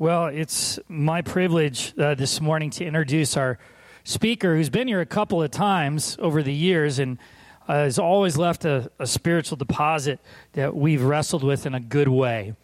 Well, 0.00 0.26
it's 0.26 0.78
my 0.86 1.22
privilege 1.22 1.92
uh, 1.98 2.14
this 2.14 2.40
morning 2.40 2.70
to 2.70 2.84
introduce 2.84 3.36
our 3.36 3.58
speaker 4.04 4.54
who's 4.54 4.70
been 4.70 4.86
here 4.86 5.00
a 5.00 5.06
couple 5.06 5.42
of 5.42 5.50
times 5.50 6.16
over 6.20 6.40
the 6.40 6.54
years 6.54 7.00
and 7.00 7.18
uh, 7.66 7.78
has 7.78 7.98
always 7.98 8.36
left 8.36 8.64
a, 8.64 8.92
a, 9.00 9.08
spiritual 9.08 9.56
deposit 9.56 10.20
that 10.52 10.76
we've 10.76 11.02
wrestled 11.02 11.42
with 11.42 11.66
in 11.66 11.74
a 11.74 11.80
good 11.80 12.06
way. 12.06 12.54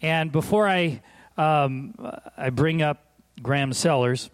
And 0.00 0.32
before 0.32 0.66
I, 0.66 1.02
um, 1.36 1.92
I 2.38 2.48
bring 2.48 2.80
up 2.80 3.04
Graham 3.42 3.74
Sellers, 3.74 4.30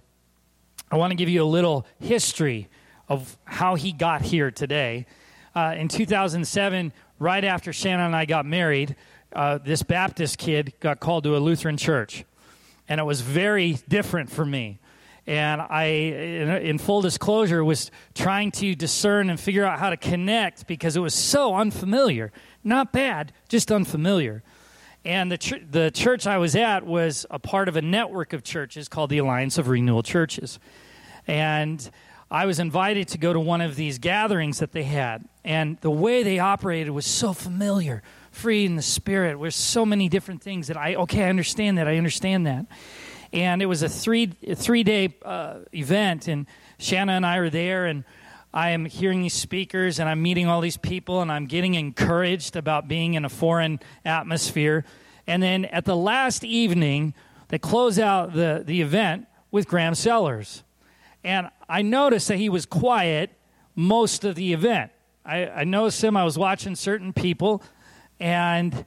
I 0.89 0.99
want 0.99 1.11
to 1.11 1.17
give 1.17 1.29
you 1.29 1.43
a 1.43 1.51
little 1.51 1.85
history 1.99 2.69
of 3.09 3.37
how 3.45 3.75
he 3.75 3.91
got 3.91 4.23
here 4.23 4.53
today. 4.53 5.07
Uh, 5.53 5.75
in 5.77 5.89
2007, 5.89 6.93
right 7.19 7.45
after 7.45 7.73
Shannon 7.73 8.07
and 8.07 8.15
I 8.15 8.25
got 8.25 8.47
married, 8.47 8.95
uh, 9.33 9.59
this 9.59 9.83
Baptist 9.83 10.39
kid 10.39 10.75
got 10.79 11.01
called 11.01 11.25
to 11.25 11.37
a 11.37 11.39
Lutheran 11.39 11.77
church 11.77 12.25
and 12.89 13.01
it 13.01 13.05
was 13.05 13.21
very 13.21 13.79
different 13.89 14.31
for 14.31 14.45
me. 14.45 14.79
And 15.27 15.61
I, 15.61 15.85
in, 15.85 16.79
full 16.79 17.03
disclosure, 17.03 17.65
was 17.65 17.91
trying 18.15 18.53
to 18.53 18.77
discern 18.77 19.29
and 19.29 19.41
figure 19.41 19.65
out 19.65 19.81
how 19.81 19.91
to 19.91 19.97
connect 19.97 20.69
because 20.69 20.97
it 20.97 21.01
was 21.01 21.15
so 21.15 21.57
unfamiliar. 21.57 22.31
Not 22.63 22.93
bad, 22.93 23.33
just 23.49 23.73
unfamiliar. 23.73 24.45
And 25.05 25.31
the, 25.31 25.61
the 25.69 25.91
church 25.91 26.29
I 26.29 26.39
was 26.39 26.55
at 26.55 26.87
was 26.87 27.27
a 27.31 27.41
part 27.41 27.69
of 27.69 27.77
a 27.77 27.83
network 27.83 28.33
of 28.33 28.45
churches 28.45 28.89
called 28.89 29.11
the 29.11 29.19
Alliance 29.19 29.59
of 29.59 29.69
Renewal 29.69 30.05
Churches. 30.05 30.61
And 31.27 31.89
I 32.31 32.47
was 32.47 32.61
invited 32.61 33.09
to 33.09 33.19
go 33.19 33.33
to 33.33 33.41
one 33.41 33.61
of 33.61 33.77
these 33.77 33.99
gatherings 33.99 34.59
that 34.61 34.73
they 34.73 34.83
had. 34.85 35.25
And 35.45 35.79
the 35.79 35.91
way 35.91 36.23
they 36.23 36.39
operated 36.39 36.91
was 36.91 37.07
so 37.07 37.33
familiar 37.33 38.03
free 38.37 38.67
in 38.67 38.77
the 38.77 38.83
spirit. 38.83 39.41
There's 39.41 39.57
so 39.57 39.87
many 39.87 40.09
different 40.09 40.43
things 40.43 40.69
that 40.69 40.77
I 40.77 40.95
okay, 40.97 41.25
I 41.25 41.31
understand 41.31 41.79
that. 41.79 41.89
I 41.89 41.97
understand 41.97 42.47
that. 42.47 42.67
And 43.33 43.63
it 43.63 43.67
was 43.67 43.83
a 43.83 43.89
three 43.89 44.27
three 44.27 44.83
day 44.83 45.17
uh, 45.25 45.61
event, 45.73 46.29
and 46.29 46.47
Shanna 46.79 47.13
and 47.13 47.27
I 47.27 47.39
are 47.39 47.51
there, 47.51 47.87
and 47.87 48.05
I 48.53 48.71
am 48.71 48.85
hearing 48.85 49.23
these 49.23 49.35
speakers, 49.35 49.99
and 49.99 50.09
I'm 50.09 50.23
meeting 50.23 50.47
all 50.47 50.61
these 50.61 50.77
people, 50.77 51.23
and 51.23 51.33
I'm 51.33 51.47
getting 51.47 51.75
encouraged 51.75 52.57
about 52.57 52.89
being 52.89 53.15
in 53.15 53.25
a 53.25 53.29
foreign 53.29 53.81
atmosphere. 54.05 54.85
And 55.27 55.43
then 55.43 55.65
at 55.67 55.85
the 55.85 55.97
last 55.97 56.45
evening, 56.45 57.15
they 57.49 57.59
close 57.59 57.99
out 57.99 58.35
the, 58.35 58.63
the 58.65 58.81
event 58.81 59.27
with 59.51 59.67
Graham 59.67 59.95
Sellers. 59.95 60.63
And 61.25 61.51
I 61.69 61.83
noticed 61.83 62.29
that 62.29 62.37
he 62.37 62.49
was 62.49 62.65
quiet 62.67 63.31
most 63.75 64.25
of 64.25 64.37
the 64.37 64.53
event. 64.53 64.93
I, 65.25 65.49
I 65.49 65.65
noticed 65.65 66.03
him, 66.03 66.17
I 66.17 66.25
was 66.25 66.39
watching 66.39 66.77
certain 66.77 67.13
people 67.13 67.63
and 68.19 68.85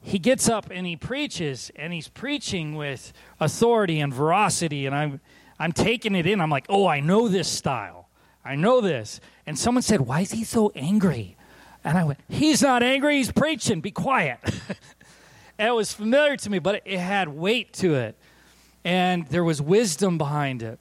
he 0.00 0.18
gets 0.18 0.48
up 0.48 0.70
and 0.70 0.86
he 0.86 0.96
preaches, 0.96 1.70
and 1.74 1.92
he's 1.92 2.08
preaching 2.08 2.76
with 2.76 3.12
authority 3.40 4.00
and 4.00 4.14
veracity. 4.14 4.86
And 4.86 4.94
I'm, 4.94 5.20
I'm 5.58 5.72
taking 5.72 6.14
it 6.14 6.26
in. 6.26 6.40
I'm 6.40 6.50
like, 6.50 6.66
oh, 6.68 6.86
I 6.86 7.00
know 7.00 7.28
this 7.28 7.48
style. 7.48 8.08
I 8.44 8.54
know 8.54 8.80
this. 8.80 9.20
And 9.46 9.58
someone 9.58 9.82
said, 9.82 10.02
why 10.02 10.20
is 10.20 10.30
he 10.30 10.44
so 10.44 10.70
angry? 10.76 11.36
And 11.82 11.98
I 11.98 12.04
went, 12.04 12.20
he's 12.28 12.62
not 12.62 12.82
angry, 12.82 13.16
he's 13.16 13.32
preaching. 13.32 13.80
Be 13.80 13.90
quiet. 13.90 14.38
it 15.58 15.74
was 15.74 15.92
familiar 15.92 16.36
to 16.36 16.50
me, 16.50 16.58
but 16.58 16.82
it 16.84 16.98
had 16.98 17.28
weight 17.28 17.72
to 17.74 17.94
it. 17.94 18.16
And 18.84 19.26
there 19.28 19.44
was 19.44 19.60
wisdom 19.60 20.18
behind 20.18 20.62
it. 20.62 20.78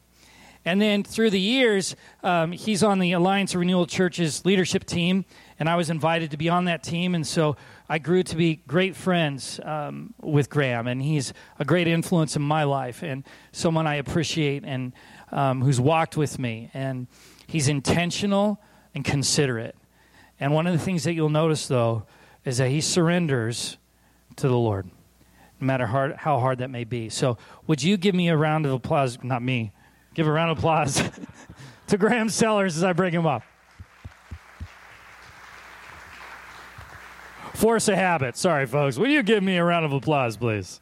And 0.66 0.82
then 0.82 1.04
through 1.04 1.30
the 1.30 1.40
years, 1.40 1.96
um, 2.24 2.52
he's 2.52 2.82
on 2.82 2.98
the 2.98 3.12
Alliance 3.12 3.54
of 3.54 3.60
Renewal 3.60 3.86
Church's 3.86 4.46
leadership 4.46 4.84
team, 4.84 5.26
and 5.60 5.70
I 5.70 5.76
was 5.76 5.92
invited 5.92 6.32
to 6.32 6.38
be 6.38 6.50
on 6.50 6.66
that 6.66 6.82
team. 6.82 7.14
And 7.14 7.26
so 7.26 7.56
I 7.88 8.00
grew 8.00 8.24
to 8.24 8.36
be 8.36 8.56
great 8.68 8.96
friends 8.96 9.60
um, 9.64 10.16
with 10.20 10.50
Graham, 10.50 10.88
and 10.88 11.02
he's 11.02 11.34
a 11.60 11.66
great 11.66 11.88
influence 11.88 12.36
in 12.36 12.42
my 12.42 12.64
life 12.64 13.04
and 13.04 13.24
someone 13.52 13.86
I 13.86 13.96
appreciate 13.96 14.64
and 14.66 14.92
um, 15.32 15.62
who's 15.62 15.80
walked 15.80 16.18
with 16.18 16.40
me. 16.40 16.72
And 16.74 17.08
he's 17.46 17.68
intentional 17.68 18.60
and 18.96 19.06
considerate. 19.06 19.76
And 20.40 20.54
one 20.54 20.66
of 20.66 20.74
the 20.74 20.80
things 20.80 21.04
that 21.04 21.14
you'll 21.14 21.30
notice, 21.30 21.68
though, 21.68 22.04
is 22.44 22.58
that 22.58 22.70
he 22.70 22.82
surrenders 22.82 23.78
to 24.38 24.48
the 24.48 24.58
Lord, 24.58 24.90
no 25.60 25.68
matter 25.68 25.86
hard, 25.86 26.16
how 26.16 26.40
hard 26.40 26.58
that 26.60 26.70
may 26.70 26.86
be. 26.86 27.10
So, 27.10 27.38
would 27.68 27.84
you 27.84 27.98
give 27.98 28.16
me 28.16 28.30
a 28.30 28.38
round 28.38 28.66
of 28.66 28.72
applause? 28.74 29.20
Not 29.24 29.42
me. 29.42 29.72
Give 30.16 30.28
a 30.28 30.32
round 30.32 30.52
of 30.52 30.58
applause 30.58 31.04
to 31.88 31.98
Graham 31.98 32.30
Sellers 32.30 32.78
as 32.78 32.84
I 32.84 32.94
bring 32.94 33.14
him 33.14 33.28
up. 33.28 33.44
Force 37.56 37.88
a 37.88 37.96
habit. 37.96 38.36
Sorry, 38.36 38.66
folks. 38.66 38.98
Will 38.98 39.08
you 39.08 39.24
give 39.24 39.42
me 39.42 39.56
a 39.56 39.64
round 39.64 39.86
of 39.86 39.94
applause, 39.94 40.36
please? 40.36 40.82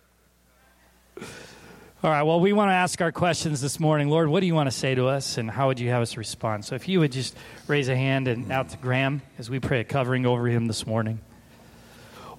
All 1.16 2.10
right, 2.10 2.24
well, 2.24 2.40
we 2.40 2.52
want 2.52 2.70
to 2.70 2.74
ask 2.74 3.00
our 3.00 3.12
questions 3.12 3.62
this 3.62 3.80
morning. 3.80 4.10
Lord, 4.10 4.28
what 4.28 4.40
do 4.40 4.48
you 4.48 4.56
want 4.56 4.68
to 4.68 4.76
say 4.76 4.96
to 4.96 5.06
us, 5.06 5.38
and 5.38 5.52
how 5.52 5.68
would 5.68 5.80
you 5.80 5.90
have 5.90 6.02
us 6.02 6.18
respond? 6.18 6.66
So 6.66 6.74
if 6.74 6.88
you 6.88 7.00
would 7.00 7.12
just 7.12 7.38
raise 7.68 7.90
a 7.90 7.96
hand 7.96 8.28
and 8.28 8.52
out 8.52 8.70
to 8.70 8.78
Graham 8.78 9.22
as 9.38 9.52
we 9.52 9.60
pray 9.60 9.82
a 9.82 9.84
covering 9.84 10.26
over 10.26 10.48
him 10.48 10.66
this 10.66 10.88
morning. 10.88 11.22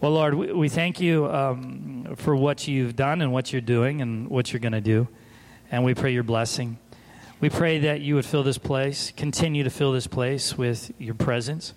Well, 0.00 0.11
Lord, 0.11 0.34
we, 0.34 0.53
we 0.53 0.69
thank 0.69 1.01
you 1.01 1.27
um, 1.31 2.16
for 2.16 2.34
what 2.34 2.66
you've 2.66 2.97
done 2.97 3.22
and 3.22 3.33
what 3.33 3.53
you're 3.53 3.62
doing 3.62 4.03
and 4.03 4.28
what 4.28 4.53
you're 4.53 4.61
going 4.61 4.72
to 4.72 4.81
do. 4.81 5.06
And 5.71 5.84
we 5.84 5.95
pray 5.95 6.12
your 6.12 6.25
blessing. 6.25 6.77
We 7.41 7.51
pray 7.51 7.78
that 7.78 8.01
you 8.01 8.16
would 8.16 8.27
fill 8.27 8.43
this 8.43 8.59
place, 8.59 9.12
continue 9.16 9.62
to 9.62 9.71
fill 9.71 9.93
this 9.93 10.09
place 10.09 10.59
with 10.59 10.91
your 10.99 11.15
presence 11.15 11.72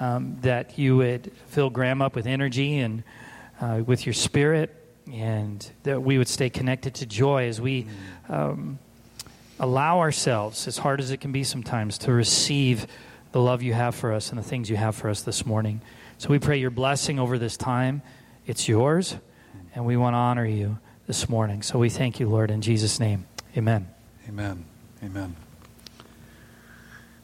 um, 0.00 0.36
that 0.42 0.78
you 0.78 0.96
would 0.96 1.32
fill 1.48 1.70
Graham 1.70 2.02
up 2.02 2.14
with 2.14 2.26
energy 2.26 2.78
and 2.78 3.02
uh, 3.60 3.82
with 3.84 4.06
your 4.06 4.12
spirit, 4.12 4.74
and 5.12 5.68
that 5.82 6.02
we 6.02 6.18
would 6.18 6.28
stay 6.28 6.50
connected 6.50 6.94
to 6.96 7.06
joy 7.06 7.48
as 7.48 7.60
we 7.60 7.86
um, 8.28 8.78
allow 9.58 9.98
ourselves, 9.98 10.68
as 10.68 10.78
hard 10.78 11.00
as 11.00 11.10
it 11.10 11.16
can 11.18 11.32
be 11.32 11.42
sometimes, 11.44 11.98
to 11.98 12.12
receive 12.12 12.86
the 13.32 13.40
love 13.40 13.62
you 13.62 13.72
have 13.72 13.94
for 13.94 14.12
us 14.12 14.30
and 14.30 14.38
the 14.38 14.42
things 14.42 14.70
you 14.70 14.76
have 14.76 14.94
for 14.94 15.08
us 15.08 15.22
this 15.22 15.44
morning. 15.44 15.80
So 16.18 16.28
we 16.30 16.38
pray 16.38 16.58
your 16.58 16.70
blessing 16.70 17.18
over 17.18 17.38
this 17.38 17.56
time. 17.56 18.02
It's 18.46 18.68
yours, 18.68 19.16
and 19.74 19.84
we 19.84 19.96
want 19.96 20.14
to 20.14 20.18
honor 20.18 20.46
you 20.46 20.78
this 21.06 21.28
morning. 21.28 21.62
So 21.62 21.78
we 21.78 21.90
thank 21.90 22.20
you, 22.20 22.28
Lord, 22.28 22.50
in 22.50 22.60
Jesus' 22.60 23.00
name. 23.00 23.26
Amen. 23.56 23.88
Amen. 24.28 24.64
Amen. 25.02 25.36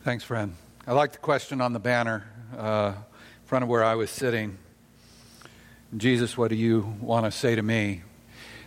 Thanks, 0.02 0.24
friend. 0.24 0.54
I 0.86 0.92
like 0.92 1.12
the 1.12 1.18
question 1.18 1.60
on 1.60 1.72
the 1.72 1.78
banner 1.78 2.24
uh, 2.56 2.92
in 2.96 3.46
front 3.46 3.62
of 3.62 3.68
where 3.68 3.84
I 3.84 3.94
was 3.94 4.10
sitting. 4.10 4.58
Jesus, 5.96 6.36
what 6.36 6.48
do 6.48 6.56
you 6.56 6.96
want 7.00 7.24
to 7.26 7.30
say 7.30 7.54
to 7.54 7.62
me? 7.62 8.02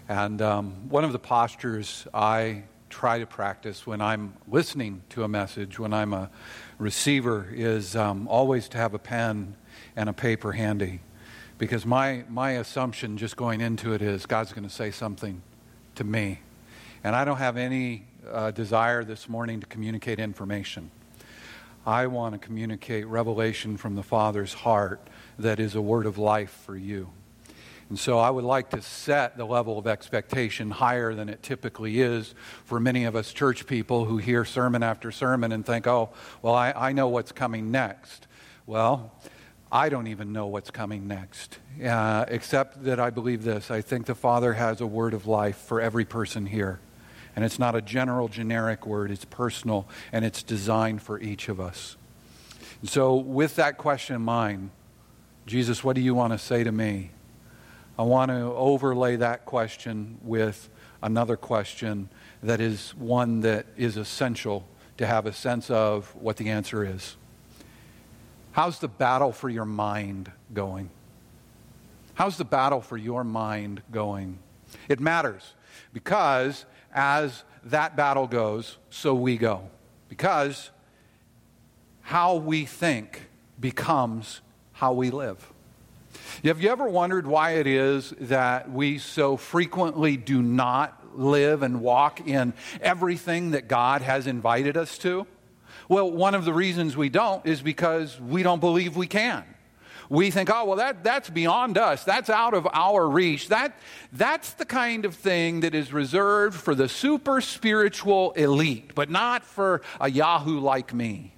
And 0.07 0.41
um, 0.41 0.89
one 0.89 1.03
of 1.03 1.11
the 1.11 1.19
postures 1.19 2.07
I 2.13 2.63
try 2.89 3.19
to 3.19 3.25
practice 3.25 3.85
when 3.85 4.01
I'm 4.01 4.33
listening 4.47 5.01
to 5.09 5.23
a 5.23 5.27
message, 5.27 5.77
when 5.77 5.93
I'm 5.93 6.13
a 6.13 6.29
receiver, 6.77 7.47
is 7.51 7.95
um, 7.95 8.27
always 8.27 8.69
to 8.69 8.77
have 8.77 8.93
a 8.93 8.99
pen 8.99 9.55
and 9.95 10.07
a 10.07 10.13
paper 10.13 10.53
handy. 10.53 11.01
Because 11.57 11.85
my, 11.85 12.23
my 12.29 12.51
assumption 12.51 13.17
just 13.17 13.35
going 13.35 13.61
into 13.61 13.93
it 13.93 14.01
is 14.01 14.25
God's 14.25 14.53
going 14.53 14.67
to 14.67 14.73
say 14.73 14.91
something 14.91 15.41
to 15.95 16.03
me. 16.03 16.39
And 17.03 17.15
I 17.15 17.25
don't 17.25 17.37
have 17.37 17.57
any 17.57 18.05
uh, 18.31 18.51
desire 18.51 19.03
this 19.03 19.27
morning 19.27 19.59
to 19.59 19.67
communicate 19.67 20.19
information. 20.19 20.91
I 21.87 22.07
want 22.07 22.33
to 22.33 22.37
communicate 22.37 23.07
revelation 23.07 23.77
from 23.77 23.95
the 23.95 24.03
Father's 24.03 24.53
heart 24.53 25.07
that 25.39 25.57
is 25.57 25.73
a 25.73 25.81
word 25.81 26.05
of 26.05 26.17
life 26.17 26.51
for 26.65 26.75
you. 26.75 27.09
And 27.87 27.97
so 27.97 28.19
I 28.19 28.29
would 28.29 28.43
like 28.43 28.71
to 28.71 28.81
set 28.81 29.37
the 29.37 29.45
level 29.45 29.79
of 29.79 29.87
expectation 29.87 30.69
higher 30.69 31.13
than 31.13 31.29
it 31.29 31.41
typically 31.41 32.01
is 32.01 32.35
for 32.65 32.81
many 32.81 33.05
of 33.05 33.15
us 33.15 33.31
church 33.31 33.65
people 33.65 34.03
who 34.03 34.17
hear 34.17 34.43
sermon 34.43 34.83
after 34.83 35.13
sermon 35.13 35.53
and 35.53 35.65
think, 35.65 35.87
oh, 35.87 36.09
well, 36.41 36.53
I, 36.53 36.73
I 36.73 36.91
know 36.91 37.07
what's 37.07 37.31
coming 37.31 37.71
next. 37.71 38.27
Well, 38.65 39.13
I 39.71 39.87
don't 39.87 40.07
even 40.07 40.33
know 40.33 40.47
what's 40.47 40.71
coming 40.71 41.07
next, 41.07 41.59
uh, 41.81 42.25
except 42.27 42.83
that 42.83 42.99
I 42.99 43.11
believe 43.11 43.43
this. 43.43 43.71
I 43.71 43.79
think 43.79 44.07
the 44.07 44.15
Father 44.15 44.51
has 44.51 44.81
a 44.81 44.87
word 44.87 45.13
of 45.13 45.25
life 45.25 45.55
for 45.55 45.79
every 45.79 46.03
person 46.03 46.47
here. 46.47 46.81
And 47.37 47.45
it's 47.45 47.59
not 47.59 47.75
a 47.75 47.83
general, 47.83 48.29
generic 48.29 48.87
word, 48.87 49.11
it's 49.11 49.23
personal, 49.23 49.87
and 50.11 50.25
it's 50.25 50.41
designed 50.41 51.03
for 51.03 51.19
each 51.19 51.49
of 51.49 51.61
us. 51.61 51.95
And 52.81 52.89
so, 52.89 53.13
with 53.13 53.57
that 53.57 53.77
question 53.77 54.15
in 54.15 54.23
mind, 54.23 54.71
Jesus, 55.45 55.83
what 55.83 55.95
do 55.95 56.01
you 56.01 56.15
want 56.15 56.33
to 56.33 56.39
say 56.39 56.63
to 56.63 56.71
me? 56.71 57.11
I 57.95 58.01
want 58.01 58.29
to 58.29 58.41
overlay 58.41 59.17
that 59.17 59.45
question 59.45 60.17
with 60.23 60.67
another 61.03 61.37
question 61.37 62.09
that 62.41 62.59
is 62.59 62.95
one 62.95 63.41
that 63.41 63.67
is 63.77 63.97
essential 63.97 64.67
to 64.97 65.05
have 65.05 65.27
a 65.27 65.31
sense 65.31 65.69
of 65.69 66.15
what 66.15 66.37
the 66.37 66.49
answer 66.49 66.83
is. 66.83 67.17
How's 68.53 68.79
the 68.79 68.87
battle 68.87 69.31
for 69.31 69.47
your 69.47 69.65
mind 69.65 70.31
going? 70.55 70.89
How's 72.15 72.37
the 72.37 72.45
battle 72.45 72.81
for 72.81 72.97
your 72.97 73.23
mind 73.23 73.83
going? 73.91 74.39
It 74.89 74.99
matters 74.99 75.53
because 75.93 76.65
as 76.93 77.43
that 77.63 77.95
battle 77.95 78.27
goes, 78.27 78.77
so 78.89 79.13
we 79.13 79.37
go. 79.37 79.69
Because 80.09 80.71
how 82.01 82.35
we 82.35 82.65
think 82.65 83.27
becomes 83.59 84.41
how 84.73 84.93
we 84.93 85.09
live. 85.09 85.51
Have 86.43 86.61
you 86.61 86.69
ever 86.69 86.87
wondered 86.87 87.27
why 87.27 87.51
it 87.51 87.67
is 87.67 88.13
that 88.21 88.71
we 88.71 88.99
so 88.99 89.37
frequently 89.37 90.17
do 90.17 90.41
not 90.41 91.17
live 91.17 91.63
and 91.63 91.81
walk 91.81 92.25
in 92.27 92.53
everything 92.79 93.51
that 93.51 93.67
God 93.67 94.01
has 94.01 94.27
invited 94.27 94.77
us 94.77 94.97
to? 94.99 95.25
Well, 95.89 96.11
one 96.11 96.35
of 96.35 96.45
the 96.45 96.53
reasons 96.53 96.95
we 96.95 97.09
don't 97.09 97.45
is 97.45 97.61
because 97.61 98.19
we 98.21 98.43
don't 98.43 98.59
believe 98.59 98.95
we 98.95 99.07
can. 99.07 99.43
We 100.09 100.31
think, 100.31 100.49
oh, 100.51 100.65
well, 100.65 100.77
that, 100.77 101.03
that's 101.03 101.29
beyond 101.29 101.77
us. 101.77 102.03
That's 102.03 102.29
out 102.29 102.53
of 102.53 102.67
our 102.71 103.07
reach. 103.09 103.49
That, 103.49 103.77
that's 104.13 104.53
the 104.53 104.65
kind 104.65 105.05
of 105.05 105.15
thing 105.15 105.61
that 105.61 105.75
is 105.75 105.91
reserved 105.91 106.59
for 106.59 106.73
the 106.73 106.87
super 106.87 107.41
spiritual 107.41 108.31
elite, 108.31 108.95
but 108.95 109.09
not 109.09 109.43
for 109.43 109.81
a 109.99 110.09
Yahoo 110.09 110.59
like 110.59 110.93
me. 110.93 111.33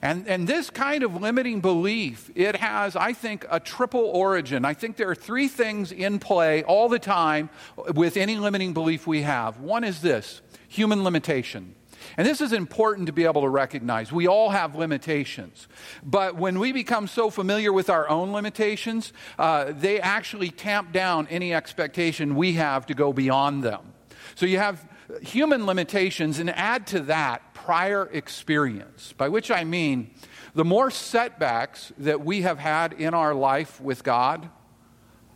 And, 0.00 0.28
and 0.28 0.46
this 0.46 0.70
kind 0.70 1.02
of 1.02 1.20
limiting 1.20 1.60
belief, 1.60 2.30
it 2.34 2.56
has, 2.56 2.94
I 2.94 3.12
think, 3.12 3.44
a 3.50 3.58
triple 3.58 4.04
origin. 4.04 4.64
I 4.64 4.74
think 4.74 4.96
there 4.96 5.10
are 5.10 5.14
three 5.14 5.48
things 5.48 5.90
in 5.90 6.20
play 6.20 6.62
all 6.62 6.88
the 6.88 7.00
time 7.00 7.50
with 7.94 8.16
any 8.16 8.36
limiting 8.36 8.72
belief 8.72 9.06
we 9.06 9.22
have. 9.22 9.58
One 9.58 9.82
is 9.82 10.00
this 10.00 10.40
human 10.68 11.02
limitation. 11.02 11.74
And 12.18 12.26
this 12.26 12.40
is 12.40 12.52
important 12.52 13.06
to 13.06 13.12
be 13.12 13.24
able 13.24 13.42
to 13.42 13.48
recognize. 13.48 14.12
We 14.12 14.26
all 14.26 14.50
have 14.50 14.74
limitations. 14.74 15.68
But 16.02 16.34
when 16.34 16.58
we 16.58 16.72
become 16.72 17.06
so 17.06 17.30
familiar 17.30 17.72
with 17.72 17.88
our 17.88 18.08
own 18.08 18.32
limitations, 18.32 19.12
uh, 19.38 19.72
they 19.72 20.00
actually 20.00 20.50
tamp 20.50 20.92
down 20.92 21.28
any 21.28 21.54
expectation 21.54 22.34
we 22.34 22.54
have 22.54 22.86
to 22.86 22.94
go 22.94 23.12
beyond 23.12 23.62
them. 23.62 23.92
So 24.34 24.46
you 24.46 24.58
have 24.58 24.84
human 25.22 25.64
limitations, 25.64 26.40
and 26.40 26.50
add 26.50 26.88
to 26.88 27.00
that 27.00 27.54
prior 27.54 28.08
experience, 28.12 29.14
by 29.16 29.28
which 29.28 29.50
I 29.50 29.64
mean 29.64 30.10
the 30.54 30.64
more 30.64 30.90
setbacks 30.90 31.92
that 31.98 32.24
we 32.24 32.42
have 32.42 32.58
had 32.58 32.94
in 32.94 33.14
our 33.14 33.34
life 33.34 33.80
with 33.80 34.02
God, 34.02 34.50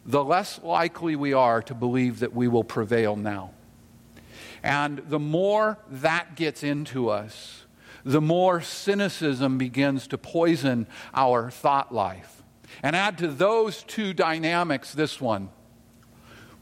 the 0.05 0.25
less 0.25 0.61
likely 0.63 1.15
we 1.15 1.33
are 1.33 1.63
to 1.63 1.75
believe 1.75 2.19
that 2.21 2.35
we 2.35 2.49
will 2.49 2.65
prevail 2.65 3.15
now. 3.15 3.53
And 4.63 4.99
the 5.09 5.19
more 5.19 5.79
that 5.91 6.37
gets 6.37 6.63
into 6.63 7.09
us, 7.09 7.65
the 8.05 8.21
more 8.21 8.61
cynicism 8.61 9.59
begins 9.59 10.07
to 10.09 10.19
poison 10.19 10.87
our 11.15 11.51
thought 11.51 11.93
life. 11.93 12.43
And 12.83 12.97
add 12.97 13.19
to 13.19 13.29
those 13.29 13.83
two 13.83 14.13
dynamics 14.13 14.93
this 14.93 15.21
one. 15.21 15.51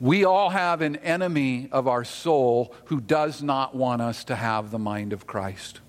We 0.01 0.25
all 0.25 0.51
have 0.51 0.81
an 0.81 0.97
enemy 0.97 1.69
of 1.71 1.87
our 1.87 2.05
soul 2.05 2.75
who 2.87 3.01
does 3.01 3.43
not 3.43 3.75
want 3.75 4.01
us 4.01 4.25
to 4.25 4.35
have 4.35 4.71
the 4.71 4.79
mind 4.79 5.13
of 5.13 5.27
Christ, 5.27 5.81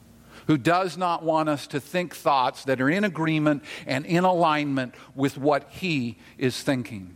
who 0.47 0.57
does 0.57 0.97
not 0.97 1.23
want 1.23 1.47
us 1.47 1.65
to 1.67 1.79
think 1.79 2.13
thoughts 2.13 2.65
that 2.65 2.81
are 2.81 2.89
in 2.89 3.05
agreement 3.05 3.63
and 3.87 4.05
in 4.05 4.25
alignment 4.25 4.95
with 5.15 5.37
what 5.37 5.69
he 5.69 6.17
is 6.37 6.61
thinking. 6.61 7.15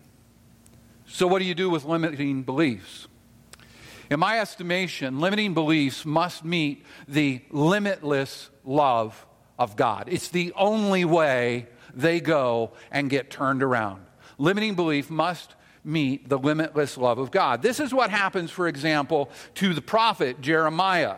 So, 1.05 1.27
what 1.27 1.39
do 1.39 1.45
you 1.45 1.53
do 1.53 1.69
with 1.69 1.83
limiting 1.83 2.43
beliefs? 2.43 3.07
In 4.09 4.19
my 4.19 4.39
estimation, 4.39 5.19
limiting 5.19 5.53
beliefs 5.53 6.05
must 6.05 6.45
meet 6.45 6.85
the 7.07 7.41
limitless 7.49 8.49
love 8.63 9.25
of 9.57 9.75
God. 9.75 10.07
It's 10.07 10.29
the 10.29 10.53
only 10.55 11.05
way 11.05 11.67
they 11.93 12.19
go 12.19 12.71
and 12.91 13.09
get 13.09 13.29
turned 13.29 13.63
around. 13.63 14.05
Limiting 14.37 14.75
belief 14.75 15.09
must 15.09 15.55
meet 15.83 16.27
the 16.29 16.37
limitless 16.37 16.97
love 16.97 17.19
of 17.19 17.31
God. 17.31 17.61
This 17.61 17.79
is 17.79 17.93
what 17.93 18.09
happens, 18.09 18.51
for 18.51 18.67
example, 18.67 19.29
to 19.55 19.73
the 19.73 19.81
prophet 19.81 20.41
Jeremiah, 20.41 21.17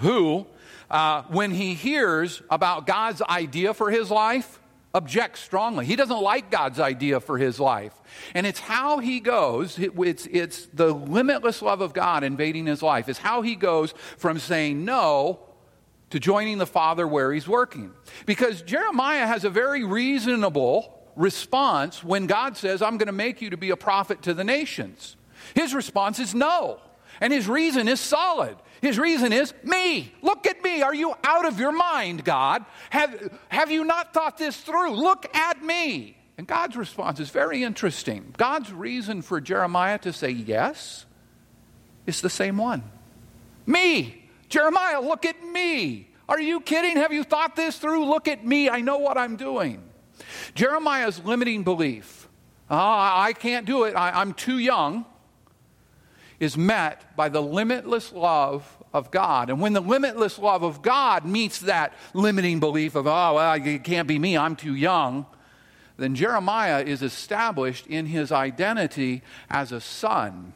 who, 0.00 0.46
uh, 0.90 1.22
when 1.28 1.50
he 1.50 1.74
hears 1.74 2.42
about 2.50 2.86
God's 2.86 3.20
idea 3.22 3.74
for 3.74 3.90
his 3.90 4.10
life, 4.10 4.60
objects 4.94 5.40
strongly. 5.40 5.84
He 5.84 5.96
doesn't 5.96 6.22
like 6.22 6.50
God's 6.50 6.78
idea 6.78 7.18
for 7.18 7.36
his 7.36 7.58
life. 7.58 7.92
And 8.34 8.46
it's 8.46 8.60
how 8.60 9.00
he 9.00 9.18
goes, 9.20 9.76
it's, 9.78 10.26
it's 10.26 10.66
the 10.72 10.94
limitless 10.94 11.60
love 11.60 11.80
of 11.80 11.92
God 11.92 12.22
invading 12.22 12.66
his 12.66 12.80
life, 12.82 13.08
is 13.08 13.18
how 13.18 13.42
he 13.42 13.56
goes 13.56 13.92
from 14.16 14.38
saying 14.38 14.84
no 14.84 15.40
to 16.10 16.20
joining 16.20 16.58
the 16.58 16.66
Father 16.66 17.08
where 17.08 17.32
he's 17.32 17.48
working. 17.48 17.92
Because 18.24 18.62
Jeremiah 18.62 19.26
has 19.26 19.44
a 19.44 19.50
very 19.50 19.84
reasonable 19.84 20.96
response 21.16 22.04
when 22.04 22.26
God 22.26 22.56
says, 22.56 22.80
I'm 22.80 22.96
going 22.98 23.06
to 23.06 23.12
make 23.12 23.42
you 23.42 23.50
to 23.50 23.56
be 23.56 23.70
a 23.70 23.76
prophet 23.76 24.22
to 24.22 24.34
the 24.34 24.44
nations? 24.44 25.16
His 25.54 25.74
response 25.74 26.20
is 26.20 26.34
no. 26.34 26.78
And 27.20 27.32
his 27.32 27.48
reason 27.48 27.88
is 27.88 28.00
solid. 28.00 28.56
His 28.84 28.98
reason 28.98 29.32
is 29.32 29.54
me. 29.62 30.12
Look 30.20 30.46
at 30.46 30.62
me. 30.62 30.82
Are 30.82 30.94
you 30.94 31.14
out 31.24 31.46
of 31.46 31.58
your 31.58 31.72
mind, 31.72 32.22
God? 32.22 32.66
Have, 32.90 33.32
have 33.48 33.70
you 33.70 33.82
not 33.82 34.12
thought 34.12 34.36
this 34.36 34.58
through? 34.58 34.90
Look 34.90 35.34
at 35.34 35.64
me. 35.64 36.18
And 36.36 36.46
God's 36.46 36.76
response 36.76 37.18
is 37.18 37.30
very 37.30 37.62
interesting. 37.62 38.34
God's 38.36 38.70
reason 38.70 39.22
for 39.22 39.40
Jeremiah 39.40 39.96
to 40.00 40.12
say 40.12 40.28
yes 40.28 41.06
is 42.06 42.20
the 42.20 42.28
same 42.28 42.58
one 42.58 42.82
me. 43.64 44.22
Jeremiah, 44.50 45.00
look 45.00 45.24
at 45.24 45.42
me. 45.42 46.10
Are 46.28 46.38
you 46.38 46.60
kidding? 46.60 46.98
Have 46.98 47.10
you 47.10 47.24
thought 47.24 47.56
this 47.56 47.78
through? 47.78 48.04
Look 48.04 48.28
at 48.28 48.44
me. 48.44 48.68
I 48.68 48.82
know 48.82 48.98
what 48.98 49.16
I'm 49.16 49.36
doing. 49.36 49.82
Jeremiah's 50.54 51.24
limiting 51.24 51.64
belief, 51.64 52.28
oh, 52.70 52.76
I 52.76 53.32
can't 53.32 53.64
do 53.64 53.84
it, 53.84 53.96
I, 53.96 54.10
I'm 54.20 54.34
too 54.34 54.58
young, 54.58 55.06
is 56.40 56.56
met 56.56 57.16
by 57.16 57.28
the 57.28 57.40
limitless 57.40 58.12
love 58.12 58.76
of 58.92 59.10
God. 59.10 59.50
And 59.50 59.60
when 59.60 59.72
the 59.72 59.80
limitless 59.80 60.38
love 60.38 60.62
of 60.62 60.82
God 60.82 61.24
meets 61.24 61.60
that 61.60 61.94
limiting 62.12 62.60
belief 62.60 62.94
of, 62.94 63.06
oh, 63.06 63.34
well, 63.34 63.52
it 63.54 63.84
can't 63.84 64.08
be 64.08 64.18
me, 64.18 64.36
I'm 64.36 64.56
too 64.56 64.74
young, 64.74 65.26
then 65.96 66.14
Jeremiah 66.14 66.82
is 66.82 67.02
established 67.02 67.86
in 67.86 68.06
his 68.06 68.32
identity 68.32 69.22
as 69.48 69.72
a 69.72 69.80
son. 69.80 70.52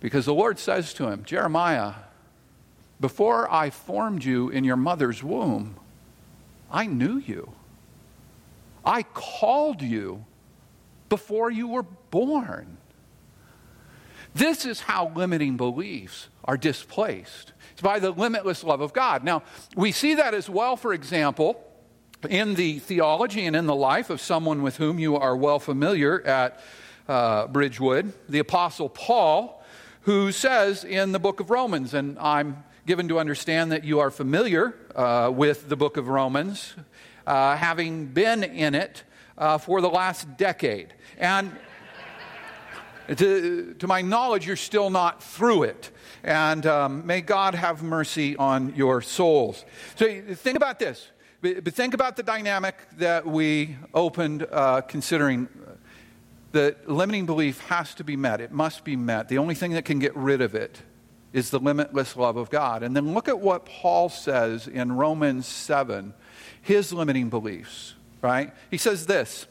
Because 0.00 0.26
the 0.26 0.34
Lord 0.34 0.58
says 0.58 0.92
to 0.94 1.08
him, 1.08 1.24
Jeremiah, 1.24 1.94
before 3.00 3.50
I 3.52 3.70
formed 3.70 4.24
you 4.24 4.48
in 4.48 4.64
your 4.64 4.76
mother's 4.76 5.22
womb, 5.22 5.76
I 6.70 6.86
knew 6.86 7.18
you. 7.18 7.52
I 8.84 9.02
called 9.02 9.82
you 9.82 10.24
before 11.08 11.50
you 11.50 11.68
were 11.68 11.82
born. 11.82 12.75
This 14.36 14.66
is 14.66 14.80
how 14.80 15.12
limiting 15.14 15.56
beliefs 15.56 16.28
are 16.44 16.58
displaced. 16.58 17.54
It's 17.72 17.80
by 17.80 18.00
the 18.00 18.10
limitless 18.10 18.62
love 18.62 18.82
of 18.82 18.92
God. 18.92 19.24
Now, 19.24 19.42
we 19.74 19.92
see 19.92 20.12
that 20.12 20.34
as 20.34 20.50
well, 20.50 20.76
for 20.76 20.92
example, 20.92 21.64
in 22.28 22.54
the 22.54 22.78
theology 22.78 23.46
and 23.46 23.56
in 23.56 23.64
the 23.64 23.74
life 23.74 24.10
of 24.10 24.20
someone 24.20 24.60
with 24.60 24.76
whom 24.76 24.98
you 24.98 25.16
are 25.16 25.34
well 25.34 25.58
familiar 25.58 26.20
at 26.20 26.60
uh, 27.08 27.46
Bridgewood, 27.46 28.12
the 28.28 28.40
Apostle 28.40 28.90
Paul, 28.90 29.64
who 30.02 30.30
says 30.32 30.84
in 30.84 31.12
the 31.12 31.18
book 31.18 31.40
of 31.40 31.48
Romans, 31.48 31.94
and 31.94 32.18
I'm 32.18 32.62
given 32.86 33.08
to 33.08 33.18
understand 33.18 33.72
that 33.72 33.84
you 33.84 34.00
are 34.00 34.10
familiar 34.10 34.74
uh, 34.94 35.30
with 35.34 35.70
the 35.70 35.76
book 35.76 35.96
of 35.96 36.08
Romans, 36.08 36.74
uh, 37.26 37.56
having 37.56 38.04
been 38.04 38.44
in 38.44 38.74
it 38.74 39.02
uh, 39.38 39.56
for 39.56 39.80
the 39.80 39.88
last 39.88 40.36
decade. 40.36 40.92
And 41.16 41.56
to, 43.14 43.74
to, 43.78 43.86
my 43.86 44.02
knowledge, 44.02 44.46
you're 44.46 44.56
still 44.56 44.90
not 44.90 45.22
through 45.22 45.64
it. 45.64 45.90
And 46.24 46.66
um, 46.66 47.06
may 47.06 47.20
God 47.20 47.54
have 47.54 47.82
mercy 47.82 48.36
on 48.36 48.74
your 48.74 49.00
souls. 49.02 49.64
So 49.96 50.22
think 50.34 50.56
about 50.56 50.78
this. 50.78 51.08
But 51.40 51.74
think 51.74 51.94
about 51.94 52.16
the 52.16 52.22
dynamic 52.22 52.76
that 52.98 53.26
we 53.26 53.76
opened 53.94 54.46
uh, 54.50 54.82
considering. 54.82 55.48
That 56.52 56.88
limiting 56.88 57.26
belief 57.26 57.60
has 57.66 57.94
to 57.96 58.04
be 58.04 58.16
met. 58.16 58.40
It 58.40 58.50
must 58.50 58.82
be 58.82 58.96
met. 58.96 59.28
The 59.28 59.36
only 59.36 59.54
thing 59.54 59.72
that 59.72 59.84
can 59.84 59.98
get 59.98 60.16
rid 60.16 60.40
of 60.40 60.54
it 60.54 60.80
is 61.34 61.50
the 61.50 61.58
limitless 61.58 62.16
love 62.16 62.38
of 62.38 62.48
God. 62.48 62.82
And 62.82 62.96
then 62.96 63.12
look 63.12 63.28
at 63.28 63.40
what 63.40 63.66
Paul 63.66 64.08
says 64.08 64.66
in 64.66 64.92
Romans 64.92 65.46
7 65.46 66.14
his 66.66 66.92
limiting 66.92 67.28
beliefs, 67.28 67.94
right? 68.22 68.52
He 68.70 68.78
says 68.78 69.06
this 69.06 69.46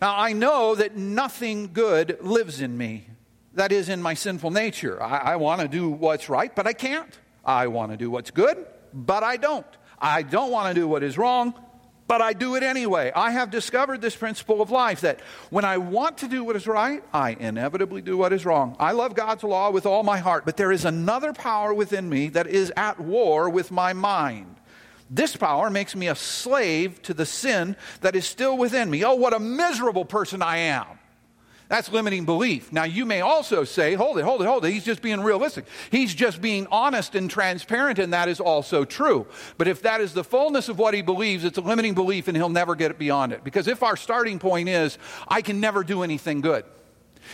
Now 0.00 0.16
I 0.16 0.32
know 0.32 0.74
that 0.74 0.96
nothing 0.96 1.72
good 1.72 2.18
lives 2.20 2.60
in 2.60 2.76
me, 2.76 3.06
that 3.54 3.72
is, 3.72 3.88
in 3.88 4.00
my 4.00 4.14
sinful 4.14 4.50
nature. 4.50 5.02
I, 5.02 5.32
I 5.32 5.36
want 5.36 5.60
to 5.60 5.68
do 5.68 5.90
what's 5.90 6.28
right, 6.28 6.54
but 6.54 6.66
I 6.66 6.72
can't. 6.72 7.18
I 7.44 7.66
want 7.66 7.90
to 7.92 7.96
do 7.96 8.10
what's 8.10 8.30
good, 8.30 8.66
but 8.94 9.22
I 9.22 9.36
don't. 9.36 9.66
I 9.98 10.22
don't 10.22 10.50
want 10.50 10.68
to 10.68 10.80
do 10.80 10.88
what 10.88 11.02
is 11.02 11.18
wrong, 11.18 11.54
but 12.06 12.22
I 12.22 12.32
do 12.32 12.54
it 12.56 12.62
anyway. 12.62 13.12
I 13.14 13.30
have 13.30 13.50
discovered 13.50 14.00
this 14.00 14.16
principle 14.16 14.62
of 14.62 14.70
life 14.70 15.02
that 15.02 15.20
when 15.50 15.64
I 15.64 15.76
want 15.76 16.18
to 16.18 16.28
do 16.28 16.42
what 16.44 16.56
is 16.56 16.66
right, 16.66 17.04
I 17.12 17.36
inevitably 17.38 18.00
do 18.02 18.16
what 18.16 18.32
is 18.32 18.46
wrong. 18.46 18.76
I 18.80 18.92
love 18.92 19.14
God's 19.14 19.44
law 19.44 19.70
with 19.70 19.84
all 19.84 20.02
my 20.02 20.18
heart, 20.18 20.44
but 20.44 20.56
there 20.56 20.72
is 20.72 20.84
another 20.84 21.32
power 21.32 21.74
within 21.74 22.08
me 22.08 22.28
that 22.30 22.46
is 22.46 22.72
at 22.76 22.98
war 22.98 23.50
with 23.50 23.70
my 23.70 23.92
mind. 23.92 24.56
This 25.10 25.34
power 25.34 25.70
makes 25.70 25.96
me 25.96 26.06
a 26.06 26.14
slave 26.14 27.02
to 27.02 27.12
the 27.12 27.26
sin 27.26 27.76
that 28.00 28.14
is 28.14 28.24
still 28.24 28.56
within 28.56 28.88
me. 28.88 29.04
Oh, 29.04 29.16
what 29.16 29.34
a 29.34 29.40
miserable 29.40 30.04
person 30.04 30.40
I 30.40 30.58
am. 30.58 30.86
That's 31.68 31.90
limiting 31.92 32.24
belief. 32.24 32.72
Now, 32.72 32.82
you 32.82 33.04
may 33.06 33.20
also 33.20 33.62
say, 33.62 33.94
hold 33.94 34.18
it, 34.18 34.24
hold 34.24 34.42
it, 34.42 34.46
hold 34.46 34.64
it. 34.64 34.72
He's 34.72 34.84
just 34.84 35.02
being 35.02 35.20
realistic. 35.20 35.66
He's 35.92 36.12
just 36.12 36.40
being 36.40 36.66
honest 36.68 37.14
and 37.14 37.30
transparent, 37.30 38.00
and 38.00 38.12
that 38.12 38.28
is 38.28 38.40
also 38.40 38.84
true. 38.84 39.28
But 39.56 39.68
if 39.68 39.82
that 39.82 40.00
is 40.00 40.12
the 40.12 40.24
fullness 40.24 40.68
of 40.68 40.80
what 40.80 40.94
he 40.94 41.02
believes, 41.02 41.44
it's 41.44 41.58
a 41.58 41.60
limiting 41.60 41.94
belief, 41.94 42.26
and 42.26 42.36
he'll 42.36 42.48
never 42.48 42.74
get 42.74 42.98
beyond 42.98 43.32
it. 43.32 43.44
Because 43.44 43.68
if 43.68 43.84
our 43.84 43.96
starting 43.96 44.40
point 44.40 44.68
is, 44.68 44.98
I 45.28 45.42
can 45.42 45.60
never 45.60 45.84
do 45.84 46.02
anything 46.02 46.40
good, 46.40 46.64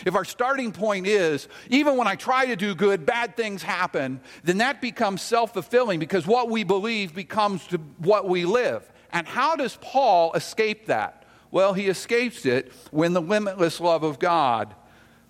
if 0.05 0.15
our 0.15 0.25
starting 0.25 0.71
point 0.71 1.07
is, 1.07 1.47
even 1.69 1.97
when 1.97 2.07
I 2.07 2.15
try 2.15 2.45
to 2.47 2.55
do 2.55 2.75
good, 2.75 3.05
bad 3.05 3.35
things 3.35 3.63
happen, 3.63 4.21
then 4.43 4.59
that 4.59 4.81
becomes 4.81 5.21
self 5.21 5.53
fulfilling 5.53 5.99
because 5.99 6.27
what 6.27 6.49
we 6.49 6.63
believe 6.63 7.13
becomes 7.13 7.65
what 7.97 8.27
we 8.27 8.45
live. 8.45 8.89
And 9.11 9.27
how 9.27 9.55
does 9.55 9.77
Paul 9.81 10.33
escape 10.33 10.87
that? 10.87 11.25
Well, 11.49 11.73
he 11.73 11.87
escapes 11.87 12.45
it 12.45 12.71
when 12.91 13.13
the 13.13 13.21
limitless 13.21 13.79
love 13.79 14.03
of 14.03 14.19
God 14.19 14.75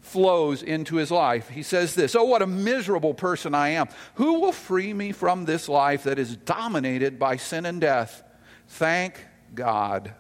flows 0.01 0.63
into 0.63 0.95
his 0.95 1.11
life. 1.11 1.49
He 1.49 1.63
says 1.63 1.93
this 1.93 2.15
Oh, 2.15 2.23
what 2.23 2.41
a 2.41 2.47
miserable 2.47 3.13
person 3.13 3.53
I 3.53 3.69
am. 3.69 3.87
Who 4.15 4.39
will 4.39 4.51
free 4.51 4.93
me 4.93 5.11
from 5.11 5.45
this 5.45 5.69
life 5.69 6.03
that 6.03 6.19
is 6.19 6.35
dominated 6.35 7.19
by 7.19 7.35
sin 7.37 7.65
and 7.65 7.79
death? 7.79 8.23
Thank 8.67 9.25
God. 9.53 10.13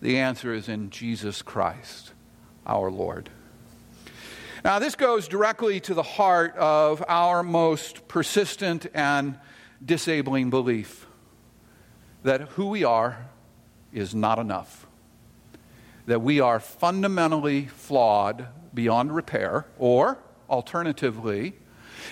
The 0.00 0.18
answer 0.18 0.52
is 0.52 0.68
in 0.68 0.90
Jesus 0.90 1.42
Christ, 1.42 2.12
our 2.66 2.90
Lord. 2.90 3.30
Now, 4.66 4.80
this 4.80 4.96
goes 4.96 5.28
directly 5.28 5.78
to 5.78 5.94
the 5.94 6.02
heart 6.02 6.56
of 6.56 7.00
our 7.06 7.44
most 7.44 8.08
persistent 8.08 8.84
and 8.94 9.38
disabling 9.84 10.50
belief 10.50 11.06
that 12.24 12.40
who 12.40 12.66
we 12.70 12.82
are 12.82 13.28
is 13.92 14.12
not 14.12 14.40
enough 14.40 14.88
that 16.06 16.20
we 16.20 16.40
are 16.40 16.58
fundamentally 16.58 17.66
flawed 17.66 18.48
beyond 18.74 19.14
repair, 19.14 19.66
or 19.78 20.18
alternatively, 20.50 21.54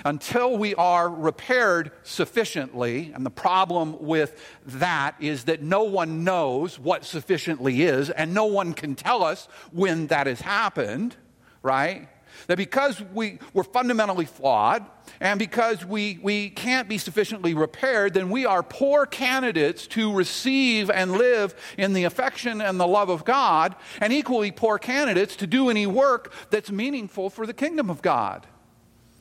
until 0.04 0.56
we 0.56 0.76
are 0.76 1.10
repaired 1.10 1.90
sufficiently, 2.04 3.10
and 3.16 3.26
the 3.26 3.30
problem 3.30 4.00
with 4.00 4.40
that 4.64 5.16
is 5.18 5.46
that 5.46 5.60
no 5.60 5.82
one 5.82 6.22
knows 6.22 6.78
what 6.78 7.04
sufficiently 7.04 7.82
is, 7.82 8.10
and 8.10 8.32
no 8.32 8.44
one 8.44 8.74
can 8.74 8.94
tell 8.94 9.24
us 9.24 9.48
when 9.72 10.06
that 10.06 10.28
has 10.28 10.40
happened, 10.40 11.16
right? 11.60 12.08
That 12.46 12.56
because 12.56 13.00
we, 13.12 13.38
we're 13.52 13.64
fundamentally 13.64 14.24
flawed 14.24 14.84
and 15.20 15.38
because 15.38 15.84
we, 15.84 16.18
we 16.22 16.50
can't 16.50 16.88
be 16.88 16.98
sufficiently 16.98 17.54
repaired, 17.54 18.14
then 18.14 18.30
we 18.30 18.46
are 18.46 18.62
poor 18.62 19.06
candidates 19.06 19.86
to 19.88 20.12
receive 20.12 20.90
and 20.90 21.12
live 21.12 21.54
in 21.78 21.92
the 21.92 22.04
affection 22.04 22.60
and 22.60 22.78
the 22.78 22.86
love 22.86 23.08
of 23.08 23.24
God, 23.24 23.74
and 24.00 24.12
equally 24.12 24.50
poor 24.50 24.78
candidates 24.78 25.36
to 25.36 25.46
do 25.46 25.70
any 25.70 25.86
work 25.86 26.32
that's 26.50 26.70
meaningful 26.70 27.30
for 27.30 27.46
the 27.46 27.54
kingdom 27.54 27.90
of 27.90 28.02
God. 28.02 28.46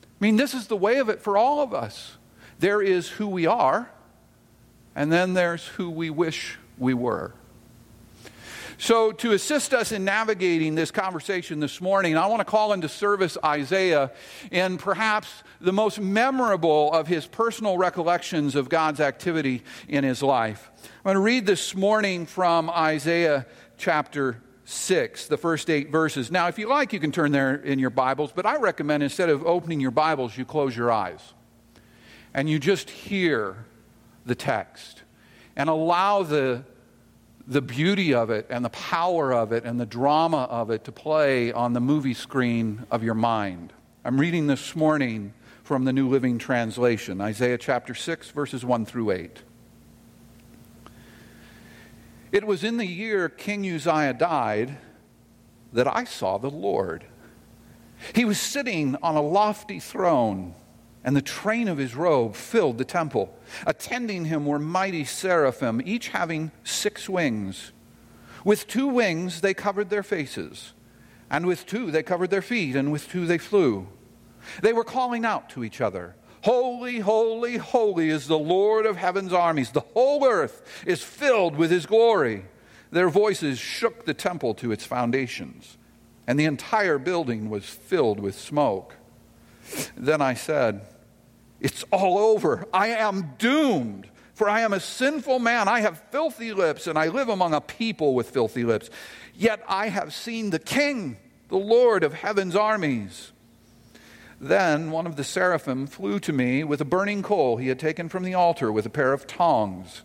I 0.04 0.26
mean, 0.26 0.38
this 0.38 0.54
is 0.54 0.68
the 0.68 0.78
way 0.78 1.00
of 1.00 1.10
it 1.10 1.20
for 1.20 1.38
all 1.38 1.62
of 1.62 1.74
us. 1.74 2.18
There 2.60 2.82
is 2.82 3.10
who 3.10 3.28
we 3.28 3.46
are, 3.46 3.92
and 4.96 5.12
then 5.12 5.34
there's 5.34 5.68
who 5.68 5.90
we 5.90 6.10
wish 6.10 6.58
we 6.78 6.94
were. 6.94 7.34
So, 8.84 9.14
to 9.14 9.32
assist 9.32 9.74
us 9.74 9.94
in 9.94 10.04
navigating 10.04 10.76
this 10.76 10.92
conversation 10.92 11.62
this 11.62 11.80
morning, 11.80 12.18
I 12.18 12.26
want 12.26 12.42
to 12.42 12.46
call 12.46 12.74
into 12.74 12.90
service 12.90 13.38
Isaiah 13.42 14.12
in 14.52 14.78
perhaps 14.78 15.30
the 15.62 15.72
most 15.72 16.02
memorable 16.02 16.92
of 16.92 17.08
his 17.08 17.26
personal 17.26 17.78
recollections 17.78 18.56
of 18.56 18.68
God's 18.68 19.00
activity 19.00 19.64
in 19.88 20.04
his 20.04 20.22
life. 20.22 20.70
I'm 20.84 21.04
going 21.06 21.14
to 21.14 21.22
read 21.22 21.46
this 21.46 21.74
morning 21.74 22.26
from 22.26 22.70
Isaiah 22.70 23.46
chapter 23.78 24.42
6, 24.66 25.28
the 25.28 25.38
first 25.38 25.70
eight 25.70 25.90
verses. 25.90 26.30
Now, 26.30 26.50
if 26.50 26.60
you 26.60 26.68
like, 26.68 26.92
you 26.92 27.00
can 27.00 27.14
turn 27.14 27.32
there 27.32 27.56
in 27.56 27.80
your 27.80 27.90
Bibles, 27.90 28.34
but 28.34 28.46
I 28.46 28.58
recommend 28.58 29.02
instead 29.02 29.30
of 29.30 29.46
opening 29.46 29.80
your 29.80 29.92
Bibles, 29.92 30.38
you 30.38 30.44
close 30.44 30.76
your 30.76 30.92
eyes 30.92 31.22
and 32.34 32.50
you 32.50 32.60
just 32.60 32.90
hear 32.90 33.64
the 34.26 34.36
text 34.36 35.04
and 35.56 35.70
allow 35.70 36.24
the 36.24 36.66
the 37.48 37.62
beauty 37.62 38.14
of 38.14 38.30
it 38.30 38.48
and 38.50 38.64
the 38.64 38.70
power 38.70 39.34
of 39.34 39.52
it 39.52 39.66
and 39.66 39.80
the 39.80 39.86
drama 39.86 40.44
of 40.44 40.70
it 40.70 40.86
to 40.86 40.92
play 40.92 41.52
on 41.52 41.74
the 41.74 41.82
movie 41.82 42.14
screen 42.14 42.86
of 42.90 43.04
your 43.04 43.16
mind. 43.16 43.74
I'm 44.06 44.20
reading 44.20 44.48
this 44.48 44.76
morning 44.76 45.34
from 45.64 45.86
the 45.86 45.94
New 45.94 46.10
Living 46.10 46.38
Translation, 46.38 47.22
Isaiah 47.22 47.58
chapter 47.58 47.94
6, 47.94 48.30
verses 48.32 48.64
1 48.66 48.86
through 48.86 49.12
8. 49.12 49.42
It 52.32 52.46
was 52.46 52.64
in 52.64 52.78
the 52.78 52.86
year 52.86 53.30
King 53.30 53.70
Uzziah 53.70 54.14
died 54.14 54.78
that 55.72 55.88
I 55.88 56.04
saw 56.04 56.38
the 56.38 56.50
Lord. 56.50 57.06
He 58.16 58.26
was 58.26 58.40
sitting 58.40 58.96
on 59.02 59.16
a 59.16 59.22
lofty 59.22 59.80
throne 59.80 60.56
and 61.04 61.16
the 61.16 61.22
train 61.22 61.68
of 61.68 61.78
his 61.78 61.96
robe 61.96 62.36
filled 62.36 62.78
the 62.78 62.86
temple. 62.86 63.38
Attending 63.68 64.26
him 64.26 64.46
were 64.46 64.60
mighty 64.60 65.04
seraphim, 65.04 65.82
each 65.84 66.10
having 66.10 66.52
six 66.64 67.10
wings. 67.10 67.72
With 68.46 68.68
two 68.68 68.88
wings 68.88 69.42
they 69.42 69.54
covered 69.54 69.90
their 69.90 70.04
faces, 70.04 70.74
and 71.30 71.46
with 71.46 71.66
two 71.66 71.92
they 71.92 72.04
covered 72.04 72.30
their 72.30 72.42
feet, 72.42 72.76
and 72.76 72.92
with 72.92 73.10
two 73.10 73.26
they 73.26 73.38
flew. 73.38 73.88
They 74.62 74.74
were 74.74 74.84
calling 74.84 75.26
out 75.26 75.50
to 75.52 75.64
each 75.64 75.82
other 75.82 76.16
Holy, 76.44 77.00
holy, 77.00 77.56
holy 77.56 78.10
is 78.10 78.28
the 78.28 78.38
Lord 78.38 78.86
of 78.86 78.98
heaven's 78.98 79.32
armies. 79.32 79.72
The 79.72 79.80
whole 79.80 80.26
earth 80.26 80.84
is 80.86 81.02
filled 81.02 81.56
with 81.56 81.72
his 81.72 81.86
glory. 81.86 82.46
Their 82.92 83.08
voices 83.08 83.60
shook 83.60 84.04
the 84.04 84.14
temple 84.14 84.54
to 84.56 84.74
its 84.74 84.86
foundations, 84.86 85.78
and 86.28 86.38
the 86.38 86.44
entire 86.44 86.98
building 86.98 87.50
was 87.50 87.64
filled 87.64 88.20
with 88.20 88.38
smoke. 88.38 88.98
Then 89.96 90.22
I 90.22 90.34
said, 90.34 90.86
it's 91.64 91.86
all 91.92 92.18
over. 92.18 92.68
I 92.74 92.90
am 92.90 93.36
doomed, 93.40 94.10
for 94.36 94.50
I 94.50 94.62
am 94.62 94.74
a 94.74 94.82
sinful 94.82 95.40
man. 95.40 95.70
I 95.70 95.80
have 95.80 96.04
filthy 96.12 96.52
lips, 96.52 96.88
and 96.88 97.00
I 97.00 97.08
live 97.08 97.30
among 97.30 97.54
a 97.54 97.62
people 97.62 98.14
with 98.14 98.32
filthy 98.32 98.66
lips. 98.66 98.90
Yet 99.34 99.64
I 99.68 99.88
have 99.88 100.14
seen 100.14 100.50
the 100.50 100.60
King, 100.60 101.16
the 101.48 101.58
Lord 101.58 102.04
of 102.04 102.14
heaven's 102.14 102.58
armies. 102.58 103.32
Then 104.42 104.92
one 104.92 105.08
of 105.08 105.16
the 105.16 105.24
seraphim 105.24 105.88
flew 105.88 106.20
to 106.20 106.34
me 106.34 106.66
with 106.66 106.82
a 106.82 106.86
burning 106.86 107.24
coal 107.24 107.56
he 107.56 107.70
had 107.70 107.80
taken 107.80 108.10
from 108.10 108.24
the 108.24 108.34
altar 108.34 108.70
with 108.70 108.86
a 108.86 108.90
pair 108.90 109.14
of 109.14 109.26
tongs. 109.26 110.02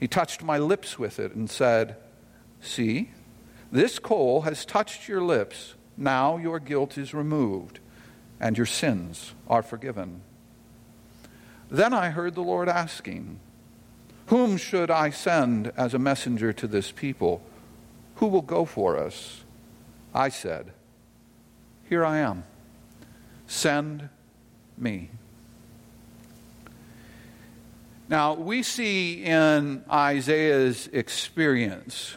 He 0.00 0.08
touched 0.08 0.42
my 0.42 0.56
lips 0.56 0.98
with 0.98 1.18
it 1.18 1.34
and 1.34 1.50
said, 1.50 1.96
See, 2.62 3.10
this 3.70 3.98
coal 3.98 4.42
has 4.42 4.64
touched 4.64 5.06
your 5.06 5.20
lips. 5.20 5.74
Now 5.98 6.38
your 6.38 6.58
guilt 6.60 6.96
is 6.96 7.12
removed, 7.12 7.80
and 8.40 8.56
your 8.56 8.64
sins 8.64 9.34
are 9.48 9.62
forgiven. 9.62 10.22
Then 11.70 11.92
I 11.92 12.10
heard 12.10 12.34
the 12.34 12.42
Lord 12.42 12.68
asking, 12.68 13.40
Whom 14.26 14.56
should 14.56 14.90
I 14.90 15.10
send 15.10 15.72
as 15.76 15.94
a 15.94 15.98
messenger 15.98 16.52
to 16.52 16.66
this 16.66 16.92
people? 16.92 17.42
Who 18.16 18.26
will 18.26 18.42
go 18.42 18.64
for 18.64 18.98
us? 18.98 19.44
I 20.14 20.28
said, 20.28 20.72
Here 21.88 22.04
I 22.04 22.18
am. 22.18 22.44
Send 23.46 24.08
me. 24.76 25.10
Now, 28.08 28.34
we 28.34 28.62
see 28.62 29.22
in 29.22 29.84
Isaiah's 29.90 30.88
experience 30.92 32.16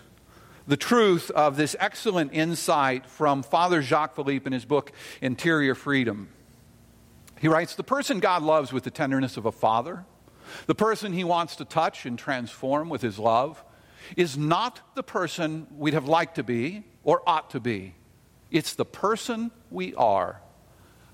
the 0.65 0.77
truth 0.77 1.29
of 1.31 1.57
this 1.57 1.75
excellent 1.79 2.33
insight 2.33 3.05
from 3.05 3.43
Father 3.43 3.81
Jacques 3.81 4.15
Philippe 4.15 4.45
in 4.45 4.53
his 4.53 4.63
book, 4.63 4.93
Interior 5.21 5.75
Freedom. 5.75 6.29
He 7.41 7.47
writes 7.47 7.73
The 7.73 7.83
person 7.83 8.19
God 8.19 8.43
loves 8.43 8.71
with 8.71 8.83
the 8.83 8.91
tenderness 8.91 9.35
of 9.35 9.47
a 9.47 9.51
father, 9.51 10.05
the 10.67 10.75
person 10.75 11.11
he 11.11 11.23
wants 11.23 11.55
to 11.55 11.65
touch 11.65 12.05
and 12.05 12.17
transform 12.17 12.87
with 12.87 13.01
his 13.01 13.17
love, 13.17 13.63
is 14.15 14.37
not 14.37 14.79
the 14.93 15.01
person 15.01 15.65
we'd 15.75 15.95
have 15.95 16.07
liked 16.07 16.35
to 16.35 16.43
be 16.43 16.83
or 17.03 17.23
ought 17.25 17.49
to 17.49 17.59
be. 17.59 17.95
It's 18.51 18.75
the 18.75 18.85
person 18.85 19.49
we 19.71 19.95
are. 19.95 20.39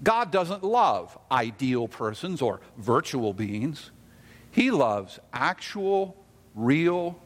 God 0.03 0.31
doesn't 0.31 0.63
love 0.63 1.17
ideal 1.31 1.87
persons 1.87 2.41
or 2.41 2.59
virtual 2.77 3.33
beings, 3.33 3.91
He 4.51 4.69
loves 4.69 5.19
actual, 5.31 6.17
real 6.55 7.17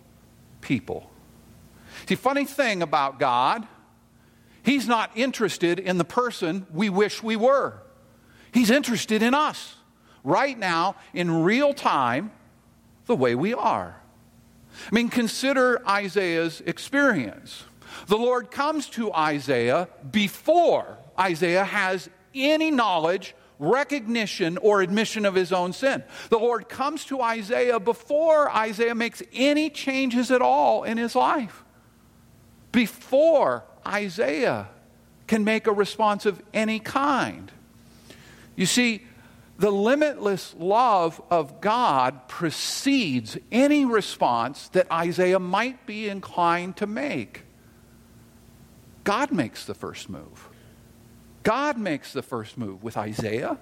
people. 0.62 1.10
See, 2.08 2.16
funny 2.16 2.46
thing 2.46 2.84
about 2.84 3.20
God, 3.20 3.68
He's 4.62 4.88
not 4.88 5.10
interested 5.16 5.80
in 5.80 5.98
the 5.98 6.06
person 6.06 6.68
we 6.72 6.90
wish 6.90 7.24
we 7.24 7.36
were. 7.36 7.82
He's 8.54 8.70
interested 8.70 9.24
in 9.24 9.34
us 9.34 9.76
right 10.24 10.58
now, 10.58 10.96
in 11.14 11.44
real 11.44 11.74
time, 11.74 12.32
the 13.06 13.16
way 13.16 13.36
we 13.36 13.54
are. 13.54 13.96
I 14.92 14.96
mean, 14.96 15.10
consider 15.10 15.86
Isaiah's 15.88 16.62
experience. 16.62 17.64
The 18.08 18.18
Lord 18.18 18.52
comes 18.52 18.88
to 18.90 19.14
Isaiah 19.14 19.90
before 20.12 20.98
Isaiah 21.20 21.66
has 21.66 22.10
any 22.34 22.72
knowledge, 22.72 23.36
recognition, 23.60 24.58
or 24.58 24.82
admission 24.82 25.26
of 25.26 25.36
his 25.36 25.52
own 25.52 25.74
sin. 25.74 26.04
The 26.30 26.40
Lord 26.40 26.70
comes 26.70 27.06
to 27.06 27.22
Isaiah 27.22 27.80
before 27.80 28.50
Isaiah 28.50 28.96
makes 28.96 29.22
any 29.34 29.70
changes 29.70 30.32
at 30.32 30.42
all 30.42 30.84
in 30.84 30.98
his 30.98 31.16
life. 31.16 31.64
Before 32.72 33.66
Isaiah 33.86 34.70
can 35.28 35.44
make 35.44 35.68
a 35.68 35.74
response 35.74 36.26
of 36.26 36.42
any 36.54 36.80
kind. 36.80 37.52
You 38.56 38.66
see, 38.66 39.06
the 39.58 39.72
limitless 39.72 40.56
love 40.58 41.22
of 41.30 41.62
God 41.62 42.28
precedes 42.28 43.38
any 43.52 43.86
response 43.86 44.70
that 44.70 44.92
Isaiah 44.92 45.40
might 45.40 45.86
be 45.86 46.10
inclined 46.10 46.78
to 46.78 46.88
make. 46.88 47.44
God 49.04 49.32
makes 49.32 49.66
the 49.66 49.74
first 49.74 50.10
move. 50.10 50.50
God 51.44 51.78
makes 51.78 52.14
the 52.14 52.22
first 52.22 52.58
move 52.58 52.84
with 52.84 52.98
Isaiah 52.98 53.58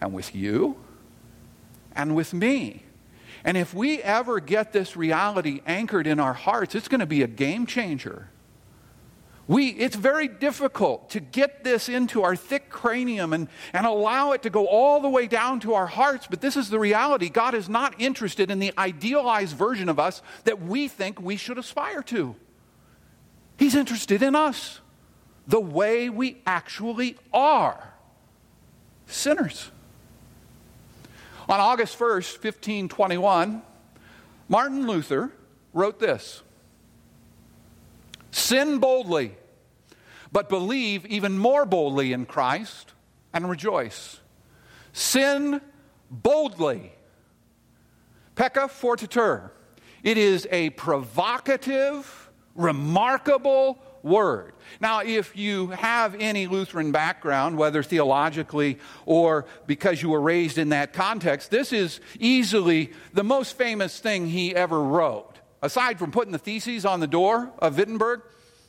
and 0.00 0.12
with 0.12 0.34
you 0.34 0.76
and 1.94 2.14
with 2.14 2.32
me. 2.32 2.84
And 3.44 3.56
if 3.56 3.72
we 3.72 4.02
ever 4.02 4.40
get 4.40 4.72
this 4.72 4.96
reality 4.96 5.60
anchored 5.66 6.06
in 6.06 6.18
our 6.18 6.32
hearts, 6.32 6.74
it's 6.74 6.88
going 6.88 7.00
to 7.00 7.06
be 7.06 7.22
a 7.22 7.28
game 7.28 7.66
changer. 7.66 8.30
We, 9.48 9.68
it's 9.68 9.96
very 9.96 10.28
difficult 10.28 11.08
to 11.10 11.20
get 11.20 11.64
this 11.64 11.88
into 11.88 12.22
our 12.22 12.36
thick 12.36 12.68
cranium 12.68 13.32
and, 13.32 13.48
and 13.72 13.86
allow 13.86 14.32
it 14.32 14.42
to 14.42 14.50
go 14.50 14.66
all 14.66 15.00
the 15.00 15.08
way 15.08 15.26
down 15.26 15.60
to 15.60 15.72
our 15.72 15.86
hearts, 15.86 16.26
but 16.28 16.42
this 16.42 16.54
is 16.54 16.68
the 16.68 16.78
reality. 16.78 17.30
God 17.30 17.54
is 17.54 17.66
not 17.66 17.98
interested 17.98 18.50
in 18.50 18.58
the 18.58 18.74
idealized 18.76 19.56
version 19.56 19.88
of 19.88 19.98
us 19.98 20.20
that 20.44 20.60
we 20.60 20.86
think 20.86 21.18
we 21.18 21.38
should 21.38 21.56
aspire 21.56 22.02
to. 22.04 22.36
He's 23.56 23.74
interested 23.74 24.22
in 24.22 24.36
us, 24.36 24.80
the 25.46 25.58
way 25.58 26.10
we 26.10 26.42
actually 26.46 27.16
are 27.32 27.94
sinners. 29.06 29.70
On 31.48 31.58
August 31.58 31.98
1st, 31.98 32.44
1521, 32.44 33.62
Martin 34.50 34.86
Luther 34.86 35.32
wrote 35.72 35.98
this 35.98 36.42
Sin 38.30 38.78
boldly, 38.78 39.37
but 40.32 40.48
believe 40.48 41.06
even 41.06 41.38
more 41.38 41.64
boldly 41.64 42.12
in 42.12 42.26
Christ 42.26 42.92
and 43.32 43.48
rejoice. 43.48 44.20
Sin 44.92 45.60
boldly. 46.10 46.92
Pecca 48.34 48.68
fortiter. 48.68 49.50
It 50.02 50.16
is 50.16 50.46
a 50.50 50.70
provocative, 50.70 52.30
remarkable 52.54 53.78
word. 54.02 54.52
Now, 54.80 55.00
if 55.00 55.36
you 55.36 55.68
have 55.68 56.14
any 56.18 56.46
Lutheran 56.46 56.92
background, 56.92 57.58
whether 57.58 57.82
theologically 57.82 58.78
or 59.06 59.46
because 59.66 60.02
you 60.02 60.10
were 60.10 60.20
raised 60.20 60.58
in 60.58 60.68
that 60.68 60.92
context, 60.92 61.50
this 61.50 61.72
is 61.72 62.00
easily 62.18 62.92
the 63.12 63.24
most 63.24 63.56
famous 63.56 63.98
thing 63.98 64.28
he 64.28 64.54
ever 64.54 64.80
wrote. 64.80 65.36
Aside 65.62 65.98
from 65.98 66.12
putting 66.12 66.32
the 66.32 66.38
theses 66.38 66.84
on 66.84 67.00
the 67.00 67.06
door 67.06 67.50
of 67.58 67.76
Wittenberg, 67.76 68.22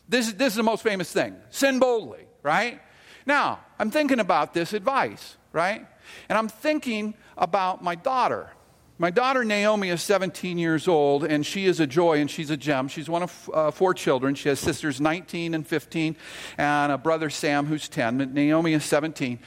this 0.10 0.28
is, 0.28 0.34
this 0.36 0.54
is 0.54 0.58
the 0.58 0.64
most 0.64 0.84
famous 0.84 1.12
thing 1.12 1.36
sin 1.50 1.80
boldly, 1.80 2.26
right? 2.44 2.82
Now, 3.26 3.60
I'm 3.78 3.92
thinking 3.92 4.20
about 4.20 4.54
this 4.54 4.74
advice, 4.74 5.38
right? 5.54 5.86
And 6.28 6.38
I'm 6.38 6.50
thinking 6.50 7.14
about 7.38 7.84
my 7.84 7.96
daughter. 7.96 8.50
My 8.98 9.12
daughter 9.12 9.46
Naomi 9.46 9.90
is 9.90 10.02
17 10.02 10.58
years 10.58 10.88
old, 10.88 11.24
and 11.24 11.46
she 11.46 11.66
is 11.66 11.80
a 11.80 11.88
joy 11.88 12.20
and 12.20 12.30
she's 12.30 12.50
a 12.50 12.58
gem. 12.58 12.90
She's 12.90 13.10
one 13.10 13.24
of 13.24 13.50
uh, 13.54 13.72
four 13.72 13.94
children. 13.94 14.36
She 14.36 14.50
has 14.50 14.60
sisters 14.60 15.00
19 15.00 15.54
and 15.54 15.66
15, 15.66 16.18
and 16.58 16.92
a 16.92 16.98
brother 16.98 17.30
Sam 17.30 17.66
who's 17.66 17.88
10. 17.88 18.18
But 18.18 18.34
Naomi 18.34 18.74
is 18.74 18.84
17. 18.84 19.40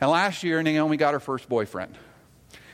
And 0.00 0.10
last 0.10 0.42
year, 0.42 0.62
Naomi 0.62 0.98
got 0.98 1.14
her 1.14 1.20
first 1.20 1.48
boyfriend. 1.48 1.96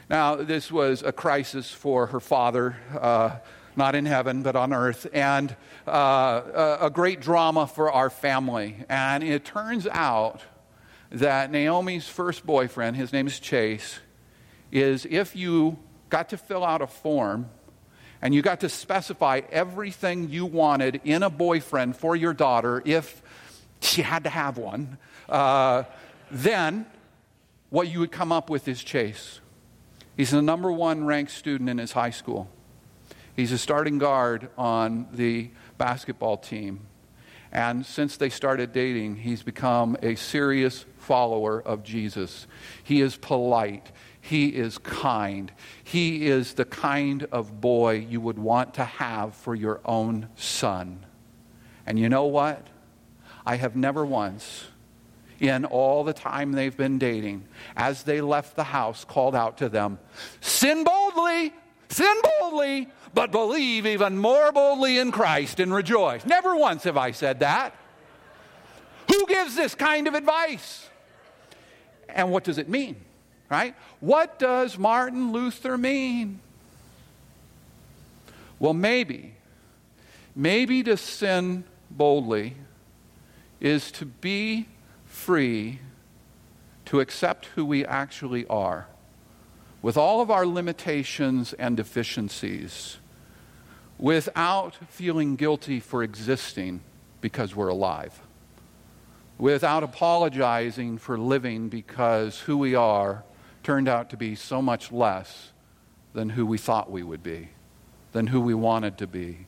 Now, 0.09 0.35
this 0.35 0.73
was 0.73 1.05
a 1.05 1.13
crisis 1.13 1.71
for 1.71 2.07
her 2.07 2.19
father, 2.19 2.77
uh, 2.99 3.37
not 3.77 3.95
in 3.95 4.07
heaven, 4.07 4.43
but 4.43 4.57
on 4.57 4.73
earth, 4.73 5.07
and 5.13 5.55
uh, 5.87 6.79
a, 6.81 6.91
great 6.91 7.21
drama 7.21 7.67
for 7.67 7.91
our 7.91 8.11
family. 8.11 8.85
And 8.89 9.23
it 9.23 9.45
turns 9.45 9.87
out 9.87 10.43
that 11.11 11.51
Naomi's 11.51 12.09
first 12.09 12.45
boyfriend, 12.45 12.97
his 12.97 13.13
name 13.13 13.27
is 13.27 13.39
Chase, 13.39 14.01
is 14.73 15.07
if 15.09 15.35
you 15.35 15.79
got 16.09 16.29
to 16.31 16.37
fill 16.37 16.65
out 16.65 16.83
a 16.83 16.87
form 16.87 17.49
and 18.23 18.35
you 18.35 18.43
got 18.43 18.61
to 18.61 18.69
specify 18.69 19.41
everything 19.51 20.29
you 20.29 20.47
wanted 20.47 21.01
in 21.05 21.23
a 21.23 21.31
boyfriend 21.31 21.97
for 21.97 22.15
your 22.15 22.35
daughter 22.35 22.83
if 22.85 23.23
she 23.81 24.03
had 24.03 24.25
to 24.25 24.31
have 24.31 24.59
one, 24.59 24.99
uh, 25.29 25.85
then 26.31 26.87
what 27.71 27.89
you 27.89 28.01
would 28.01 28.13
come 28.13 28.31
up 28.31 28.51
with 28.51 28.69
is 28.69 28.83
Chase. 28.83 29.41
He's 30.17 30.31
the 30.31 30.43
number 30.43 30.71
one 30.71 31.07
ranked 31.07 31.33
student 31.33 31.71
in 31.71 31.79
his 31.79 31.93
high 31.93 32.11
school. 32.11 32.51
He's 33.37 33.53
a 33.53 33.59
starting 33.59 33.99
guard 33.99 34.51
on 34.59 35.09
the 35.13 35.51
basketball 35.79 36.37
team. 36.37 36.81
And 37.53 37.85
since 37.85 38.17
they 38.17 38.29
started 38.31 38.73
dating, 38.73 39.17
he's 39.17 39.43
become 39.43 39.97
a 40.03 40.15
serious 40.15 40.85
follower 40.99 41.61
of 41.61 41.83
Jesus. 41.83 42.47
He 42.85 43.01
is 43.01 43.17
polite. 43.17 43.91
He 44.21 44.49
is 44.49 44.79
kind. 44.79 45.51
He 45.83 46.27
is 46.27 46.55
the 46.55 46.65
kind 46.65 47.25
of 47.33 47.61
boy 47.61 48.07
you 48.09 48.21
would 48.21 48.39
want 48.39 48.75
to 48.75 48.85
have 48.85 49.35
for 49.35 49.55
your 49.55 49.81
own 49.85 50.29
son. 50.37 51.05
And 51.87 51.99
you 51.99 52.09
know 52.09 52.27
what? 52.27 52.69
I 53.45 53.57
have 53.57 53.75
never 53.75 54.05
once, 54.05 54.67
in 55.41 55.65
all 55.65 56.05
the 56.05 56.13
time 56.13 56.53
they've 56.53 56.77
been 56.77 56.99
dating, 56.99 57.49
as 57.75 58.05
they 58.05 58.21
left 58.21 58.55
the 58.55 58.65
house, 58.65 59.05
called 59.05 59.35
out 59.35 59.59
to 59.59 59.69
them, 59.69 59.99
Sin 60.41 60.85
boldly, 60.85 61.53
sin 61.89 62.15
boldly, 62.23 62.89
but 63.13 63.33
believe 63.33 63.87
even 63.87 64.19
more 64.19 64.53
boldly 64.53 64.99
in 64.99 65.11
Christ 65.11 65.61
and 65.61 65.75
rejoice. 65.75 66.25
Never 66.25 66.57
once 66.57 66.85
have 66.85 66.97
I 66.97 67.11
said 67.11 67.41
that. 67.41 67.75
Who 69.09 69.27
gives 69.27 69.57
this 69.57 69.75
kind 69.75 70.07
of 70.07 70.15
advice? 70.15 70.89
And 72.09 72.31
what 72.31 72.45
does 72.45 72.59
it 72.59 72.69
mean? 72.69 72.97
Right? 73.49 73.75
What 73.99 74.39
does 74.39 74.79
Martin 74.79 75.33
Luther 75.33 75.77
mean? 75.77 76.41
Well, 78.61 78.75
maybe, 78.75 79.35
maybe 80.37 80.83
to 80.85 80.97
sin 80.97 81.65
boldly 81.91 82.57
is 83.59 83.91
to 83.93 84.07
be 84.07 84.69
free 85.07 85.81
to 86.85 87.01
accept 87.01 87.47
who 87.55 87.65
we 87.65 87.85
actually 87.85 88.47
are 88.47 88.87
with 89.83 89.97
all 89.97 90.21
of 90.21 90.31
our 90.31 90.47
limitations 90.47 91.53
and 91.55 91.77
deficiencies 91.77 92.99
without 93.99 94.77
feeling 94.89 95.37
guilty 95.37 95.79
for 95.79 96.03
existing 96.03 96.81
because 97.21 97.55
we're 97.55 97.69
alive, 97.69 98.21
without 99.39 99.83
apologizing 99.83 100.97
for 100.97 101.19
living 101.19 101.69
because 101.69 102.41
who 102.41 102.57
we 102.57 102.75
are 102.75 103.23
turned 103.63 103.89
out 103.89 104.09
to 104.11 104.17
be 104.17 104.35
so 104.35 104.63
much 104.63 104.91
less 104.91 105.53
than 106.15 106.31
who 106.31 106.47
we 106.47 106.59
thought 106.59 106.91
we 106.91 107.03
would 107.03 107.23
be, 107.23 107.51
than 108.13 108.27
who 108.27 108.41
we 108.41 108.55
wanted 108.55 108.97
to 108.99 109.07
be, 109.07 109.47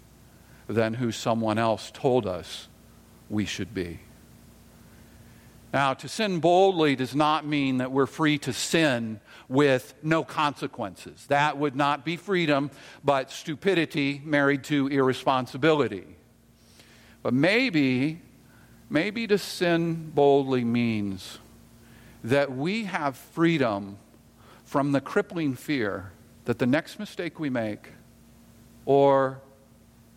than 0.67 0.95
who 0.95 1.11
someone 1.11 1.59
else 1.59 1.91
told 1.93 2.27
us 2.27 2.69
we 3.31 3.45
should 3.45 3.73
be. 3.73 4.01
Now, 5.73 5.95
to 5.95 6.09
sin 6.09 6.41
boldly 6.41 6.97
does 6.97 7.15
not 7.15 7.47
mean 7.47 7.79
that 7.79 7.91
we're 7.91 8.07
free 8.07 8.37
to 8.39 8.53
sin 8.53 9.21
with 9.49 9.95
no 10.03 10.23
consequences. 10.23 11.25
That 11.29 11.57
would 11.57 11.75
not 11.75 12.05
be 12.05 12.17
freedom, 12.17 12.71
but 13.03 13.31
stupidity 13.31 14.21
married 14.25 14.65
to 14.65 14.89
irresponsibility. 14.89 16.05
But 17.23 17.33
maybe, 17.33 18.21
maybe 18.91 19.27
to 19.29 19.39
sin 19.39 20.11
boldly 20.15 20.65
means 20.65 21.39
that 22.23 22.55
we 22.55 22.85
have 22.85 23.17
freedom 23.17 23.97
from 24.65 24.93
the 24.93 25.01
crippling 25.01 25.55
fear 25.55 26.13
that 26.45 26.59
the 26.59 26.67
next 26.67 26.99
mistake 26.99 27.41
we 27.41 27.49
make, 27.49 27.89
or 28.85 29.41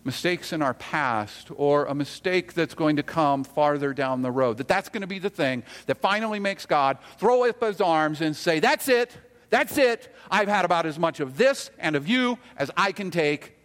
mistakes 0.06 0.52
in 0.52 0.62
our 0.62 0.72
past, 0.74 1.48
or 1.56 1.84
a 1.86 1.94
mistake 1.94 2.54
that's 2.54 2.74
going 2.74 2.96
to 2.96 3.02
come 3.02 3.44
farther 3.44 3.92
down 3.92 4.22
the 4.22 4.30
road, 4.30 4.56
that 4.56 4.68
that's 4.68 4.88
going 4.88 5.02
to 5.02 5.06
be 5.06 5.18
the 5.18 5.28
thing 5.28 5.62
that 5.86 5.98
finally 5.98 6.38
makes 6.38 6.64
God 6.64 6.96
throw 7.18 7.44
up 7.44 7.60
his 7.60 7.80
arms 7.80 8.22
and 8.22 8.34
say, 8.34 8.60
That's 8.60 8.88
it, 8.88 9.14
that's 9.50 9.76
it. 9.76 10.14
I've 10.30 10.48
had 10.48 10.64
about 10.64 10.86
as 10.86 10.98
much 10.98 11.20
of 11.20 11.36
this 11.36 11.70
and 11.78 11.96
of 11.96 12.08
you 12.08 12.38
as 12.56 12.70
I 12.76 12.92
can 12.92 13.10
take. 13.10 13.56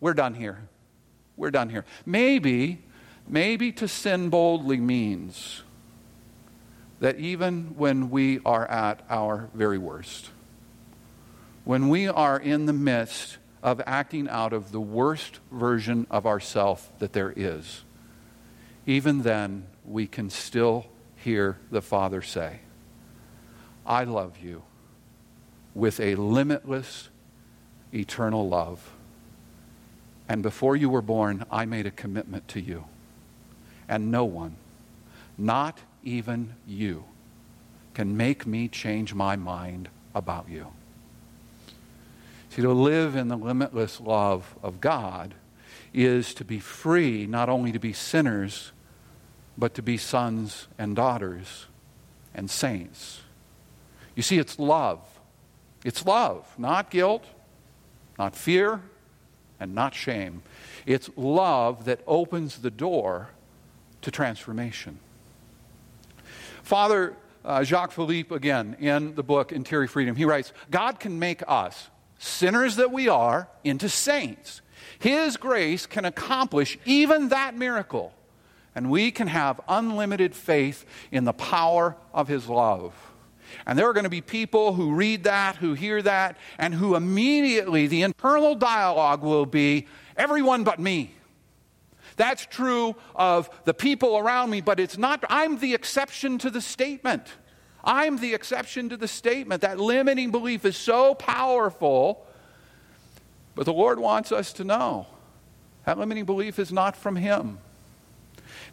We're 0.00 0.14
done 0.14 0.34
here. 0.34 0.68
We're 1.36 1.50
done 1.50 1.68
here. 1.68 1.84
Maybe, 2.06 2.82
maybe 3.28 3.72
to 3.72 3.88
sin 3.88 4.30
boldly 4.30 4.78
means 4.78 5.62
that 7.00 7.18
even 7.18 7.74
when 7.76 8.10
we 8.10 8.40
are 8.44 8.66
at 8.66 9.02
our 9.08 9.50
very 9.54 9.78
worst, 9.78 10.30
when 11.64 11.88
we 11.88 12.08
are 12.08 12.38
in 12.38 12.66
the 12.66 12.72
midst 12.72 13.38
of 13.62 13.80
acting 13.86 14.28
out 14.28 14.52
of 14.52 14.72
the 14.72 14.80
worst 14.80 15.40
version 15.50 16.06
of 16.10 16.26
ourself 16.26 16.90
that 16.98 17.12
there 17.12 17.32
is, 17.36 17.82
even 18.86 19.22
then 19.22 19.66
we 19.84 20.06
can 20.06 20.30
still 20.30 20.86
hear 21.16 21.58
the 21.70 21.82
Father 21.82 22.22
say, 22.22 22.60
I 23.86 24.04
love 24.04 24.38
you 24.38 24.62
with 25.74 26.00
a 26.00 26.14
limitless, 26.14 27.08
eternal 27.92 28.48
love. 28.48 28.92
And 30.28 30.42
before 30.42 30.76
you 30.76 30.88
were 30.88 31.02
born, 31.02 31.44
I 31.50 31.64
made 31.64 31.86
a 31.86 31.90
commitment 31.90 32.48
to 32.48 32.60
you. 32.60 32.84
And 33.88 34.10
no 34.10 34.24
one, 34.24 34.56
not 35.36 35.80
even 36.04 36.54
you, 36.66 37.04
can 37.94 38.16
make 38.16 38.46
me 38.46 38.68
change 38.68 39.12
my 39.12 39.36
mind 39.36 39.88
about 40.14 40.48
you. 40.48 40.68
See, 42.60 42.66
to 42.66 42.74
live 42.74 43.16
in 43.16 43.28
the 43.28 43.38
limitless 43.38 44.02
love 44.02 44.54
of 44.62 44.82
God 44.82 45.32
is 45.94 46.34
to 46.34 46.44
be 46.44 46.58
free, 46.58 47.26
not 47.26 47.48
only 47.48 47.72
to 47.72 47.78
be 47.78 47.94
sinners, 47.94 48.72
but 49.56 49.72
to 49.76 49.82
be 49.82 49.96
sons 49.96 50.68
and 50.76 50.94
daughters 50.94 51.68
and 52.34 52.50
saints. 52.50 53.22
You 54.14 54.22
see, 54.22 54.38
it's 54.38 54.58
love. 54.58 55.00
It's 55.86 56.04
love, 56.04 56.52
not 56.58 56.90
guilt, 56.90 57.24
not 58.18 58.36
fear, 58.36 58.82
and 59.58 59.74
not 59.74 59.94
shame. 59.94 60.42
It's 60.84 61.08
love 61.16 61.86
that 61.86 62.00
opens 62.06 62.58
the 62.58 62.70
door 62.70 63.30
to 64.02 64.10
transformation. 64.10 64.98
Father 66.62 67.16
uh, 67.42 67.64
Jacques 67.64 67.92
Philippe, 67.92 68.34
again, 68.34 68.76
in 68.80 69.14
the 69.14 69.22
book 69.22 69.50
Interior 69.50 69.88
Freedom, 69.88 70.14
he 70.14 70.26
writes 70.26 70.52
God 70.70 71.00
can 71.00 71.18
make 71.18 71.42
us, 71.48 71.88
sinners 72.20 72.76
that 72.76 72.92
we 72.92 73.08
are, 73.08 73.48
into 73.64 73.88
saints. 73.88 74.60
His 74.98 75.38
grace 75.38 75.86
can 75.86 76.04
accomplish 76.04 76.78
even 76.84 77.30
that 77.30 77.56
miracle, 77.56 78.12
and 78.74 78.90
we 78.90 79.10
can 79.10 79.26
have 79.26 79.60
unlimited 79.68 80.34
faith 80.34 80.84
in 81.10 81.24
the 81.24 81.32
power 81.32 81.96
of 82.12 82.28
His 82.28 82.46
love. 82.46 82.94
And 83.66 83.78
there 83.78 83.88
are 83.88 83.94
going 83.94 84.04
to 84.04 84.10
be 84.10 84.20
people 84.20 84.74
who 84.74 84.94
read 84.94 85.24
that, 85.24 85.56
who 85.56 85.72
hear 85.72 86.02
that, 86.02 86.36
and 86.58 86.74
who 86.74 86.94
immediately 86.94 87.86
the 87.86 88.02
internal 88.02 88.54
dialogue 88.54 89.22
will 89.22 89.46
be 89.46 89.86
everyone 90.16 90.62
but 90.62 90.78
me. 90.78 91.14
That's 92.16 92.44
true 92.44 92.96
of 93.16 93.48
the 93.64 93.72
people 93.72 94.18
around 94.18 94.50
me, 94.50 94.60
but 94.60 94.78
it's 94.78 94.98
not, 94.98 95.24
I'm 95.30 95.58
the 95.58 95.72
exception 95.72 96.36
to 96.38 96.50
the 96.50 96.60
statement. 96.60 97.26
I'm 97.84 98.18
the 98.18 98.34
exception 98.34 98.88
to 98.90 98.96
the 98.96 99.08
statement. 99.08 99.62
That 99.62 99.78
limiting 99.78 100.30
belief 100.30 100.64
is 100.64 100.76
so 100.76 101.14
powerful, 101.14 102.26
but 103.54 103.64
the 103.64 103.72
Lord 103.72 103.98
wants 103.98 104.32
us 104.32 104.52
to 104.54 104.64
know 104.64 105.06
that 105.84 105.98
limiting 105.98 106.24
belief 106.24 106.58
is 106.58 106.72
not 106.72 106.96
from 106.96 107.16
Him. 107.16 107.58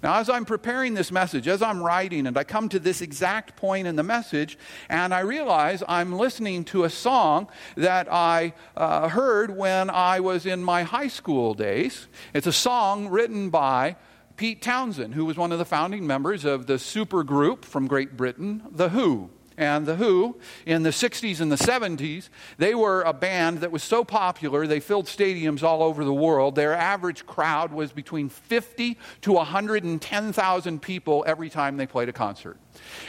Now, 0.03 0.19
as 0.19 0.29
I'm 0.29 0.45
preparing 0.45 0.93
this 0.93 1.11
message, 1.11 1.47
as 1.47 1.61
I'm 1.61 1.81
writing, 1.81 2.27
and 2.27 2.37
I 2.37 2.43
come 2.43 2.69
to 2.69 2.79
this 2.79 3.01
exact 3.01 3.55
point 3.55 3.87
in 3.87 3.95
the 3.95 4.03
message, 4.03 4.57
and 4.89 5.13
I 5.13 5.21
realize 5.21 5.83
I'm 5.87 6.13
listening 6.13 6.65
to 6.65 6.83
a 6.83 6.89
song 6.89 7.47
that 7.75 8.11
I 8.11 8.53
uh, 8.75 9.09
heard 9.09 9.55
when 9.55 9.89
I 9.89 10.19
was 10.19 10.45
in 10.45 10.63
my 10.63 10.83
high 10.83 11.07
school 11.07 11.53
days. 11.53 12.07
It's 12.33 12.47
a 12.47 12.53
song 12.53 13.07
written 13.07 13.49
by 13.49 13.95
Pete 14.38 14.62
Townshend, 14.62 15.15
who 15.15 15.26
was 15.26 15.36
one 15.36 15.52
of 15.52 15.58
the 15.58 15.65
founding 15.65 16.06
members 16.06 16.45
of 16.45 16.67
the 16.67 16.78
super 16.78 17.23
group 17.23 17.65
from 17.65 17.88
Great 17.88 18.15
Britain, 18.15 18.62
The 18.69 18.89
Who 18.89 19.32
and 19.58 19.88
The 19.88 19.95
Who 19.95 20.38
in 20.63 20.84
the 20.84 20.91
60s 20.91 21.41
and 21.41 21.52
the 21.52 21.56
70s, 21.56 22.30
they 22.60 22.76
were 22.76 23.02
a 23.02 23.13
band 23.13 23.62
that 23.62 23.71
was 23.71 23.82
so 23.82 24.04
popular, 24.04 24.67
they 24.67 24.80
filled 24.80 25.08
stadiums 25.08 25.63
all 25.63 25.82
over 25.82 26.06
the 26.06 26.13
world. 26.13 26.54
Their 26.54 26.76
average 26.76 27.26
crowd 27.26 27.73
was 27.73 27.91
between 27.91 28.30
50 28.30 29.00
to 29.21 29.32
110,000 29.34 30.82
people 30.84 31.23
every 31.26 31.50
time 31.50 31.78
they 31.78 31.88
played 31.88 32.08
a 32.08 32.13
concert. 32.13 32.58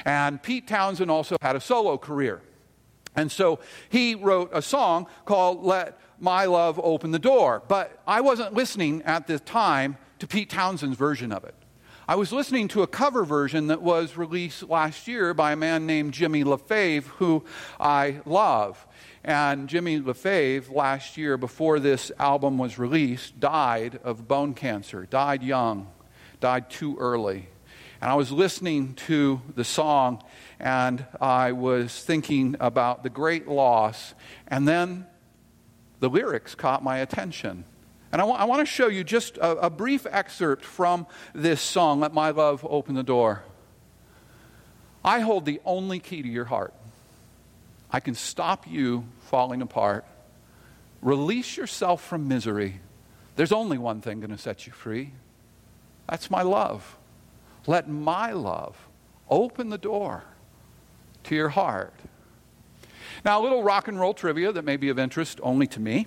And 0.07 0.43
Pete 0.43 0.67
Townshend 0.67 1.11
also 1.11 1.37
had 1.43 1.57
a 1.57 1.61
solo 1.61 1.99
career. 1.99 2.41
And 3.14 3.31
so 3.31 3.59
he 3.91 4.14
wrote 4.14 4.49
a 4.55 4.62
song 4.62 5.09
called 5.27 5.62
Let 5.62 6.01
My 6.19 6.47
Love 6.47 6.81
Open 6.83 7.11
the 7.11 7.19
Door. 7.19 7.64
But 7.69 8.01
I 8.07 8.23
wasn't 8.23 8.55
listening 8.55 9.03
at 9.03 9.27
the 9.27 9.38
time 9.38 9.99
to 10.18 10.26
Pete 10.26 10.50
Townshend's 10.50 10.96
version 10.96 11.33
of 11.33 11.44
it. 11.44 11.54
I 12.11 12.14
was 12.14 12.33
listening 12.33 12.68
to 12.68 12.83
a 12.83 12.87
cover 12.87 13.22
version 13.22 13.66
that 13.66 13.83
was 13.83 14.16
released 14.16 14.62
last 14.62 15.07
year 15.07 15.35
by 15.35 15.52
a 15.52 15.57
man 15.57 15.85
named 15.85 16.14
Jimmy 16.14 16.42
LaFave, 16.42 17.04
who 17.04 17.44
I 17.78 18.20
love. 18.24 18.87
And 19.22 19.68
Jimmy 19.68 20.00
LaFave, 20.00 20.74
last 20.74 21.18
year, 21.18 21.37
before 21.37 21.78
this 21.78 22.11
album 22.18 22.57
was 22.57 22.78
released, 22.78 23.38
died 23.38 24.00
of 24.04 24.26
bone 24.26 24.54
cancer, 24.54 25.04
died 25.04 25.42
young, 25.42 25.88
died 26.40 26.70
too 26.70 26.96
early. 26.98 27.50
And 28.00 28.11
I 28.11 28.14
was 28.14 28.33
listening 28.33 28.94
to 28.94 29.42
the 29.54 29.64
song 29.64 30.22
and 30.59 31.04
I 31.20 31.52
was 31.52 32.02
thinking 32.02 32.57
about 32.59 33.02
the 33.02 33.11
great 33.11 33.48
loss. 33.48 34.14
And 34.46 34.66
then 34.66 35.07
the 36.00 36.09
lyrics 36.09 36.54
caught 36.54 36.83
my 36.83 36.98
attention. 36.98 37.64
And 38.12 38.23
I, 38.23 38.25
wa- 38.25 38.37
I 38.37 38.44
want 38.44 38.61
to 38.61 38.66
show 38.66 38.88
you 38.88 39.05
just 39.05 39.37
a, 39.37 39.66
a 39.66 39.71
brief 39.71 40.07
excerpt 40.11 40.64
from 40.64 41.07
this 41.35 41.61
song, 41.61 42.01
Let 42.01 42.14
My 42.14 42.31
Love 42.31 42.66
Open 42.68 42.94
the 42.94 43.03
Door. 43.03 43.42
I 45.05 45.21
hold 45.21 45.44
the 45.44 45.61
only 45.64 45.99
key 45.99 46.23
to 46.23 46.29
your 46.29 46.47
heart. 46.47 46.75
I 47.90 48.01
can 48.01 48.14
stop 48.14 48.66
you 48.66 49.05
falling 49.31 49.62
apart. 49.62 50.05
Release 51.01 51.57
yourself 51.57 52.05
from 52.05 52.29
misery. 52.29 52.81
There's 53.37 53.53
only 53.53 53.79
one 53.79 54.01
thing 54.01 54.21
going 54.21 54.31
to 54.31 54.38
set 54.38 54.66
you 54.66 54.73
free. 54.73 55.12
That's 56.09 56.31
my 56.31 56.42
love. 56.42 56.97
Let 57.66 57.88
my 57.88 58.33
love 58.33 58.77
open 59.31 59.68
the 59.68 59.79
door 59.79 60.25
to 61.25 61.35
your 61.35 61.51
heart. 61.51 61.94
Now, 63.25 63.40
a 63.40 63.42
little 63.42 63.62
rock 63.62 63.88
and 63.88 63.99
roll 64.01 64.14
trivia 64.14 64.53
that 64.53 64.64
may 64.64 64.77
be 64.77 64.88
of 64.88 64.99
interest 64.99 65.38
only 65.42 65.66
to 65.68 65.81
me. 65.81 66.07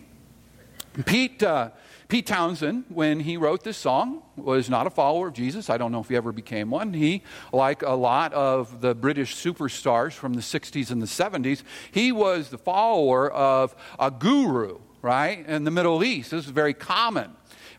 Pete, 1.05 1.41
uh, 1.43 1.69
Pete 2.11 2.27
Townshend, 2.27 2.83
when 2.89 3.21
he 3.21 3.37
wrote 3.37 3.63
this 3.63 3.77
song, 3.77 4.21
was 4.35 4.69
not 4.69 4.85
a 4.85 4.89
follower 4.89 5.29
of 5.29 5.33
Jesus. 5.33 5.69
I 5.69 5.77
don't 5.77 5.93
know 5.93 6.01
if 6.01 6.09
he 6.09 6.17
ever 6.17 6.33
became 6.33 6.69
one. 6.69 6.93
He, 6.93 7.23
like 7.53 7.83
a 7.83 7.93
lot 7.93 8.33
of 8.33 8.81
the 8.81 8.93
British 8.93 9.33
superstars 9.33 10.11
from 10.11 10.33
the 10.33 10.41
60s 10.41 10.91
and 10.91 11.01
the 11.01 11.05
70s, 11.05 11.63
he 11.89 12.11
was 12.11 12.49
the 12.49 12.57
follower 12.57 13.31
of 13.31 13.73
a 13.97 14.11
guru, 14.11 14.79
right, 15.01 15.47
in 15.47 15.63
the 15.63 15.71
Middle 15.71 16.03
East. 16.03 16.31
This 16.31 16.43
is 16.43 16.51
very 16.51 16.73
common. 16.73 17.31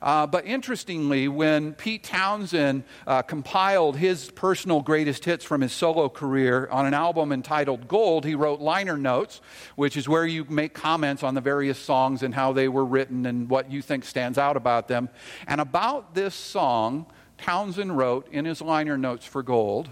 Uh, 0.02 0.26
but 0.26 0.44
interestingly, 0.44 1.28
when 1.28 1.74
Pete 1.74 2.02
Townshend 2.02 2.82
uh, 3.06 3.22
compiled 3.22 3.96
his 3.96 4.32
personal 4.32 4.82
greatest 4.82 5.24
hits 5.24 5.44
from 5.44 5.60
his 5.60 5.72
solo 5.72 6.08
career 6.08 6.68
on 6.72 6.86
an 6.86 6.92
album 6.92 7.30
entitled 7.30 7.86
Gold, 7.86 8.24
he 8.24 8.34
wrote 8.34 8.60
liner 8.60 8.96
notes, 8.96 9.40
which 9.76 9.96
is 9.96 10.08
where 10.08 10.26
you 10.26 10.44
make 10.48 10.74
comments 10.74 11.22
on 11.22 11.34
the 11.34 11.40
various 11.40 11.78
songs 11.78 12.24
and 12.24 12.34
how 12.34 12.52
they 12.52 12.66
were 12.66 12.84
written 12.84 13.26
and 13.26 13.48
what 13.48 13.70
you 13.70 13.80
think 13.80 14.04
stands 14.04 14.38
out 14.38 14.56
about 14.56 14.88
them. 14.88 15.08
And 15.46 15.60
about 15.60 16.16
this 16.16 16.34
song, 16.34 17.06
Townshend 17.38 17.96
wrote 17.96 18.28
in 18.32 18.44
his 18.44 18.60
liner 18.60 18.98
notes 18.98 19.24
for 19.24 19.44
Gold, 19.44 19.88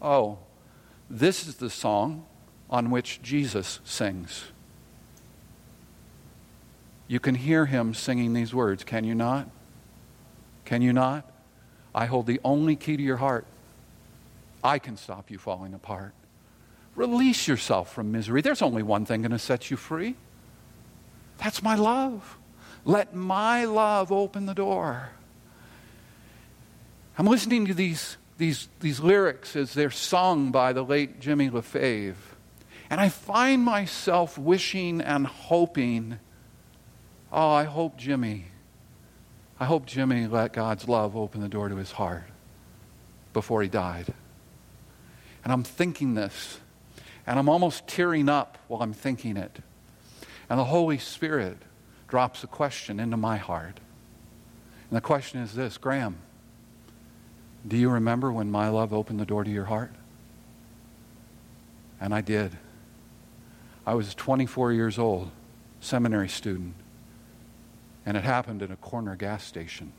Oh, 0.00 0.38
this 1.10 1.46
is 1.46 1.56
the 1.56 1.68
song 1.68 2.24
on 2.70 2.90
which 2.90 3.20
Jesus 3.20 3.80
sings. 3.84 4.51
You 7.08 7.20
can 7.20 7.34
hear 7.34 7.66
him 7.66 7.94
singing 7.94 8.32
these 8.32 8.54
words, 8.54 8.84
can 8.84 9.04
you 9.04 9.14
not? 9.14 9.48
Can 10.64 10.82
you 10.82 10.92
not? 10.92 11.30
I 11.94 12.06
hold 12.06 12.26
the 12.26 12.40
only 12.44 12.76
key 12.76 12.96
to 12.96 13.02
your 13.02 13.18
heart. 13.18 13.46
I 14.64 14.78
can 14.78 14.96
stop 14.96 15.30
you 15.30 15.38
falling 15.38 15.74
apart. 15.74 16.12
Release 16.94 17.48
yourself 17.48 17.92
from 17.92 18.12
misery. 18.12 18.42
There's 18.42 18.62
only 18.62 18.82
one 18.82 19.04
thing 19.04 19.22
going 19.22 19.32
to 19.32 19.38
set 19.38 19.70
you 19.70 19.76
free. 19.76 20.14
That's 21.38 21.62
my 21.62 21.74
love. 21.74 22.38
Let 22.84 23.14
my 23.14 23.64
love 23.64 24.12
open 24.12 24.46
the 24.46 24.54
door. 24.54 25.10
I'm 27.18 27.26
listening 27.26 27.66
to 27.66 27.74
these, 27.74 28.16
these, 28.38 28.68
these 28.80 29.00
lyrics 29.00 29.54
as 29.56 29.74
they're 29.74 29.90
sung 29.90 30.50
by 30.50 30.72
the 30.72 30.82
late 30.82 31.20
Jimmy 31.20 31.50
LaFave, 31.50 32.14
and 32.88 33.00
I 33.00 33.08
find 33.08 33.62
myself 33.62 34.38
wishing 34.38 35.00
and 35.00 35.26
hoping 35.26 36.18
Oh, 37.32 37.50
I 37.50 37.64
hope 37.64 37.96
Jimmy, 37.96 38.44
I 39.58 39.64
hope 39.64 39.86
Jimmy 39.86 40.26
let 40.26 40.52
God's 40.52 40.86
love 40.86 41.16
open 41.16 41.40
the 41.40 41.48
door 41.48 41.70
to 41.70 41.76
his 41.76 41.92
heart 41.92 42.24
before 43.32 43.62
he 43.62 43.68
died. 43.68 44.12
And 45.42 45.50
I'm 45.50 45.62
thinking 45.62 46.14
this, 46.14 46.60
and 47.26 47.38
I'm 47.38 47.48
almost 47.48 47.88
tearing 47.88 48.28
up 48.28 48.58
while 48.68 48.82
I'm 48.82 48.92
thinking 48.92 49.38
it. 49.38 49.60
And 50.50 50.58
the 50.60 50.64
Holy 50.64 50.98
Spirit 50.98 51.56
drops 52.06 52.44
a 52.44 52.46
question 52.46 53.00
into 53.00 53.16
my 53.16 53.38
heart. 53.38 53.80
And 54.90 54.96
the 54.98 55.00
question 55.00 55.40
is 55.40 55.54
this 55.54 55.78
Graham, 55.78 56.18
do 57.66 57.78
you 57.78 57.88
remember 57.88 58.30
when 58.30 58.50
my 58.50 58.68
love 58.68 58.92
opened 58.92 59.18
the 59.18 59.24
door 59.24 59.42
to 59.42 59.50
your 59.50 59.64
heart? 59.64 59.92
And 61.98 62.14
I 62.14 62.20
did. 62.20 62.58
I 63.86 63.94
was 63.94 64.14
24 64.14 64.72
years 64.74 64.98
old, 64.98 65.30
seminary 65.80 66.28
student 66.28 66.74
and 68.04 68.16
it 68.16 68.24
happened 68.24 68.62
in 68.62 68.72
a 68.72 68.76
corner 68.76 69.16
gas 69.16 69.44
station. 69.44 69.92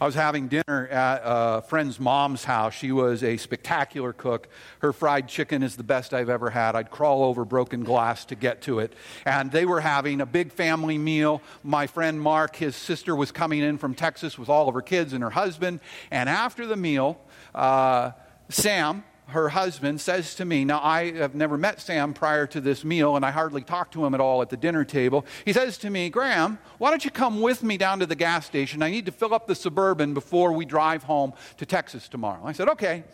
I 0.00 0.06
was 0.06 0.14
having 0.14 0.48
dinner 0.48 0.88
at 0.88 1.22
a 1.24 1.62
friend's 1.62 2.00
mom's 2.00 2.44
house. 2.44 2.74
She 2.74 2.92
was 2.92 3.22
a 3.22 3.36
spectacular 3.36 4.12
cook. 4.12 4.48
Her 4.80 4.92
fried 4.92 5.28
chicken 5.28 5.62
is 5.62 5.76
the 5.76 5.82
best 5.82 6.14
I've 6.14 6.28
ever 6.28 6.50
had. 6.50 6.74
I'd 6.74 6.90
crawl 6.90 7.24
over 7.24 7.44
broken 7.44 7.84
glass 7.84 8.24
to 8.26 8.34
get 8.34 8.62
to 8.62 8.80
it. 8.80 8.92
And 9.24 9.50
they 9.50 9.64
were 9.64 9.80
having 9.80 10.20
a 10.20 10.26
big 10.26 10.52
family 10.52 10.98
meal. 10.98 11.42
My 11.62 11.86
friend 11.86 12.20
Mark, 12.20 12.56
his 12.56 12.76
sister, 12.76 13.14
was 13.14 13.32
coming 13.32 13.60
in 13.60 13.78
from 13.78 13.94
Texas 13.94 14.38
with 14.38 14.48
all 14.48 14.68
of 14.68 14.74
her 14.74 14.82
kids 14.82 15.12
and 15.12 15.22
her 15.22 15.30
husband. 15.30 15.80
And 16.10 16.28
after 16.28 16.66
the 16.66 16.76
meal, 16.76 17.20
uh, 17.54 18.12
Sam, 18.48 19.04
her 19.30 19.48
husband 19.48 20.00
says 20.00 20.34
to 20.36 20.44
me, 20.44 20.64
Now, 20.64 20.80
I 20.82 21.12
have 21.12 21.34
never 21.34 21.58
met 21.58 21.80
Sam 21.80 22.14
prior 22.14 22.46
to 22.48 22.60
this 22.60 22.84
meal, 22.84 23.16
and 23.16 23.24
I 23.24 23.30
hardly 23.30 23.62
talked 23.62 23.92
to 23.94 24.04
him 24.04 24.14
at 24.14 24.20
all 24.20 24.42
at 24.42 24.50
the 24.50 24.56
dinner 24.56 24.84
table. 24.84 25.26
He 25.44 25.52
says 25.52 25.78
to 25.78 25.90
me, 25.90 26.10
Graham, 26.10 26.58
why 26.78 26.90
don't 26.90 27.04
you 27.04 27.10
come 27.10 27.40
with 27.40 27.62
me 27.62 27.76
down 27.76 27.98
to 28.00 28.06
the 28.06 28.14
gas 28.14 28.46
station? 28.46 28.82
I 28.82 28.90
need 28.90 29.06
to 29.06 29.12
fill 29.12 29.34
up 29.34 29.46
the 29.46 29.54
suburban 29.54 30.14
before 30.14 30.52
we 30.52 30.64
drive 30.64 31.04
home 31.04 31.32
to 31.56 31.66
Texas 31.66 32.08
tomorrow. 32.08 32.42
I 32.44 32.52
said, 32.52 32.68
Okay. 32.68 33.04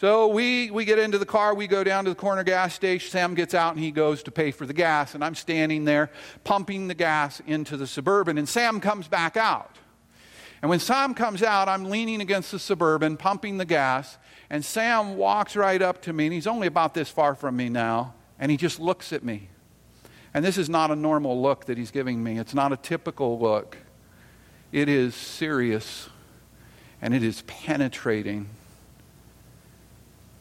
So 0.00 0.26
we, 0.26 0.68
we 0.72 0.84
get 0.84 0.98
into 0.98 1.16
the 1.16 1.24
car, 1.24 1.54
we 1.54 1.68
go 1.68 1.84
down 1.84 2.02
to 2.06 2.10
the 2.10 2.16
corner 2.16 2.42
gas 2.42 2.74
station. 2.74 3.08
Sam 3.08 3.36
gets 3.36 3.54
out 3.54 3.76
and 3.76 3.80
he 3.84 3.92
goes 3.92 4.24
to 4.24 4.32
pay 4.32 4.50
for 4.50 4.66
the 4.66 4.72
gas, 4.72 5.14
and 5.14 5.22
I'm 5.22 5.36
standing 5.36 5.84
there 5.84 6.10
pumping 6.42 6.88
the 6.88 6.94
gas 6.94 7.40
into 7.46 7.76
the 7.76 7.86
suburban, 7.86 8.36
and 8.36 8.48
Sam 8.48 8.80
comes 8.80 9.06
back 9.06 9.36
out. 9.36 9.78
And 10.60 10.68
when 10.68 10.78
Sam 10.78 11.12
comes 11.14 11.42
out, 11.42 11.68
I'm 11.68 11.84
leaning 11.84 12.20
against 12.20 12.52
the 12.52 12.58
suburban, 12.58 13.16
pumping 13.16 13.58
the 13.58 13.64
gas, 13.64 14.16
and 14.52 14.62
Sam 14.62 15.16
walks 15.16 15.56
right 15.56 15.80
up 15.80 16.02
to 16.02 16.12
me, 16.12 16.26
and 16.26 16.34
he's 16.34 16.46
only 16.46 16.66
about 16.66 16.92
this 16.92 17.08
far 17.08 17.34
from 17.34 17.56
me 17.56 17.70
now, 17.70 18.12
and 18.38 18.50
he 18.50 18.58
just 18.58 18.78
looks 18.78 19.10
at 19.10 19.24
me. 19.24 19.48
And 20.34 20.44
this 20.44 20.58
is 20.58 20.68
not 20.68 20.90
a 20.90 20.94
normal 20.94 21.40
look 21.40 21.64
that 21.64 21.78
he's 21.78 21.90
giving 21.90 22.22
me, 22.22 22.38
it's 22.38 22.52
not 22.52 22.70
a 22.70 22.76
typical 22.76 23.38
look. 23.38 23.78
It 24.70 24.90
is 24.90 25.14
serious, 25.14 26.10
and 27.00 27.14
it 27.14 27.22
is 27.22 27.42
penetrating, 27.46 28.50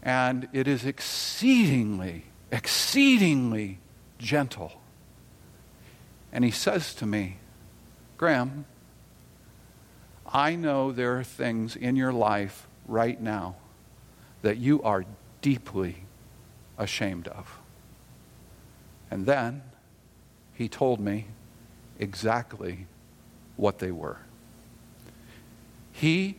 and 0.04 0.50
it 0.52 0.67
is 0.67 0.86
exceedingly, 0.86 2.26
exceedingly 2.52 3.80
gentle. 4.17 4.74
And 6.34 6.43
he 6.43 6.52
says 6.52 6.93
to 6.95 7.06
me, 7.06 7.38
Graham, 8.17 8.65
I 10.34 10.56
know 10.56 10.91
there 10.91 11.17
are 11.17 11.24
things 11.24 11.78
in 11.78 11.95
your 11.95 12.12
life 12.12 12.67
right 12.86 13.19
now 13.19 13.56
that 14.41 14.58
you 14.58 14.82
are 14.84 15.06
deeply 15.41 16.04
ashamed 16.77 17.27
of. 17.27 17.60
And 19.10 19.25
then 19.25 19.62
he 20.54 20.67
told 20.69 20.99
me 20.99 21.27
exactly 21.99 22.88
what 23.58 23.80
they 23.80 23.91
were. 23.91 24.17
He 25.91 26.38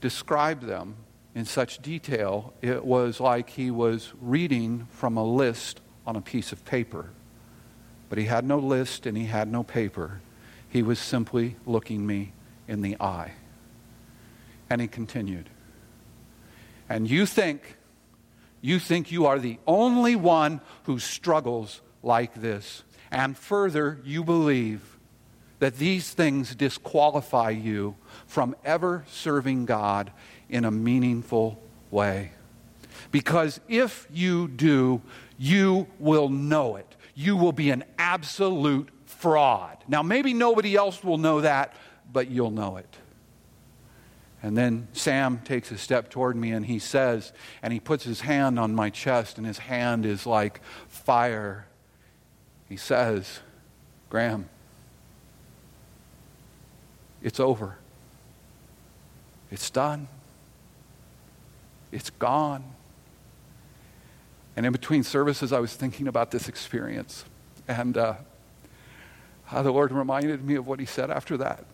described 0.00 0.64
them 0.64 0.96
in 1.34 1.44
such 1.44 1.80
detail, 1.80 2.52
it 2.60 2.84
was 2.84 3.20
like 3.20 3.50
he 3.50 3.70
was 3.70 4.12
reading 4.20 4.88
from 4.90 5.16
a 5.16 5.24
list 5.24 5.80
on 6.06 6.16
a 6.16 6.20
piece 6.20 6.50
of 6.50 6.64
paper. 6.64 7.10
But 8.08 8.18
he 8.18 8.24
had 8.24 8.44
no 8.44 8.58
list 8.58 9.06
and 9.06 9.16
he 9.16 9.26
had 9.26 9.50
no 9.50 9.62
paper. 9.62 10.20
He 10.68 10.82
was 10.82 10.98
simply 10.98 11.56
looking 11.66 12.06
me 12.06 12.32
in 12.66 12.82
the 12.82 12.96
eye. 13.00 13.32
And 14.68 14.80
he 14.80 14.88
continued. 14.88 15.48
And 16.90 17.08
you 17.08 17.24
think, 17.24 17.76
you 18.60 18.80
think 18.80 19.12
you 19.12 19.26
are 19.26 19.38
the 19.38 19.58
only 19.66 20.16
one 20.16 20.60
who 20.82 20.98
struggles 20.98 21.80
like 22.02 22.34
this. 22.34 22.82
And 23.12 23.38
further, 23.38 24.00
you 24.04 24.24
believe 24.24 24.98
that 25.60 25.76
these 25.76 26.12
things 26.12 26.54
disqualify 26.54 27.50
you 27.50 27.94
from 28.26 28.56
ever 28.64 29.04
serving 29.08 29.66
God 29.66 30.10
in 30.48 30.64
a 30.64 30.70
meaningful 30.70 31.62
way. 31.92 32.32
Because 33.12 33.60
if 33.68 34.08
you 34.12 34.48
do, 34.48 35.00
you 35.38 35.86
will 36.00 36.28
know 36.28 36.74
it. 36.74 36.96
You 37.14 37.36
will 37.36 37.52
be 37.52 37.70
an 37.70 37.84
absolute 37.98 38.88
fraud. 39.06 39.76
Now, 39.86 40.02
maybe 40.02 40.34
nobody 40.34 40.74
else 40.74 41.04
will 41.04 41.18
know 41.18 41.42
that, 41.42 41.72
but 42.12 42.30
you'll 42.30 42.50
know 42.50 42.78
it. 42.78 42.96
And 44.42 44.56
then 44.56 44.88
Sam 44.92 45.40
takes 45.44 45.70
a 45.70 45.76
step 45.76 46.08
toward 46.08 46.34
me 46.34 46.52
and 46.52 46.64
he 46.64 46.78
says, 46.78 47.32
and 47.62 47.72
he 47.72 47.80
puts 47.80 48.04
his 48.04 48.22
hand 48.22 48.58
on 48.58 48.74
my 48.74 48.88
chest, 48.88 49.36
and 49.36 49.46
his 49.46 49.58
hand 49.58 50.06
is 50.06 50.26
like 50.26 50.62
fire. 50.88 51.66
He 52.68 52.76
says, 52.76 53.40
Graham, 54.08 54.48
it's 57.22 57.38
over. 57.38 57.76
It's 59.50 59.68
done. 59.68 60.08
It's 61.92 62.08
gone. 62.08 62.64
And 64.56 64.64
in 64.64 64.72
between 64.72 65.02
services, 65.02 65.52
I 65.52 65.60
was 65.60 65.74
thinking 65.74 66.08
about 66.08 66.30
this 66.30 66.48
experience. 66.48 67.24
And 67.68 67.98
uh, 67.98 68.14
the 69.52 69.70
Lord 69.70 69.92
reminded 69.92 70.42
me 70.44 70.54
of 70.54 70.66
what 70.66 70.80
he 70.80 70.86
said 70.86 71.10
after 71.10 71.36
that 71.36 71.66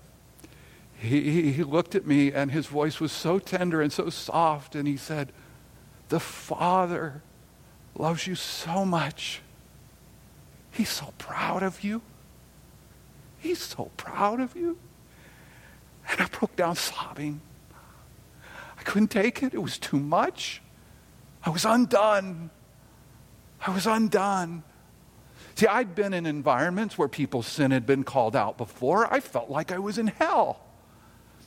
he, 0.98 1.52
he 1.52 1.62
looked 1.62 1.94
at 1.94 2.06
me 2.06 2.32
and 2.32 2.50
his 2.50 2.66
voice 2.66 3.00
was 3.00 3.12
so 3.12 3.38
tender 3.38 3.82
and 3.82 3.92
so 3.92 4.08
soft, 4.10 4.74
and 4.74 4.88
he 4.88 4.96
said, 4.96 5.32
The 6.08 6.20
Father 6.20 7.22
loves 7.94 8.26
you 8.26 8.34
so 8.34 8.84
much. 8.84 9.42
He's 10.70 10.88
so 10.88 11.12
proud 11.18 11.62
of 11.62 11.84
you. 11.84 12.02
He's 13.38 13.60
so 13.60 13.90
proud 13.96 14.40
of 14.40 14.56
you. 14.56 14.78
And 16.08 16.20
I 16.20 16.26
broke 16.26 16.56
down 16.56 16.76
sobbing. 16.76 17.40
I 18.78 18.82
couldn't 18.82 19.08
take 19.08 19.42
it. 19.42 19.54
It 19.54 19.62
was 19.62 19.78
too 19.78 19.98
much. 19.98 20.62
I 21.44 21.50
was 21.50 21.64
undone. 21.64 22.50
I 23.66 23.70
was 23.70 23.86
undone. 23.86 24.62
See, 25.54 25.66
I'd 25.66 25.94
been 25.94 26.12
in 26.12 26.26
environments 26.26 26.98
where 26.98 27.08
people's 27.08 27.46
sin 27.46 27.70
had 27.70 27.86
been 27.86 28.04
called 28.04 28.36
out 28.36 28.58
before. 28.58 29.12
I 29.12 29.20
felt 29.20 29.48
like 29.50 29.72
I 29.72 29.78
was 29.78 29.96
in 29.96 30.08
hell. 30.08 30.65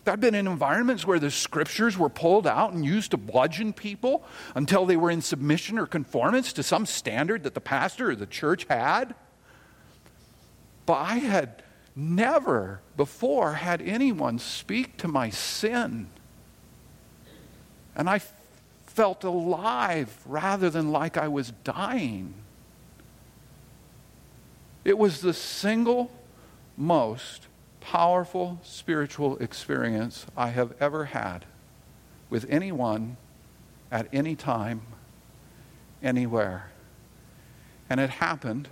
I've 0.05 0.19
been 0.19 0.35
in 0.35 0.47
environments 0.47 1.05
where 1.05 1.19
the 1.19 1.29
scriptures 1.29 1.97
were 1.97 2.09
pulled 2.09 2.47
out 2.47 2.73
and 2.73 2.83
used 2.85 3.11
to 3.11 3.17
bludgeon 3.17 3.73
people 3.73 4.23
until 4.55 4.85
they 4.85 4.97
were 4.97 5.11
in 5.11 5.21
submission 5.21 5.77
or 5.77 5.85
conformance 5.85 6.53
to 6.53 6.63
some 6.63 6.85
standard 6.85 7.43
that 7.43 7.53
the 7.53 7.61
pastor 7.61 8.11
or 8.11 8.15
the 8.15 8.25
church 8.25 8.65
had. 8.69 9.13
But 10.85 10.95
I 10.95 11.15
had 11.15 11.61
never 11.95 12.81
before 12.97 13.53
had 13.53 13.81
anyone 13.81 14.39
speak 14.39 14.97
to 14.97 15.07
my 15.07 15.29
sin. 15.29 16.09
And 17.95 18.09
I 18.09 18.21
felt 18.87 19.23
alive 19.23 20.17
rather 20.25 20.69
than 20.69 20.91
like 20.91 21.17
I 21.17 21.27
was 21.27 21.51
dying. 21.63 22.33
It 24.83 24.97
was 24.97 25.21
the 25.21 25.33
single 25.33 26.11
most 26.77 27.48
powerful 27.81 28.59
spiritual 28.63 29.37
experience 29.37 30.25
I 30.35 30.49
have 30.49 30.73
ever 30.79 31.05
had 31.05 31.45
with 32.29 32.45
anyone 32.49 33.17
at 33.91 34.07
any 34.13 34.35
time, 34.35 34.81
anywhere. 36.03 36.71
And 37.89 37.99
it 37.99 38.09
happened 38.09 38.69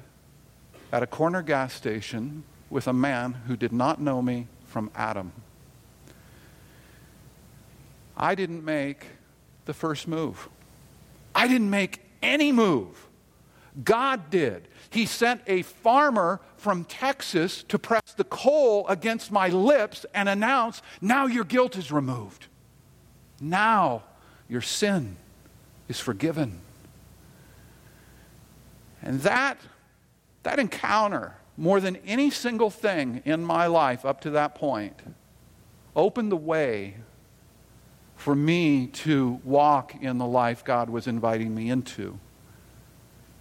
at 0.92 1.04
a 1.04 1.08
corner 1.08 1.42
gas 1.42 1.74
station 1.74 2.44
with 2.70 2.88
a 2.88 2.94
man 2.94 3.34
who 3.48 3.56
did 3.56 3.72
not 3.72 4.00
know 4.00 4.22
me 4.22 4.48
from 4.66 4.92
Adam. 4.96 5.32
I 8.16 8.36
didn't 8.36 8.64
make 8.66 9.06
the 9.66 9.74
first 9.74 10.08
move. 10.08 10.50
I 11.34 11.48
didn't 11.48 11.70
make 11.70 12.02
any 12.22 12.52
move. 12.52 13.08
God 13.84 14.30
did. 14.30 14.68
He 14.90 15.06
sent 15.06 15.42
a 15.46 15.62
farmer 15.62 16.40
from 16.58 16.84
Texas 16.84 17.64
to 17.64 17.80
press 17.80 18.14
the 18.16 18.24
coal 18.24 18.88
against 18.88 19.32
my 19.32 19.48
lips 19.48 20.06
and 20.14 20.28
announce, 20.28 20.82
now 21.02 21.28
your 21.28 21.44
guilt 21.44 21.78
is 21.78 21.92
removed. 21.92 22.48
Now 23.40 24.04
your 24.50 24.62
sin 24.62 25.18
is 25.88 26.00
forgiven. 26.00 26.60
And 29.02 29.22
that, 29.22 29.60
that 30.44 30.60
encounter, 30.60 31.36
more 31.56 31.80
than 31.80 31.98
any 31.98 32.32
single 32.32 32.70
thing 32.70 33.22
in 33.26 33.44
my 33.44 33.68
life 33.68 34.04
up 34.04 34.22
to 34.22 34.32
that 34.32 34.56
point, 34.56 35.00
opened 35.96 36.32
the 36.32 36.38
way 36.38 36.96
for 38.16 38.36
me 38.36 38.88
to 38.88 39.40
walk 39.44 39.96
in 40.02 40.18
the 40.18 40.26
life 40.26 40.64
God 40.64 40.90
was 40.90 41.08
inviting 41.08 41.54
me 41.54 41.70
into 41.70 42.20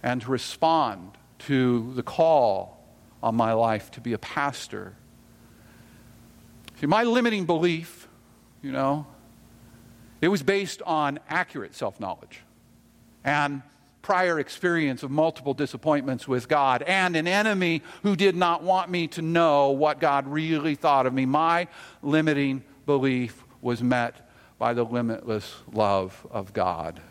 and 0.03 0.21
to 0.21 0.31
respond 0.31 1.11
to 1.39 1.93
the 1.95 2.03
call 2.03 2.76
on 3.21 3.35
my 3.35 3.53
life 3.53 3.91
to 3.91 4.01
be 4.01 4.13
a 4.13 4.17
pastor. 4.17 4.93
See, 6.79 6.85
my 6.85 7.03
limiting 7.03 7.45
belief, 7.45 8.07
you 8.61 8.71
know, 8.71 9.07
it 10.21 10.27
was 10.29 10.43
based 10.43 10.81
on 10.83 11.19
accurate 11.29 11.75
self 11.75 11.99
knowledge 11.99 12.41
and 13.23 13.61
prior 14.01 14.39
experience 14.39 15.03
of 15.03 15.11
multiple 15.11 15.53
disappointments 15.53 16.27
with 16.27 16.47
God 16.47 16.81
and 16.83 17.15
an 17.17 17.27
enemy 17.27 17.83
who 18.03 18.15
did 18.15 18.37
not 18.37 18.63
want 18.63 18.89
me 18.89 19.07
to 19.07 19.21
know 19.21 19.71
what 19.71 19.99
God 19.99 20.27
really 20.27 20.75
thought 20.75 21.05
of 21.05 21.13
me. 21.13 21.25
My 21.25 21.67
limiting 22.01 22.63
belief 22.85 23.43
was 23.61 23.83
met 23.83 24.29
by 24.57 24.73
the 24.73 24.85
limitless 24.85 25.55
love 25.73 26.25
of 26.31 26.53
God. 26.53 27.01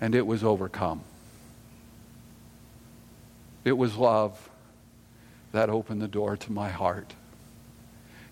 And 0.00 0.14
it 0.14 0.26
was 0.26 0.42
overcome. 0.42 1.02
It 3.64 3.78
was 3.78 3.96
love 3.96 4.50
that 5.52 5.70
opened 5.70 6.02
the 6.02 6.08
door 6.08 6.36
to 6.36 6.52
my 6.52 6.70
heart. 6.70 7.14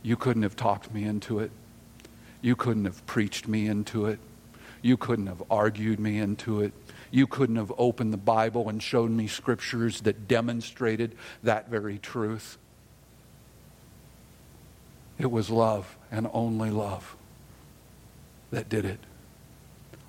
You 0.03 0.17
couldn't 0.17 0.43
have 0.43 0.57
talked 0.57 0.93
me 0.93 1.05
into 1.05 1.39
it. 1.39 1.51
You 2.43 2.57
couldn't 2.57 2.87
have 2.87 3.05
preached 3.07 3.47
me 3.47 3.67
into 3.67 4.07
it. 4.07 4.19
You 4.83 4.97
couldn't 4.97 5.27
have 5.27 5.43
argued 5.51 6.01
me 6.01 6.19
into 6.19 6.63
it. 6.63 6.73
You 7.11 7.27
couldn't 7.27 7.57
have 7.57 7.73
opened 7.77 8.13
the 8.13 8.19
Bible 8.19 8.69
and 8.69 8.83
shown 8.83 9.17
me 9.17 9.27
scriptures 9.27 10.01
that 10.03 10.27
demonstrated 10.27 11.15
that 11.43 11.69
very 11.69 11.99
truth. 11.99 12.57
It 15.19 15.31
was 15.31 15.51
love 15.51 15.99
and 16.11 16.29
only 16.33 16.71
love 16.71 17.17
that 18.51 18.69
did 18.69 18.87
it. 18.87 19.01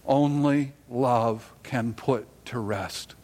Only 0.05 0.73
love 0.89 1.51
can 1.63 1.93
put 1.93 2.27
to 2.45 2.59
rest 2.59 3.15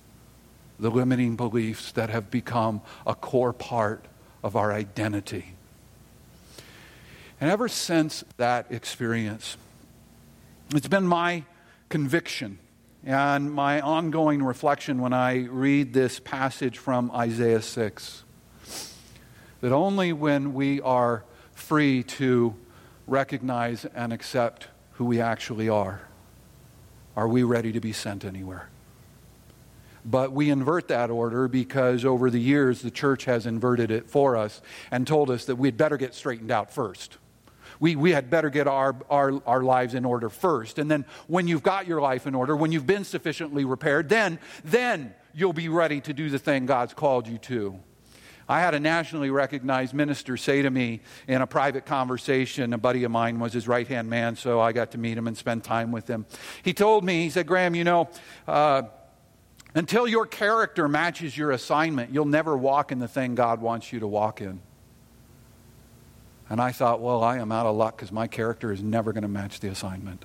the 0.79 0.91
limiting 0.91 1.35
beliefs 1.35 1.91
that 1.93 2.09
have 2.09 2.29
become 2.29 2.81
a 3.05 3.15
core 3.15 3.53
part 3.53 4.05
of 4.43 4.55
our 4.55 4.71
identity. 4.71 5.53
And 7.39 7.49
ever 7.49 7.67
since 7.67 8.23
that 8.37 8.67
experience, 8.71 9.57
it's 10.73 10.87
been 10.87 11.07
my 11.07 11.43
conviction 11.89 12.59
and 13.05 13.51
my 13.51 13.79
ongoing 13.79 14.43
reflection 14.43 14.99
when 14.99 15.13
I 15.13 15.45
read 15.45 15.93
this 15.93 16.19
passage 16.19 16.77
from 16.77 17.11
Isaiah 17.11 17.61
6 17.61 18.23
that 19.61 19.71
only 19.71 20.13
when 20.13 20.53
we 20.53 20.81
are 20.81 21.23
free 21.53 22.03
to 22.03 22.55
recognize 23.07 23.85
and 23.85 24.13
accept 24.13 24.67
who 24.93 25.05
we 25.05 25.21
actually 25.21 25.69
are 25.69 26.01
are 27.15 27.27
we 27.27 27.43
ready 27.43 27.71
to 27.71 27.79
be 27.79 27.91
sent 27.91 28.23
anywhere. 28.23 28.69
But 30.09 30.31
we 30.31 30.49
invert 30.49 30.87
that 30.87 31.09
order 31.09 31.47
because 31.47 32.05
over 32.05 32.29
the 32.29 32.39
years 32.39 32.81
the 32.81 32.91
church 32.91 33.25
has 33.25 33.45
inverted 33.45 33.91
it 33.91 34.09
for 34.09 34.37
us 34.37 34.61
and 34.89 35.05
told 35.05 35.29
us 35.29 35.45
that 35.45 35.57
we'd 35.57 35.75
better 35.75 35.97
get 35.97 36.15
straightened 36.15 36.49
out 36.49 36.71
first 36.73 37.17
we, 37.79 37.95
we 37.95 38.11
had 38.11 38.29
better 38.29 38.49
get 38.49 38.67
our, 38.67 38.95
our, 39.09 39.41
our 39.45 39.63
lives 39.63 39.93
in 39.93 40.05
order 40.05 40.29
first. 40.29 40.79
And 40.79 40.89
then 40.89 41.05
when 41.27 41.47
you've 41.47 41.63
got 41.63 41.87
your 41.87 42.01
life 42.01 42.27
in 42.27 42.35
order, 42.35 42.55
when 42.55 42.71
you've 42.71 42.87
been 42.87 43.03
sufficiently 43.03 43.65
repaired, 43.65 44.09
then, 44.09 44.39
then 44.63 45.13
you'll 45.33 45.53
be 45.53 45.69
ready 45.69 46.01
to 46.01 46.13
do 46.13 46.29
the 46.29 46.39
thing 46.39 46.65
God's 46.65 46.93
called 46.93 47.27
you 47.27 47.37
to. 47.39 47.79
I 48.49 48.61
had 48.61 48.73
a 48.73 48.79
nationally 48.79 49.29
recognized 49.29 49.93
minister 49.93 50.37
say 50.37 50.61
to 50.61 50.69
me 50.69 51.01
in 51.27 51.41
a 51.41 51.47
private 51.47 51.85
conversation, 51.85 52.71
a 52.71 52.77
buddy 52.77 53.03
of 53.03 53.11
mine 53.11 53.39
was 53.39 53.51
his 53.51 53.67
right 53.67 53.85
hand 53.85 54.09
man, 54.09 54.37
so 54.37 54.61
I 54.61 54.71
got 54.71 54.91
to 54.91 54.97
meet 54.97 55.17
him 55.17 55.27
and 55.27 55.37
spend 55.37 55.65
time 55.65 55.91
with 55.91 56.09
him. 56.09 56.25
He 56.63 56.73
told 56.73 57.03
me, 57.03 57.23
he 57.23 57.29
said, 57.29 57.45
Graham, 57.45 57.75
you 57.75 57.83
know, 57.83 58.09
uh, 58.47 58.83
until 59.77 60.07
your 60.07 60.25
character 60.25 60.87
matches 60.87 61.37
your 61.37 61.51
assignment, 61.51 62.13
you'll 62.13 62.25
never 62.25 62.57
walk 62.57 62.91
in 62.91 62.99
the 62.99 63.07
thing 63.07 63.35
God 63.35 63.61
wants 63.61 63.93
you 63.93 63.99
to 63.99 64.07
walk 64.07 64.41
in. 64.41 64.59
And 66.49 66.61
I 66.61 66.71
thought, 66.71 67.01
well, 67.01 67.23
I 67.23 67.37
am 67.37 67.51
out 67.51 67.65
of 67.65 67.75
luck 67.75 67.97
because 67.97 68.11
my 68.11 68.27
character 68.27 68.71
is 68.71 68.81
never 68.81 69.11
going 69.11 69.23
to 69.23 69.27
match 69.27 69.59
the 69.59 69.67
assignment. 69.67 70.23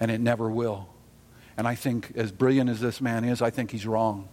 And 0.00 0.10
it 0.10 0.20
never 0.20 0.50
will. 0.50 0.88
And 1.56 1.68
I 1.68 1.76
think, 1.76 2.12
as 2.16 2.32
brilliant 2.32 2.68
as 2.68 2.80
this 2.80 3.00
man 3.00 3.24
is, 3.24 3.40
I 3.40 3.50
think 3.50 3.70
he's 3.70 3.86
wrong. 3.86 4.28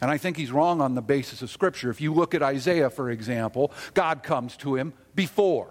And 0.00 0.10
I 0.10 0.18
think 0.18 0.36
he's 0.36 0.50
wrong 0.50 0.80
on 0.80 0.96
the 0.96 1.02
basis 1.02 1.40
of 1.40 1.50
Scripture. 1.50 1.88
If 1.88 2.00
you 2.00 2.12
look 2.12 2.34
at 2.34 2.42
Isaiah, 2.42 2.90
for 2.90 3.10
example, 3.10 3.72
God 3.94 4.24
comes 4.24 4.56
to 4.58 4.74
him 4.74 4.92
before. 5.14 5.68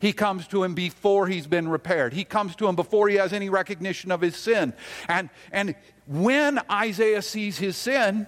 He 0.00 0.12
comes 0.12 0.46
to 0.48 0.62
him 0.64 0.74
before 0.74 1.26
he's 1.26 1.46
been 1.46 1.68
repaired. 1.68 2.12
He 2.12 2.24
comes 2.24 2.56
to 2.56 2.68
him 2.68 2.76
before 2.76 3.08
he 3.08 3.16
has 3.16 3.32
any 3.32 3.48
recognition 3.48 4.10
of 4.10 4.20
his 4.20 4.36
sin. 4.36 4.72
And, 5.08 5.30
and 5.52 5.74
when 6.06 6.60
Isaiah 6.70 7.22
sees 7.22 7.58
his 7.58 7.76
sin, 7.76 8.26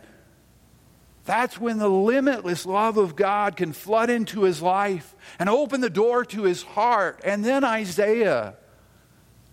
that's 1.25 1.61
when 1.61 1.79
the 1.79 1.89
limitless 1.89 2.67
love 2.67 2.97
of 2.97 3.15
God 3.15 3.57
can 3.57 3.73
flood 3.73 4.11
into 4.11 4.43
his 4.43 4.61
life 4.61 5.15
and 5.39 5.49
open 5.49 5.81
the 5.81 5.91
door 5.91 6.25
to 6.27 6.43
his 6.43 6.63
heart. 6.63 7.21
And 7.25 7.45
then 7.45 7.63
Isaiah 7.63 8.55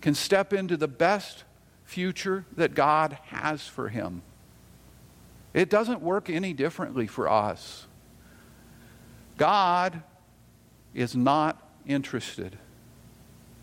can 0.02 0.16
step 0.16 0.54
into 0.54 0.78
the 0.78 0.88
best 0.88 1.44
future 1.84 2.46
that 2.56 2.74
God 2.74 3.18
has 3.28 3.68
for 3.68 3.90
him. 3.90 4.22
It 5.54 5.70
doesn't 5.70 6.02
work 6.02 6.30
any 6.30 6.54
differently 6.54 7.08
for 7.08 7.30
us. 7.30 7.88
God 9.38 10.04
is 10.94 11.16
not 11.16 11.67
interested 11.88 12.58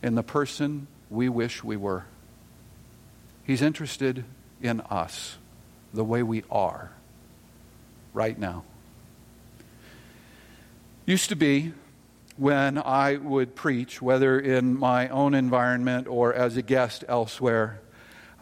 in 0.03 0.15
the 0.15 0.23
person 0.23 0.87
we 1.11 1.29
wish 1.29 1.63
we 1.63 1.77
were. 1.77 2.05
He's 3.45 3.63
interested 3.63 4.25
in 4.63 4.81
us, 4.83 5.37
the 5.93 6.05
way 6.05 6.23
we 6.23 6.45
are 6.51 6.93
right 8.13 8.39
now. 8.39 8.65
Used 11.07 11.29
to 11.29 11.37
be 11.37 11.73
when 12.37 12.79
I 12.79 13.17
would 13.17 13.55
preach, 13.55 14.01
whether 14.01 14.41
in 14.41 14.79
my 14.79 15.09
own 15.09 15.35
environment 15.35 16.09
or 16.09 16.33
as 16.35 16.57
a 16.57 16.63
guest 16.63 17.05
elsewhere, 17.07 17.81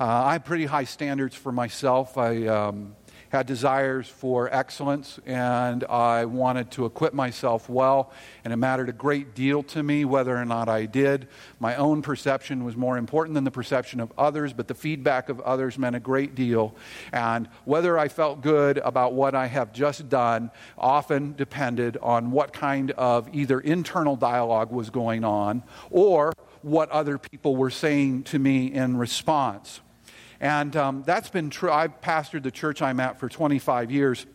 uh, 0.01 0.05
I 0.05 0.33
had 0.33 0.45
pretty 0.45 0.67
high 0.67 0.85
standards 0.85 1.35
for 1.35 1.53
myself. 1.53 2.17
I 2.17 2.47
um, 2.47 2.95
had 3.33 3.47
desires 3.47 4.07
for 4.07 4.55
excellence 4.55 5.19
and 5.25 5.85
I 5.85 6.27
wanted 6.27 6.71
to 6.73 6.85
equip 6.85 7.15
myself 7.15 7.67
well. 7.67 8.13
And 8.45 8.53
it 8.53 8.57
mattered 8.57 8.91
a 8.91 8.93
great 8.93 9.35
deal 9.35 9.63
to 9.65 9.83
me 9.83 10.05
whether 10.05 10.37
or 10.37 10.45
not 10.45 10.69
I 10.69 10.85
did. 10.85 11.29
My 11.59 11.75
own 11.77 12.03
perception 12.03 12.63
was 12.63 12.77
more 12.77 12.99
important 12.99 13.35
than 13.35 13.45
the 13.45 13.51
perception 13.51 14.01
of 14.01 14.13
others, 14.19 14.53
but 14.53 14.69
the 14.69 14.75
feedback 14.75 15.31
of 15.31 15.41
others 15.41 15.79
meant 15.79 15.97
a 15.97 16.01
great 16.01 16.35
deal. 16.35 16.77
And 17.11 17.49
whether 17.65 17.99
I 17.99 18.09
felt 18.09 18.43
good 18.43 18.77
about 18.77 19.15
what 19.15 19.35
I 19.35 19.47
have 19.47 19.73
just 19.73 20.11
done 20.11 20.51
often 20.77 21.33
depended 21.35 21.97
on 22.03 22.33
what 22.33 22.53
kind 22.53 22.91
of 22.93 23.35
either 23.35 23.61
internal 23.61 24.15
dialogue 24.15 24.71
was 24.71 24.91
going 24.91 25.25
on 25.25 25.63
or 25.91 26.35
what 26.61 26.91
other 26.91 27.17
people 27.17 27.57
were 27.57 27.71
saying 27.71 28.25
to 28.25 28.39
me 28.39 28.67
in 28.67 28.99
response. 28.99 29.81
And 30.43 30.75
um, 30.75 31.05
that's 31.07 31.31
been 31.31 31.51
true. 31.51 31.71
I've 31.71 32.01
pastored 32.01 32.43
the 32.43 32.51
church 32.51 32.83
I'm 32.83 32.99
at 32.99 33.21
for 33.21 33.29
25 33.29 33.93
years, 33.93 34.27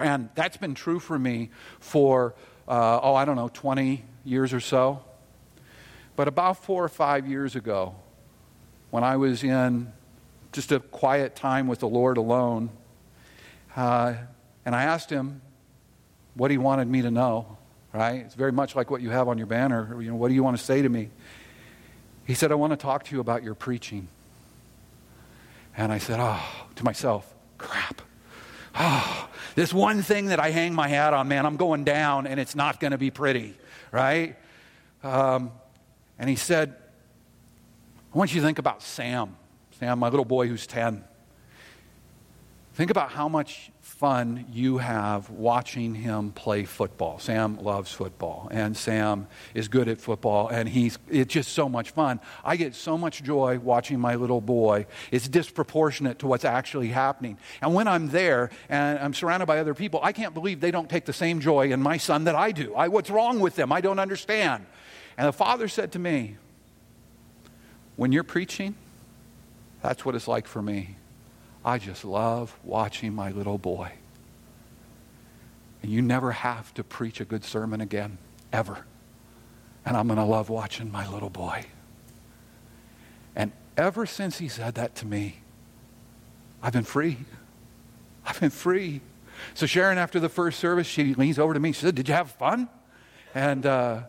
and 0.00 0.30
that's 0.34 0.56
been 0.56 0.74
true 0.74 0.98
for 0.98 1.18
me 1.18 1.50
for, 1.78 2.34
uh, 2.66 3.00
oh, 3.02 3.14
I 3.14 3.26
don't 3.26 3.36
know, 3.36 3.50
20 3.52 4.02
years 4.24 4.54
or 4.54 4.60
so. 4.60 5.04
But 6.16 6.26
about 6.26 6.64
four 6.64 6.82
or 6.82 6.88
five 6.88 7.26
years 7.28 7.54
ago, 7.54 7.94
when 8.88 9.04
I 9.04 9.16
was 9.16 9.44
in 9.44 9.92
just 10.52 10.72
a 10.72 10.80
quiet 10.80 11.36
time 11.36 11.66
with 11.66 11.80
the 11.80 11.88
Lord 11.88 12.16
alone, 12.16 12.70
uh, 13.76 14.14
and 14.64 14.74
I 14.74 14.84
asked 14.84 15.10
him 15.10 15.42
what 16.32 16.50
he 16.50 16.56
wanted 16.56 16.88
me 16.88 17.02
to 17.02 17.10
know, 17.10 17.58
right? 17.92 18.20
It's 18.24 18.34
very 18.34 18.52
much 18.52 18.74
like 18.74 18.90
what 18.90 19.02
you 19.02 19.10
have 19.10 19.28
on 19.28 19.36
your 19.36 19.46
banner. 19.46 20.00
You 20.00 20.12
know, 20.12 20.16
what 20.16 20.28
do 20.28 20.34
you 20.34 20.42
want 20.42 20.56
to 20.56 20.64
say 20.64 20.80
to 20.80 20.88
me? 20.88 21.10
He 22.26 22.32
said, 22.32 22.52
I 22.52 22.54
want 22.54 22.72
to 22.72 22.78
talk 22.78 23.04
to 23.04 23.14
you 23.14 23.20
about 23.20 23.42
your 23.42 23.54
preaching. 23.54 24.08
And 25.76 25.92
I 25.92 25.98
said, 25.98 26.18
oh, 26.20 26.42
to 26.76 26.84
myself, 26.84 27.34
crap. 27.58 28.02
Oh, 28.74 29.28
this 29.54 29.72
one 29.72 30.02
thing 30.02 30.26
that 30.26 30.40
I 30.40 30.50
hang 30.50 30.74
my 30.74 30.88
hat 30.88 31.14
on, 31.14 31.28
man, 31.28 31.44
I'm 31.44 31.56
going 31.56 31.84
down 31.84 32.26
and 32.26 32.38
it's 32.38 32.54
not 32.54 32.80
going 32.80 32.92
to 32.92 32.98
be 32.98 33.10
pretty, 33.10 33.54
right? 33.90 34.36
Um, 35.02 35.52
and 36.18 36.30
he 36.30 36.36
said, 36.36 36.74
I 38.14 38.18
want 38.18 38.32
you 38.34 38.40
to 38.40 38.46
think 38.46 38.58
about 38.58 38.82
Sam. 38.82 39.36
Sam, 39.78 39.98
my 39.98 40.08
little 40.08 40.24
boy 40.24 40.46
who's 40.46 40.66
10. 40.66 41.04
Think 42.74 42.90
about 42.90 43.10
how 43.10 43.28
much 43.28 43.71
fun 44.02 44.46
you 44.50 44.78
have 44.78 45.30
watching 45.30 45.94
him 45.94 46.32
play 46.32 46.64
football. 46.64 47.20
Sam 47.20 47.56
loves 47.58 47.92
football, 47.92 48.48
and 48.50 48.76
Sam 48.76 49.28
is 49.54 49.68
good 49.68 49.86
at 49.86 50.00
football, 50.00 50.48
and 50.48 50.68
he's 50.68 50.98
it's 51.08 51.32
just 51.32 51.52
so 51.52 51.68
much 51.68 51.90
fun. 51.90 52.18
I 52.44 52.56
get 52.56 52.74
so 52.74 52.98
much 52.98 53.22
joy 53.22 53.60
watching 53.60 54.00
my 54.00 54.16
little 54.16 54.40
boy. 54.40 54.86
It's 55.12 55.28
disproportionate 55.28 56.18
to 56.18 56.26
what's 56.26 56.44
actually 56.44 56.88
happening. 56.88 57.38
And 57.60 57.74
when 57.74 57.86
I'm 57.86 58.08
there 58.08 58.50
and 58.68 58.98
I'm 58.98 59.14
surrounded 59.14 59.46
by 59.46 59.60
other 59.60 59.72
people, 59.72 60.00
I 60.02 60.10
can't 60.10 60.34
believe 60.34 60.60
they 60.60 60.72
don't 60.72 60.90
take 60.90 61.04
the 61.04 61.12
same 61.12 61.38
joy 61.38 61.70
in 61.70 61.80
my 61.80 61.96
son 61.96 62.24
that 62.24 62.34
I 62.34 62.50
do. 62.50 62.74
I, 62.74 62.88
what's 62.88 63.08
wrong 63.08 63.38
with 63.38 63.54
them? 63.54 63.70
I 63.70 63.80
don't 63.80 64.00
understand. 64.00 64.66
And 65.16 65.28
the 65.28 65.32
father 65.32 65.68
said 65.68 65.92
to 65.92 66.00
me, 66.00 66.38
When 67.94 68.10
you're 68.10 68.24
preaching, 68.24 68.74
that's 69.80 70.04
what 70.04 70.16
it's 70.16 70.26
like 70.26 70.48
for 70.48 70.60
me. 70.60 70.96
I 71.64 71.78
just 71.78 72.04
love 72.04 72.56
watching 72.64 73.14
my 73.14 73.30
little 73.30 73.58
boy. 73.58 73.92
And 75.82 75.90
you 75.90 76.02
never 76.02 76.32
have 76.32 76.72
to 76.74 76.84
preach 76.84 77.20
a 77.20 77.24
good 77.24 77.44
sermon 77.44 77.80
again, 77.80 78.18
ever. 78.52 78.84
And 79.84 79.96
I'm 79.96 80.06
going 80.06 80.18
to 80.18 80.24
love 80.24 80.48
watching 80.48 80.90
my 80.90 81.08
little 81.08 81.30
boy. 81.30 81.66
And 83.34 83.52
ever 83.76 84.06
since 84.06 84.38
he 84.38 84.48
said 84.48 84.74
that 84.74 84.94
to 84.96 85.06
me, 85.06 85.40
I've 86.62 86.72
been 86.72 86.84
free. 86.84 87.18
I've 88.24 88.38
been 88.38 88.50
free. 88.50 89.00
So 89.54 89.66
Sharon, 89.66 89.98
after 89.98 90.20
the 90.20 90.28
first 90.28 90.60
service, 90.60 90.86
she 90.86 91.14
leans 91.14 91.38
over 91.38 91.54
to 91.54 91.60
me. 91.60 91.72
She 91.72 91.80
said, 91.80 91.96
"Did 91.96 92.08
you 92.08 92.14
have 92.14 92.30
fun?" 92.30 92.68
And 93.34 93.66
uh, 93.66 94.02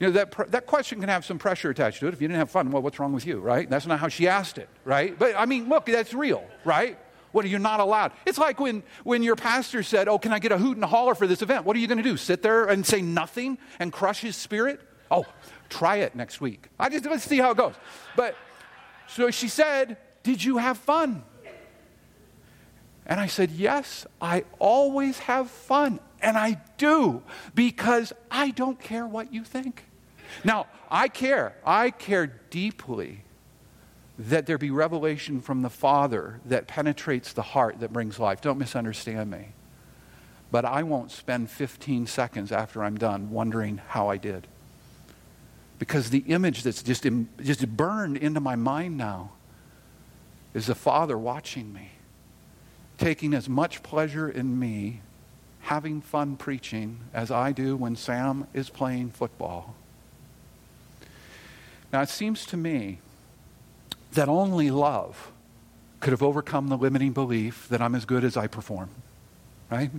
You 0.00 0.06
know, 0.06 0.12
that, 0.14 0.30
pr- 0.30 0.44
that 0.44 0.66
question 0.66 0.98
can 0.98 1.10
have 1.10 1.26
some 1.26 1.38
pressure 1.38 1.68
attached 1.68 2.00
to 2.00 2.08
it. 2.08 2.14
If 2.14 2.22
you 2.22 2.26
didn't 2.26 2.38
have 2.38 2.50
fun, 2.50 2.70
well, 2.70 2.82
what's 2.82 2.98
wrong 2.98 3.12
with 3.12 3.26
you, 3.26 3.38
right? 3.38 3.68
That's 3.68 3.86
not 3.86 4.00
how 4.00 4.08
she 4.08 4.26
asked 4.26 4.56
it, 4.56 4.68
right? 4.84 5.16
But 5.16 5.34
I 5.36 5.44
mean, 5.44 5.68
look, 5.68 5.84
that's 5.84 6.14
real, 6.14 6.42
right? 6.64 6.98
What 7.32 7.44
are 7.44 7.48
you 7.48 7.58
not 7.58 7.80
allowed? 7.80 8.12
It's 8.26 8.38
like 8.38 8.58
when, 8.58 8.82
when 9.04 9.22
your 9.22 9.36
pastor 9.36 9.82
said, 9.82 10.08
Oh, 10.08 10.18
can 10.18 10.32
I 10.32 10.38
get 10.38 10.52
a 10.52 10.58
hoot 10.58 10.76
and 10.76 10.82
a 10.82 10.88
holler 10.88 11.14
for 11.14 11.26
this 11.26 11.42
event? 11.42 11.66
What 11.66 11.76
are 11.76 11.78
you 11.78 11.86
going 11.86 11.98
to 11.98 12.04
do? 12.04 12.16
Sit 12.16 12.42
there 12.42 12.64
and 12.64 12.84
say 12.84 13.02
nothing 13.02 13.58
and 13.78 13.92
crush 13.92 14.22
his 14.22 14.36
spirit? 14.36 14.80
Oh, 15.10 15.26
try 15.68 15.96
it 15.96 16.16
next 16.16 16.40
week. 16.40 16.68
I 16.78 16.88
just 16.88 17.04
let's 17.04 17.24
see 17.24 17.38
how 17.38 17.50
it 17.50 17.58
goes. 17.58 17.74
But 18.16 18.36
so 19.06 19.30
she 19.30 19.48
said, 19.48 19.98
Did 20.22 20.42
you 20.42 20.56
have 20.56 20.78
fun? 20.78 21.24
And 23.04 23.20
I 23.20 23.26
said, 23.26 23.50
Yes, 23.50 24.06
I 24.20 24.44
always 24.58 25.18
have 25.20 25.50
fun. 25.50 26.00
And 26.22 26.38
I 26.38 26.60
do 26.78 27.22
because 27.54 28.14
I 28.30 28.50
don't 28.50 28.80
care 28.80 29.06
what 29.06 29.32
you 29.32 29.44
think. 29.44 29.84
Now, 30.44 30.66
I 30.90 31.08
care. 31.08 31.54
I 31.64 31.90
care 31.90 32.26
deeply 32.50 33.22
that 34.18 34.46
there 34.46 34.58
be 34.58 34.70
revelation 34.70 35.40
from 35.40 35.62
the 35.62 35.70
Father 35.70 36.40
that 36.44 36.66
penetrates 36.66 37.32
the 37.32 37.42
heart 37.42 37.80
that 37.80 37.92
brings 37.92 38.18
life. 38.18 38.40
Don't 38.40 38.58
misunderstand 38.58 39.30
me. 39.30 39.48
But 40.50 40.64
I 40.64 40.82
won't 40.82 41.10
spend 41.10 41.48
15 41.48 42.06
seconds 42.06 42.52
after 42.52 42.82
I'm 42.82 42.98
done 42.98 43.30
wondering 43.30 43.80
how 43.88 44.08
I 44.08 44.16
did. 44.16 44.46
Because 45.78 46.10
the 46.10 46.24
image 46.26 46.64
that's 46.64 46.82
just, 46.82 47.06
in, 47.06 47.28
just 47.40 47.66
burned 47.76 48.18
into 48.18 48.40
my 48.40 48.56
mind 48.56 48.98
now 48.98 49.30
is 50.52 50.66
the 50.66 50.74
Father 50.74 51.16
watching 51.16 51.72
me, 51.72 51.92
taking 52.98 53.32
as 53.32 53.48
much 53.48 53.82
pleasure 53.82 54.28
in 54.28 54.58
me, 54.58 55.00
having 55.60 56.02
fun 56.02 56.36
preaching 56.36 56.98
as 57.14 57.30
I 57.30 57.52
do 57.52 57.76
when 57.76 57.96
Sam 57.96 58.46
is 58.52 58.68
playing 58.68 59.10
football. 59.10 59.74
Now, 61.92 62.02
it 62.02 62.08
seems 62.08 62.46
to 62.46 62.56
me 62.56 62.98
that 64.12 64.28
only 64.28 64.70
love 64.70 65.32
could 66.00 66.12
have 66.12 66.22
overcome 66.22 66.68
the 66.68 66.76
limiting 66.76 67.12
belief 67.12 67.68
that 67.68 67.82
I'm 67.82 67.94
as 67.94 68.04
good 68.04 68.24
as 68.24 68.36
I 68.36 68.46
perform, 68.46 68.90
right? 69.70 69.90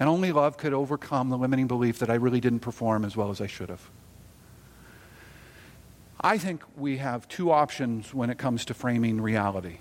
And 0.00 0.08
only 0.08 0.32
love 0.32 0.56
could 0.56 0.72
overcome 0.72 1.28
the 1.28 1.36
limiting 1.36 1.66
belief 1.66 1.98
that 1.98 2.10
I 2.10 2.14
really 2.14 2.40
didn't 2.40 2.60
perform 2.60 3.04
as 3.04 3.16
well 3.16 3.30
as 3.30 3.40
I 3.40 3.46
should 3.46 3.68
have. 3.68 3.90
I 6.20 6.38
think 6.38 6.62
we 6.76 6.98
have 6.98 7.28
two 7.28 7.50
options 7.50 8.14
when 8.14 8.30
it 8.30 8.38
comes 8.38 8.64
to 8.66 8.74
framing 8.74 9.20
reality. 9.20 9.78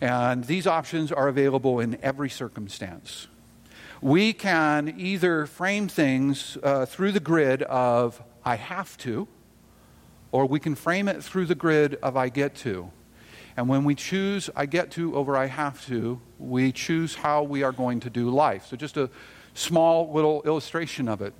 And 0.00 0.44
these 0.44 0.66
options 0.66 1.10
are 1.10 1.28
available 1.28 1.80
in 1.80 1.98
every 2.02 2.28
circumstance. 2.28 3.28
We 4.00 4.32
can 4.32 4.94
either 4.98 5.46
frame 5.46 5.88
things 5.88 6.58
uh, 6.62 6.86
through 6.86 7.12
the 7.12 7.20
grid 7.20 7.62
of, 7.62 8.20
I 8.44 8.56
have 8.56 8.96
to, 8.98 9.26
or 10.32 10.46
we 10.46 10.58
can 10.58 10.74
frame 10.74 11.08
it 11.08 11.22
through 11.22 11.46
the 11.46 11.54
grid 11.54 11.94
of 12.02 12.16
I 12.16 12.28
get 12.28 12.56
to. 12.56 12.90
And 13.56 13.68
when 13.68 13.84
we 13.84 13.94
choose 13.94 14.50
I 14.56 14.66
get 14.66 14.90
to 14.92 15.14
over 15.14 15.36
I 15.36 15.46
have 15.46 15.86
to, 15.86 16.20
we 16.38 16.72
choose 16.72 17.14
how 17.14 17.42
we 17.42 17.62
are 17.62 17.72
going 17.72 18.00
to 18.00 18.10
do 18.10 18.30
life. 18.30 18.66
So, 18.66 18.76
just 18.76 18.96
a 18.96 19.10
small 19.54 20.12
little 20.12 20.42
illustration 20.42 21.08
of 21.08 21.20
it. 21.20 21.34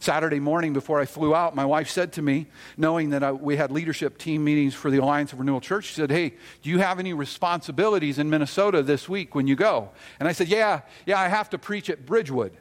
Saturday 0.00 0.40
morning 0.40 0.72
before 0.72 1.00
I 1.00 1.04
flew 1.04 1.34
out, 1.34 1.54
my 1.54 1.64
wife 1.64 1.88
said 1.90 2.12
to 2.14 2.22
me, 2.22 2.46
knowing 2.76 3.10
that 3.10 3.22
I, 3.22 3.32
we 3.32 3.56
had 3.56 3.70
leadership 3.70 4.18
team 4.18 4.44
meetings 4.44 4.74
for 4.74 4.90
the 4.90 4.98
Alliance 4.98 5.32
of 5.32 5.38
Renewal 5.38 5.60
Church, 5.60 5.84
she 5.84 5.94
said, 5.94 6.10
Hey, 6.10 6.34
do 6.62 6.70
you 6.70 6.78
have 6.78 6.98
any 6.98 7.12
responsibilities 7.12 8.18
in 8.18 8.30
Minnesota 8.30 8.82
this 8.82 9.08
week 9.08 9.34
when 9.34 9.46
you 9.46 9.56
go? 9.56 9.90
And 10.18 10.28
I 10.28 10.32
said, 10.32 10.48
Yeah, 10.48 10.80
yeah, 11.06 11.20
I 11.20 11.28
have 11.28 11.50
to 11.50 11.58
preach 11.58 11.90
at 11.90 12.06
Bridgewood. 12.06 12.56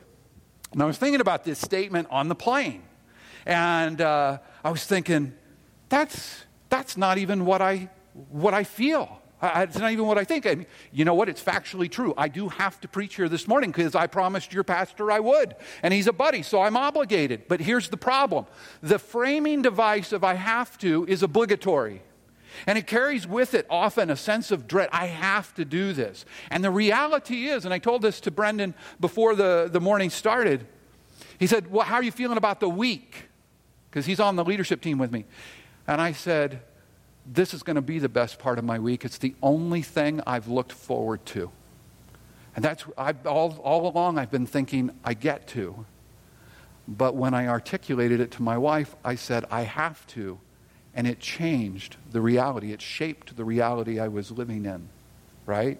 And 0.74 0.84
I 0.84 0.86
was 0.86 0.98
thinking 0.98 1.22
about 1.22 1.44
this 1.44 1.60
statement 1.60 2.08
on 2.12 2.28
the 2.28 2.36
plane. 2.36 2.84
And 3.46 4.02
uh, 4.02 4.40
I 4.64 4.70
was 4.70 4.86
thinking, 4.86 5.34
that's, 5.90 6.46
that's 6.70 6.98
not 6.98 7.18
even 7.18 7.46
what 7.46 7.62
I, 7.62 7.90
what 8.30 8.54
I 8.54 8.64
feel. 8.64 9.22
I, 9.42 9.64
it's 9.64 9.78
not 9.78 9.92
even 9.92 10.08
what 10.08 10.18
I 10.18 10.24
think. 10.24 10.46
And 10.46 10.66
you 10.92 11.06
know 11.06 11.14
what? 11.14 11.30
It's 11.30 11.44
factually 11.44 11.90
true. 11.90 12.14
I 12.18 12.28
do 12.28 12.50
have 12.50 12.82
to 12.82 12.88
preach 12.88 13.16
here 13.16 13.30
this 13.30 13.48
morning 13.48 13.72
because 13.72 13.96
I 13.96 14.08
promised 14.08 14.52
your 14.52 14.64
pastor 14.64 15.12
I 15.12 15.20
would. 15.20 15.56
And 15.84 15.94
he's 15.94 16.08
a 16.08 16.14
buddy, 16.14 16.42
so 16.42 16.62
I'm 16.62 16.76
obligated. 16.76 17.48
But 17.48 17.62
here's 17.62 17.90
the 17.90 17.98
problem 17.98 18.48
the 18.82 19.00
framing 19.00 19.62
device 19.62 20.12
of 20.12 20.24
I 20.24 20.34
have 20.34 20.78
to 20.80 21.06
is 21.08 21.22
obligatory. 21.22 22.02
And 22.66 22.78
it 22.78 22.88
carries 22.88 23.28
with 23.28 23.54
it 23.54 23.68
often 23.70 24.10
a 24.10 24.16
sense 24.16 24.50
of 24.50 24.68
dread. 24.68 24.90
I 24.92 25.06
have 25.06 25.54
to 25.56 25.66
do 25.66 25.94
this. 25.94 26.26
And 26.50 26.64
the 26.64 26.72
reality 26.72 27.48
is, 27.48 27.66
and 27.66 27.74
I 27.74 27.78
told 27.78 28.02
this 28.02 28.20
to 28.22 28.32
Brendan 28.32 28.74
before 29.00 29.36
the, 29.36 29.70
the 29.72 29.80
morning 29.80 30.10
started, 30.10 30.66
he 31.38 31.46
said, 31.46 31.72
Well, 31.72 31.86
how 31.86 31.96
are 31.96 32.04
you 32.04 32.12
feeling 32.12 32.38
about 32.38 32.60
the 32.60 32.70
week? 32.70 33.26
Because 33.90 34.08
he's 34.08 34.20
on 34.20 34.36
the 34.36 34.44
leadership 34.44 34.82
team 34.82 34.98
with 34.98 35.12
me. 35.12 35.26
And 35.88 36.02
I 36.02 36.12
said, 36.12 36.62
This 37.26 37.54
is 37.54 37.64
going 37.64 37.76
to 37.76 37.82
be 37.82 38.00
the 38.00 38.10
best 38.10 38.40
part 38.40 38.60
of 38.60 38.66
my 38.66 38.80
week. 38.80 39.06
It's 39.06 39.18
the 39.18 39.36
only 39.42 39.82
thing 39.82 40.22
I've 40.28 40.48
looked 40.48 40.74
forward 40.74 41.26
to. 41.28 41.52
And 42.56 42.66
that's, 42.66 42.86
I've, 42.98 43.26
all, 43.26 43.58
all 43.64 43.88
along, 43.88 44.18
I've 44.18 44.32
been 44.32 44.48
thinking, 44.48 44.92
I 45.04 45.14
get 45.14 45.48
to. 45.50 45.86
But 46.88 47.16
when 47.16 47.34
I 47.34 47.48
articulated 47.48 48.20
it 48.20 48.32
to 48.32 48.42
my 48.42 48.58
wife, 48.58 48.96
I 49.04 49.16
said, 49.16 49.46
I 49.52 49.62
have 49.62 50.06
to. 50.08 50.40
And 50.96 51.06
it 51.06 51.20
changed 51.20 51.98
the 52.12 52.22
reality. 52.22 52.72
It 52.72 52.82
shaped 52.82 53.36
the 53.36 53.46
reality 53.46 54.00
I 54.00 54.08
was 54.08 54.32
living 54.32 54.66
in, 54.66 54.90
right? 55.46 55.80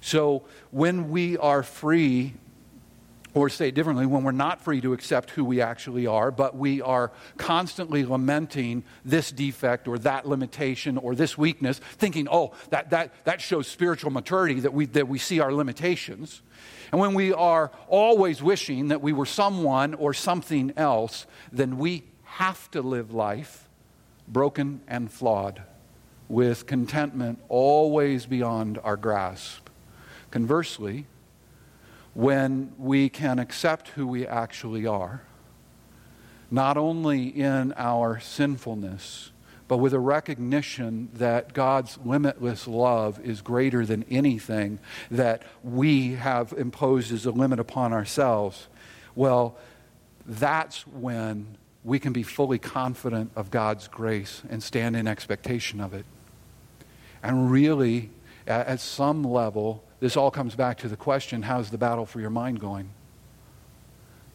So 0.00 0.42
when 0.70 1.10
we 1.10 1.38
are 1.38 1.62
free 1.62 2.34
or 3.34 3.48
say 3.48 3.72
differently, 3.72 4.06
when 4.06 4.22
we're 4.22 4.32
not 4.32 4.60
free 4.60 4.80
to 4.80 4.92
accept 4.92 5.30
who 5.30 5.44
we 5.44 5.60
actually 5.60 6.06
are, 6.06 6.30
but 6.30 6.56
we 6.56 6.80
are 6.80 7.10
constantly 7.36 8.04
lamenting 8.04 8.84
this 9.04 9.32
defect 9.32 9.88
or 9.88 9.98
that 9.98 10.26
limitation 10.26 10.96
or 10.96 11.16
this 11.16 11.36
weakness, 11.36 11.80
thinking, 11.98 12.28
oh, 12.30 12.52
that, 12.70 12.90
that, 12.90 13.12
that 13.24 13.40
shows 13.40 13.66
spiritual 13.66 14.12
maturity 14.12 14.60
that 14.60 14.72
we, 14.72 14.86
that 14.86 15.08
we 15.08 15.18
see 15.18 15.40
our 15.40 15.52
limitations. 15.52 16.42
And 16.92 17.00
when 17.00 17.14
we 17.14 17.32
are 17.32 17.72
always 17.88 18.40
wishing 18.40 18.88
that 18.88 19.02
we 19.02 19.12
were 19.12 19.26
someone 19.26 19.94
or 19.94 20.14
something 20.14 20.72
else, 20.76 21.26
then 21.52 21.76
we 21.76 22.04
have 22.22 22.70
to 22.70 22.82
live 22.82 23.12
life 23.12 23.68
broken 24.28 24.80
and 24.86 25.10
flawed 25.10 25.62
with 26.28 26.66
contentment 26.66 27.40
always 27.48 28.26
beyond 28.26 28.78
our 28.82 28.96
grasp. 28.96 29.68
Conversely, 30.30 31.06
when 32.14 32.72
we 32.78 33.08
can 33.08 33.38
accept 33.38 33.88
who 33.88 34.06
we 34.06 34.26
actually 34.26 34.86
are, 34.86 35.22
not 36.50 36.76
only 36.76 37.26
in 37.26 37.72
our 37.76 38.20
sinfulness, 38.20 39.32
but 39.66 39.78
with 39.78 39.92
a 39.92 39.98
recognition 39.98 41.08
that 41.14 41.52
God's 41.52 41.98
limitless 42.04 42.68
love 42.68 43.18
is 43.24 43.40
greater 43.40 43.84
than 43.84 44.04
anything 44.10 44.78
that 45.10 45.42
we 45.62 46.12
have 46.12 46.52
imposed 46.52 47.12
as 47.12 47.26
a 47.26 47.30
limit 47.30 47.58
upon 47.58 47.92
ourselves, 47.92 48.68
well, 49.14 49.56
that's 50.26 50.86
when 50.86 51.56
we 51.82 51.98
can 51.98 52.12
be 52.12 52.22
fully 52.22 52.58
confident 52.58 53.30
of 53.36 53.50
God's 53.50 53.88
grace 53.88 54.42
and 54.48 54.62
stand 54.62 54.96
in 54.96 55.06
expectation 55.08 55.80
of 55.80 55.92
it. 55.94 56.04
And 57.22 57.50
really, 57.50 58.10
at 58.46 58.80
some 58.80 59.24
level, 59.24 59.82
this 60.04 60.18
all 60.18 60.30
comes 60.30 60.54
back 60.54 60.76
to 60.76 60.86
the 60.86 60.98
question 60.98 61.40
how's 61.40 61.70
the 61.70 61.78
battle 61.78 62.04
for 62.04 62.20
your 62.20 62.28
mind 62.28 62.60
going? 62.60 62.90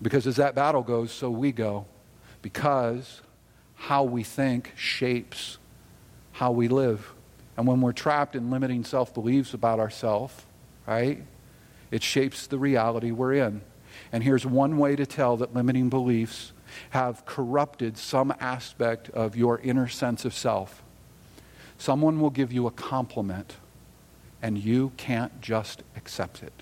Because 0.01 0.25
as 0.25 0.37
that 0.37 0.55
battle 0.55 0.81
goes, 0.81 1.11
so 1.11 1.29
we 1.29 1.51
go. 1.51 1.85
Because 2.41 3.21
how 3.75 4.03
we 4.03 4.23
think 4.23 4.73
shapes 4.75 5.59
how 6.31 6.49
we 6.49 6.67
live. 6.67 7.13
And 7.55 7.67
when 7.67 7.81
we're 7.81 7.91
trapped 7.91 8.35
in 8.35 8.49
limiting 8.49 8.83
self 8.83 9.13
beliefs 9.13 9.53
about 9.53 9.79
ourselves, 9.79 10.33
right, 10.87 11.21
it 11.91 12.01
shapes 12.01 12.47
the 12.47 12.57
reality 12.57 13.11
we're 13.11 13.33
in. 13.33 13.61
And 14.11 14.23
here's 14.23 14.47
one 14.47 14.79
way 14.79 14.95
to 14.95 15.05
tell 15.05 15.37
that 15.37 15.53
limiting 15.53 15.87
beliefs 15.87 16.51
have 16.89 17.27
corrupted 17.27 17.95
some 17.95 18.33
aspect 18.39 19.11
of 19.11 19.35
your 19.35 19.59
inner 19.59 19.87
sense 19.87 20.25
of 20.25 20.33
self. 20.33 20.81
Someone 21.77 22.19
will 22.19 22.31
give 22.31 22.51
you 22.51 22.65
a 22.65 22.71
compliment 22.71 23.57
and 24.41 24.57
you 24.57 24.91
can't 24.97 25.41
just 25.41 25.83
accept 25.95 26.43
it. 26.43 26.53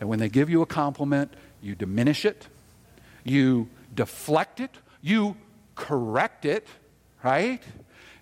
And 0.00 0.08
when 0.08 0.18
they 0.18 0.28
give 0.28 0.48
you 0.48 0.62
a 0.62 0.66
compliment, 0.66 1.32
you 1.62 1.74
diminish 1.74 2.24
it, 2.24 2.48
you 3.24 3.68
deflect 3.94 4.60
it, 4.60 4.70
you 5.02 5.36
correct 5.74 6.44
it, 6.44 6.66
right? 7.22 7.62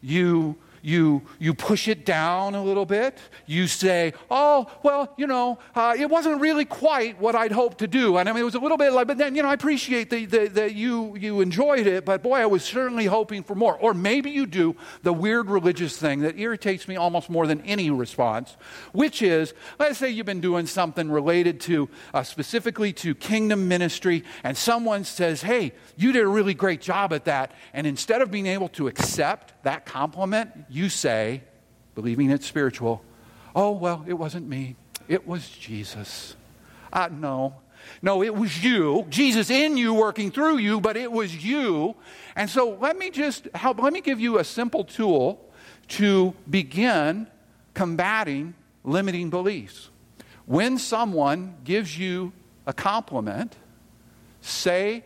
You 0.00 0.56
you, 0.82 1.22
you 1.38 1.54
push 1.54 1.88
it 1.88 2.04
down 2.04 2.54
a 2.54 2.62
little 2.62 2.86
bit. 2.86 3.18
You 3.46 3.66
say, 3.66 4.12
oh, 4.30 4.70
well, 4.82 5.12
you 5.16 5.26
know, 5.26 5.58
uh, 5.74 5.94
it 5.98 6.08
wasn't 6.08 6.40
really 6.40 6.64
quite 6.64 7.20
what 7.20 7.34
I'd 7.34 7.52
hoped 7.52 7.78
to 7.78 7.86
do. 7.86 8.16
And 8.16 8.28
I 8.28 8.32
mean, 8.32 8.42
it 8.42 8.44
was 8.44 8.54
a 8.54 8.60
little 8.60 8.78
bit 8.78 8.92
like, 8.92 9.06
but 9.06 9.18
then, 9.18 9.34
you 9.34 9.42
know, 9.42 9.48
I 9.48 9.54
appreciate 9.54 10.10
that, 10.10 10.74
you, 10.74 11.16
you 11.16 11.40
enjoyed 11.40 11.86
it, 11.86 12.04
but 12.04 12.22
boy, 12.22 12.38
I 12.38 12.46
was 12.46 12.64
certainly 12.64 13.06
hoping 13.06 13.42
for 13.42 13.54
more. 13.54 13.76
Or 13.78 13.94
maybe 13.94 14.30
you 14.30 14.46
do 14.46 14.76
the 15.02 15.12
weird 15.12 15.50
religious 15.50 15.96
thing 15.96 16.20
that 16.20 16.38
irritates 16.38 16.86
me 16.88 16.96
almost 16.96 17.30
more 17.30 17.46
than 17.46 17.60
any 17.62 17.90
response, 17.90 18.56
which 18.92 19.22
is, 19.22 19.54
let's 19.78 19.98
say 19.98 20.10
you've 20.10 20.26
been 20.26 20.40
doing 20.40 20.66
something 20.66 21.10
related 21.10 21.60
to, 21.60 21.88
uh, 22.14 22.22
specifically 22.22 22.92
to 22.94 23.14
kingdom 23.14 23.68
ministry, 23.68 24.24
and 24.44 24.56
someone 24.56 25.04
says, 25.04 25.42
hey, 25.42 25.72
you 25.96 26.12
did 26.12 26.22
a 26.22 26.28
really 26.28 26.54
great 26.54 26.80
job 26.80 27.12
at 27.12 27.24
that. 27.24 27.52
And 27.72 27.86
instead 27.86 28.22
of 28.22 28.30
being 28.30 28.46
able 28.46 28.68
to 28.70 28.88
accept 28.88 29.54
that 29.62 29.86
compliment, 29.86 30.50
you 30.70 30.88
say, 30.88 31.42
believing 31.94 32.30
it's 32.30 32.46
spiritual, 32.46 33.02
oh, 33.54 33.72
well, 33.72 34.04
it 34.06 34.14
wasn't 34.14 34.48
me. 34.48 34.76
It 35.08 35.26
was 35.26 35.48
Jesus. 35.48 36.36
Uh, 36.92 37.08
no. 37.10 37.54
No, 38.02 38.22
it 38.22 38.34
was 38.34 38.62
you. 38.62 39.06
Jesus 39.08 39.50
in 39.50 39.76
you 39.76 39.94
working 39.94 40.30
through 40.30 40.58
you, 40.58 40.80
but 40.80 40.96
it 40.96 41.10
was 41.10 41.44
you. 41.44 41.94
And 42.36 42.48
so 42.50 42.76
let 42.80 42.98
me 42.98 43.10
just 43.10 43.48
help, 43.54 43.82
let 43.82 43.92
me 43.92 44.00
give 44.00 44.20
you 44.20 44.38
a 44.38 44.44
simple 44.44 44.84
tool 44.84 45.44
to 45.88 46.34
begin 46.48 47.26
combating 47.74 48.54
limiting 48.84 49.30
beliefs. 49.30 49.90
When 50.46 50.78
someone 50.78 51.56
gives 51.64 51.98
you 51.98 52.32
a 52.66 52.72
compliment, 52.72 53.56
say 54.40 55.04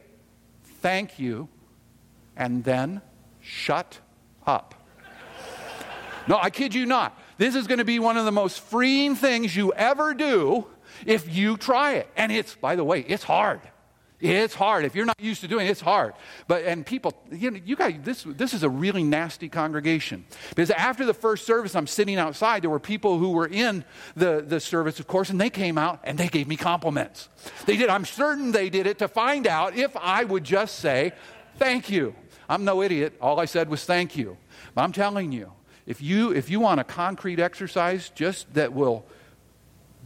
thank 0.81 1.19
you 1.19 1.49
and 2.37 2.65
then 2.65 3.01
shut 3.41 3.99
up. 4.47 4.75
No, 6.29 6.39
I 6.41 6.51
kid 6.51 6.75
you 6.75 6.87
not. 6.87 7.19
This 7.39 7.55
is 7.55 7.67
going 7.67 7.79
to 7.79 7.85
be 7.85 7.99
one 7.99 8.17
of 8.17 8.25
the 8.25 8.33
most 8.33 8.61
freeing 8.61 9.17
things 9.17 9.55
you 9.57 9.73
ever 9.73 10.15
do 10.15 10.67
if 11.07 11.35
you 11.35 11.57
try 11.57 11.95
it. 11.95 12.09
And 12.17 12.31
it's, 12.31 12.55
by 12.55 12.77
the 12.77 12.85
way, 12.85 13.01
it's 13.01 13.25
hard. 13.25 13.61
It's 14.23 14.55
hard. 14.55 14.85
If 14.85 14.95
you're 14.95 15.05
not 15.05 15.21
used 15.21 15.41
to 15.41 15.49
doing 15.49 15.67
it, 15.67 15.71
it's 15.71 15.81
hard. 15.81 16.15
But 16.47 16.65
and 16.65 16.87
people, 16.87 17.13
you 17.33 17.51
know, 17.51 17.61
you 17.65 17.75
guys, 17.75 17.97
this 18.05 18.23
this 18.23 18.55
is 18.55 18.63
a 18.63 18.69
really 18.69 19.03
nasty 19.03 19.49
congregation. 19.49 20.25
Because 20.51 20.71
after 20.71 21.05
the 21.05 21.13
first 21.13 21.45
service, 21.45 21.75
I'm 21.75 21.89
sitting 21.89 22.19
outside. 22.19 22.63
There 22.63 22.71
were 22.71 22.79
people 22.79 23.19
who 23.19 23.33
were 23.33 23.49
in 23.49 23.85
the, 24.15 24.45
the 24.47 24.61
service, 24.61 25.01
of 25.01 25.09
course, 25.09 25.31
and 25.31 25.41
they 25.41 25.51
came 25.51 25.77
out 25.77 25.99
and 26.05 26.17
they 26.17 26.29
gave 26.29 26.47
me 26.47 26.57
compliments. 26.57 27.29
They 27.67 27.77
did. 27.77 27.89
I'm 27.89 28.05
certain 28.05 28.53
they 28.53 28.71
did 28.71 28.87
it 28.87 28.99
to 28.99 29.09
find 29.09 29.45
out 29.49 29.75
if 29.75 29.97
I 29.97 30.23
would 30.23 30.45
just 30.45 30.79
say, 30.79 31.13
thank 31.57 31.91
you. 31.91 32.15
I'm 32.49 32.65
no 32.65 32.81
idiot. 32.81 33.15
All 33.21 33.41
I 33.41 33.47
said 33.47 33.69
was 33.69 33.85
thank 33.85 34.17
you. 34.17 34.37
But 34.77 34.83
I'm 34.83 34.93
telling 34.93 35.33
you, 35.33 35.51
if 35.87 36.01
you 36.01 36.33
if 36.33 36.51
you 36.51 36.61
want 36.61 36.81
a 36.81 36.85
concrete 36.85 37.41
exercise 37.41 38.11
just 38.15 38.53
that 38.55 38.73
will 38.73 39.05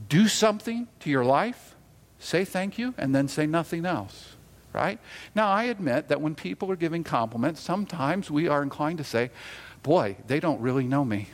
do 0.09 0.29
something 0.29 0.89
to 1.01 1.11
your 1.11 1.25
life, 1.25 1.75
say 2.19 2.45
thank 2.45 2.79
you 2.79 2.95
and 2.99 3.15
then 3.15 3.29
say 3.29 3.47
nothing 3.47 3.87
else. 3.87 4.37
Right? 4.73 4.99
Now, 5.35 5.49
I 5.49 5.65
admit 5.65 6.09
that 6.09 6.21
when 6.21 6.35
people 6.35 6.71
are 6.71 6.77
giving 6.77 7.03
compliments, 7.03 7.63
sometimes 7.63 8.31
we 8.31 8.47
are 8.47 8.63
inclined 8.63 8.99
to 8.99 9.05
say, 9.05 9.31
boy, 9.83 10.19
they 10.27 10.39
don't 10.39 10.61
really 10.61 10.85
know 10.85 11.03
me. 11.03 11.29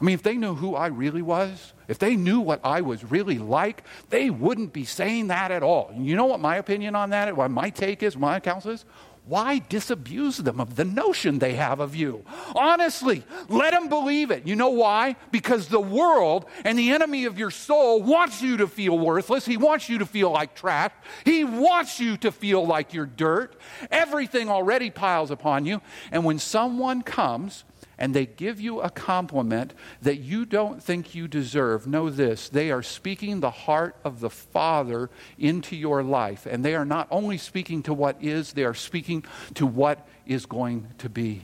I 0.00 0.04
mean, 0.04 0.14
if 0.14 0.24
they 0.24 0.36
knew 0.36 0.54
who 0.54 0.74
I 0.74 0.88
really 0.88 1.22
was, 1.22 1.72
if 1.86 1.98
they 2.00 2.16
knew 2.16 2.40
what 2.40 2.60
I 2.64 2.80
was 2.80 3.04
really 3.04 3.38
like, 3.38 3.84
they 4.10 4.28
wouldn't 4.28 4.72
be 4.72 4.84
saying 4.84 5.28
that 5.28 5.52
at 5.52 5.62
all. 5.62 5.94
You 5.96 6.16
know 6.16 6.24
what 6.24 6.40
my 6.40 6.56
opinion 6.56 6.96
on 6.96 7.10
that, 7.10 7.36
what 7.36 7.50
my 7.50 7.70
take 7.70 8.02
is, 8.02 8.16
my 8.16 8.40
counsel 8.40 8.72
is? 8.72 8.84
Why 9.26 9.58
disabuse 9.58 10.36
them 10.36 10.60
of 10.60 10.76
the 10.76 10.84
notion 10.84 11.38
they 11.38 11.54
have 11.54 11.80
of 11.80 11.96
you? 11.96 12.24
Honestly, 12.54 13.24
let 13.48 13.72
them 13.72 13.88
believe 13.88 14.30
it. 14.30 14.46
You 14.46 14.54
know 14.54 14.68
why? 14.68 15.16
Because 15.30 15.68
the 15.68 15.80
world 15.80 16.44
and 16.64 16.78
the 16.78 16.90
enemy 16.90 17.24
of 17.24 17.38
your 17.38 17.50
soul 17.50 18.02
wants 18.02 18.42
you 18.42 18.58
to 18.58 18.66
feel 18.66 18.98
worthless. 18.98 19.46
He 19.46 19.56
wants 19.56 19.88
you 19.88 19.98
to 19.98 20.06
feel 20.06 20.30
like 20.30 20.54
trash. 20.54 20.92
He 21.24 21.42
wants 21.42 21.98
you 22.00 22.18
to 22.18 22.30
feel 22.30 22.66
like 22.66 22.92
you're 22.92 23.06
dirt. 23.06 23.58
Everything 23.90 24.50
already 24.50 24.90
piles 24.90 25.30
upon 25.30 25.64
you. 25.64 25.80
And 26.12 26.24
when 26.24 26.38
someone 26.38 27.02
comes 27.02 27.64
and 27.98 28.14
they 28.14 28.26
give 28.26 28.60
you 28.60 28.80
a 28.80 28.90
compliment 28.90 29.72
that 30.02 30.16
you 30.16 30.44
don't 30.44 30.82
think 30.82 31.14
you 31.14 31.28
deserve, 31.28 31.86
know 31.86 32.10
this 32.10 32.48
they 32.48 32.70
are 32.70 32.82
speaking 32.82 33.40
the 33.40 33.50
heart 33.50 33.96
of 34.04 34.20
the 34.20 34.30
Father 34.30 35.10
into 35.38 35.76
your 35.76 36.02
life. 36.02 36.46
And 36.46 36.64
they 36.64 36.74
are 36.74 36.84
not 36.84 37.08
only 37.10 37.38
speaking 37.38 37.82
to 37.84 37.94
what 37.94 38.22
is, 38.22 38.52
they 38.52 38.64
are 38.64 38.74
speaking 38.74 39.24
to 39.54 39.66
what 39.66 40.06
is 40.26 40.46
going 40.46 40.88
to 40.98 41.08
be. 41.08 41.42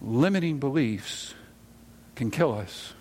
Limiting 0.00 0.58
beliefs 0.58 1.34
can 2.14 2.30
kill 2.30 2.52
us. 2.52 2.92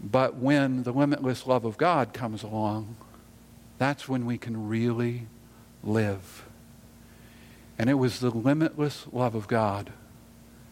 But 0.00 0.36
when 0.36 0.84
the 0.84 0.92
limitless 0.92 1.46
love 1.46 1.64
of 1.64 1.76
God 1.76 2.12
comes 2.12 2.42
along, 2.42 2.96
that's 3.78 4.08
when 4.08 4.26
we 4.26 4.38
can 4.38 4.68
really 4.68 5.26
live. 5.82 6.47
And 7.78 7.88
it 7.88 7.94
was 7.94 8.18
the 8.18 8.30
limitless 8.30 9.06
love 9.12 9.34
of 9.34 9.46
God 9.46 9.92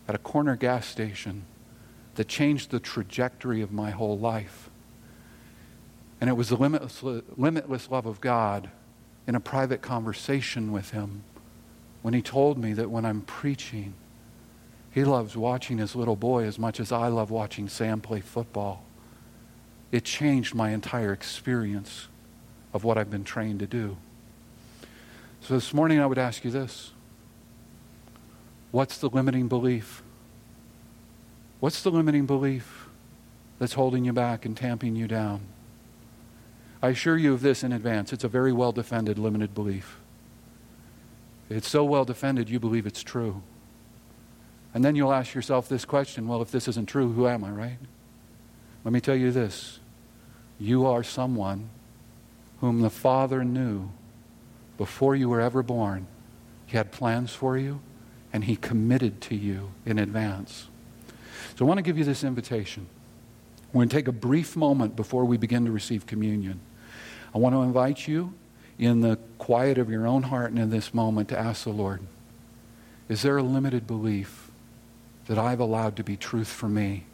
at 0.08 0.14
a 0.14 0.18
corner 0.18 0.56
gas 0.56 0.86
station 0.86 1.44
that 2.16 2.28
changed 2.28 2.70
the 2.70 2.80
trajectory 2.80 3.62
of 3.62 3.72
my 3.72 3.90
whole 3.90 4.18
life. 4.18 4.70
And 6.20 6.28
it 6.28 6.32
was 6.32 6.48
the 6.48 6.56
limitless, 6.56 7.02
limitless 7.36 7.90
love 7.90 8.06
of 8.06 8.20
God 8.20 8.70
in 9.26 9.34
a 9.34 9.40
private 9.40 9.82
conversation 9.82 10.72
with 10.72 10.90
Him 10.90 11.22
when 12.02 12.14
He 12.14 12.22
told 12.22 12.58
me 12.58 12.72
that 12.72 12.90
when 12.90 13.04
I'm 13.04 13.20
preaching, 13.20 13.94
He 14.90 15.04
loves 15.04 15.36
watching 15.36 15.78
His 15.78 15.94
little 15.94 16.16
boy 16.16 16.44
as 16.44 16.58
much 16.58 16.80
as 16.80 16.90
I 16.90 17.08
love 17.08 17.30
watching 17.30 17.68
Sam 17.68 18.00
play 18.00 18.20
football. 18.20 18.82
It 19.92 20.04
changed 20.04 20.54
my 20.54 20.70
entire 20.70 21.12
experience 21.12 22.08
of 22.72 22.82
what 22.82 22.98
I've 22.98 23.10
been 23.10 23.24
trained 23.24 23.60
to 23.60 23.66
do. 23.66 23.96
So 25.40 25.54
this 25.54 25.72
morning 25.72 26.00
I 26.00 26.06
would 26.06 26.18
ask 26.18 26.44
you 26.44 26.50
this 26.50 26.92
What's 28.70 28.98
the 28.98 29.08
limiting 29.08 29.48
belief? 29.48 30.02
What's 31.60 31.82
the 31.82 31.90
limiting 31.90 32.26
belief 32.26 32.88
that's 33.58 33.72
holding 33.74 34.04
you 34.04 34.12
back 34.12 34.44
and 34.44 34.56
tamping 34.56 34.96
you 34.96 35.08
down? 35.08 35.40
I 36.82 36.90
assure 36.90 37.16
you 37.16 37.32
of 37.32 37.40
this 37.40 37.64
in 37.64 37.72
advance. 37.72 38.12
It's 38.12 38.24
a 38.24 38.28
very 38.28 38.52
well 38.52 38.72
defended 38.72 39.18
limited 39.18 39.54
belief. 39.54 39.98
It's 41.48 41.68
so 41.68 41.84
well 41.84 42.04
defended 42.04 42.50
you 42.50 42.60
believe 42.60 42.86
it's 42.86 43.02
true. 43.02 43.42
And 44.74 44.84
then 44.84 44.94
you'll 44.94 45.12
ask 45.12 45.34
yourself 45.34 45.68
this 45.68 45.84
question 45.84 46.28
well, 46.28 46.42
if 46.42 46.50
this 46.50 46.68
isn't 46.68 46.86
true, 46.86 47.12
who 47.12 47.26
am 47.26 47.44
I, 47.44 47.50
right? 47.50 47.78
Let 48.84 48.92
me 48.92 49.00
tell 49.00 49.16
you 49.16 49.32
this 49.32 49.80
you 50.58 50.86
are 50.86 51.02
someone 51.02 51.70
whom 52.60 52.80
the 52.80 52.90
Father 52.90 53.44
knew 53.44 53.90
before 54.78 55.14
you 55.16 55.28
were 55.28 55.40
ever 55.40 55.62
born. 55.62 56.06
He 56.66 56.76
had 56.76 56.92
plans 56.92 57.32
for 57.32 57.56
you, 57.56 57.80
and 58.36 58.44
He 58.44 58.54
committed 58.54 59.22
to 59.22 59.34
you 59.34 59.70
in 59.86 59.98
advance. 59.98 60.68
So 61.56 61.64
I 61.64 61.68
want 61.68 61.78
to 61.78 61.82
give 61.82 61.96
you 61.96 62.04
this 62.04 62.22
invitation. 62.22 62.86
We're 63.72 63.78
going 63.78 63.88
to 63.88 63.96
take 63.96 64.08
a 64.08 64.12
brief 64.12 64.56
moment 64.56 64.94
before 64.94 65.24
we 65.24 65.38
begin 65.38 65.64
to 65.64 65.72
receive 65.72 66.04
communion. 66.04 66.60
I 67.34 67.38
want 67.38 67.54
to 67.54 67.62
invite 67.62 68.06
you 68.06 68.34
in 68.78 69.00
the 69.00 69.16
quiet 69.38 69.78
of 69.78 69.88
your 69.88 70.06
own 70.06 70.24
heart 70.24 70.50
and 70.50 70.58
in 70.58 70.68
this 70.68 70.92
moment 70.92 71.30
to 71.30 71.38
ask 71.38 71.64
the 71.64 71.70
Lord, 71.70 72.02
is 73.08 73.22
there 73.22 73.38
a 73.38 73.42
limited 73.42 73.86
belief 73.86 74.50
that 75.28 75.38
I've 75.38 75.60
allowed 75.60 75.96
to 75.96 76.04
be 76.04 76.18
truth 76.18 76.48
for 76.48 76.68
me 76.68 77.06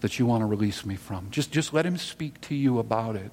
that 0.00 0.18
you 0.18 0.26
want 0.26 0.42
to 0.42 0.46
release 0.46 0.84
me 0.84 0.96
from? 0.96 1.28
Just, 1.30 1.52
just 1.52 1.72
let 1.72 1.86
him 1.86 1.96
speak 1.96 2.40
to 2.40 2.56
you 2.56 2.80
about 2.80 3.14
it. 3.14 3.30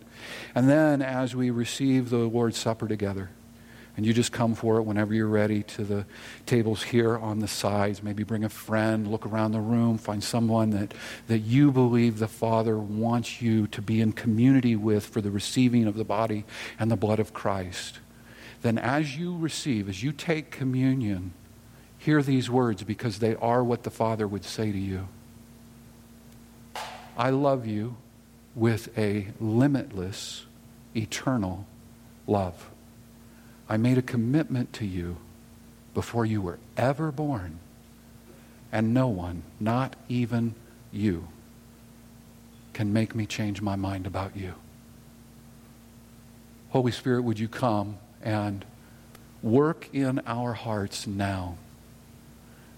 And 0.53 0.69
then 0.69 1.01
as 1.01 1.35
we 1.35 1.49
receive 1.49 2.11
the 2.11 2.17
Lord's 2.17 2.59
Supper 2.59 2.87
together, 2.87 3.31
and 3.97 4.05
you 4.05 4.13
just 4.13 4.31
come 4.31 4.53
for 4.53 4.77
it 4.77 4.83
whenever 4.83 5.13
you're 5.13 5.27
ready 5.27 5.63
to 5.63 5.83
the 5.83 6.05
tables 6.45 6.83
here 6.83 7.17
on 7.17 7.39
the 7.39 7.47
sides. 7.47 8.03
Maybe 8.03 8.23
bring 8.23 8.43
a 8.43 8.49
friend, 8.49 9.07
look 9.07 9.25
around 9.25 9.53
the 9.53 9.59
room, 9.59 9.97
find 9.97 10.23
someone 10.23 10.69
that, 10.69 10.93
that 11.27 11.39
you 11.39 11.71
believe 11.71 12.19
the 12.19 12.27
Father 12.27 12.77
wants 12.77 13.41
you 13.41 13.65
to 13.67 13.81
be 13.81 13.99
in 13.99 14.13
community 14.13 14.75
with 14.75 15.07
for 15.07 15.19
the 15.19 15.31
receiving 15.31 15.87
of 15.87 15.95
the 15.95 16.05
body 16.05 16.45
and 16.79 16.91
the 16.91 16.95
blood 16.95 17.19
of 17.19 17.33
Christ. 17.33 17.99
Then, 18.61 18.77
as 18.77 19.17
you 19.17 19.35
receive, 19.35 19.89
as 19.89 20.03
you 20.03 20.11
take 20.11 20.51
communion, 20.51 21.33
hear 21.97 22.21
these 22.21 22.51
words 22.51 22.83
because 22.83 23.17
they 23.17 23.35
are 23.35 23.63
what 23.63 23.81
the 23.81 23.89
Father 23.89 24.27
would 24.27 24.45
say 24.45 24.71
to 24.71 24.77
you 24.77 25.07
I 27.17 27.31
love 27.31 27.65
you 27.65 27.97
with 28.53 28.95
a 28.95 29.29
limitless, 29.39 30.45
eternal 30.95 31.65
love. 32.27 32.69
I 33.69 33.77
made 33.77 33.97
a 33.97 34.01
commitment 34.01 34.73
to 34.73 34.85
you 34.85 35.17
before 35.93 36.25
you 36.25 36.41
were 36.41 36.59
ever 36.77 37.11
born, 37.11 37.59
and 38.71 38.93
no 38.93 39.07
one, 39.07 39.43
not 39.59 39.95
even 40.07 40.55
you, 40.91 41.27
can 42.73 42.93
make 42.93 43.15
me 43.15 43.25
change 43.25 43.61
my 43.61 43.75
mind 43.75 44.05
about 44.05 44.35
you. 44.37 44.53
Holy 46.69 46.91
Spirit, 46.91 47.23
would 47.23 47.39
you 47.39 47.47
come 47.47 47.97
and 48.21 48.63
work 49.41 49.89
in 49.93 50.21
our 50.25 50.53
hearts 50.53 51.07
now 51.07 51.57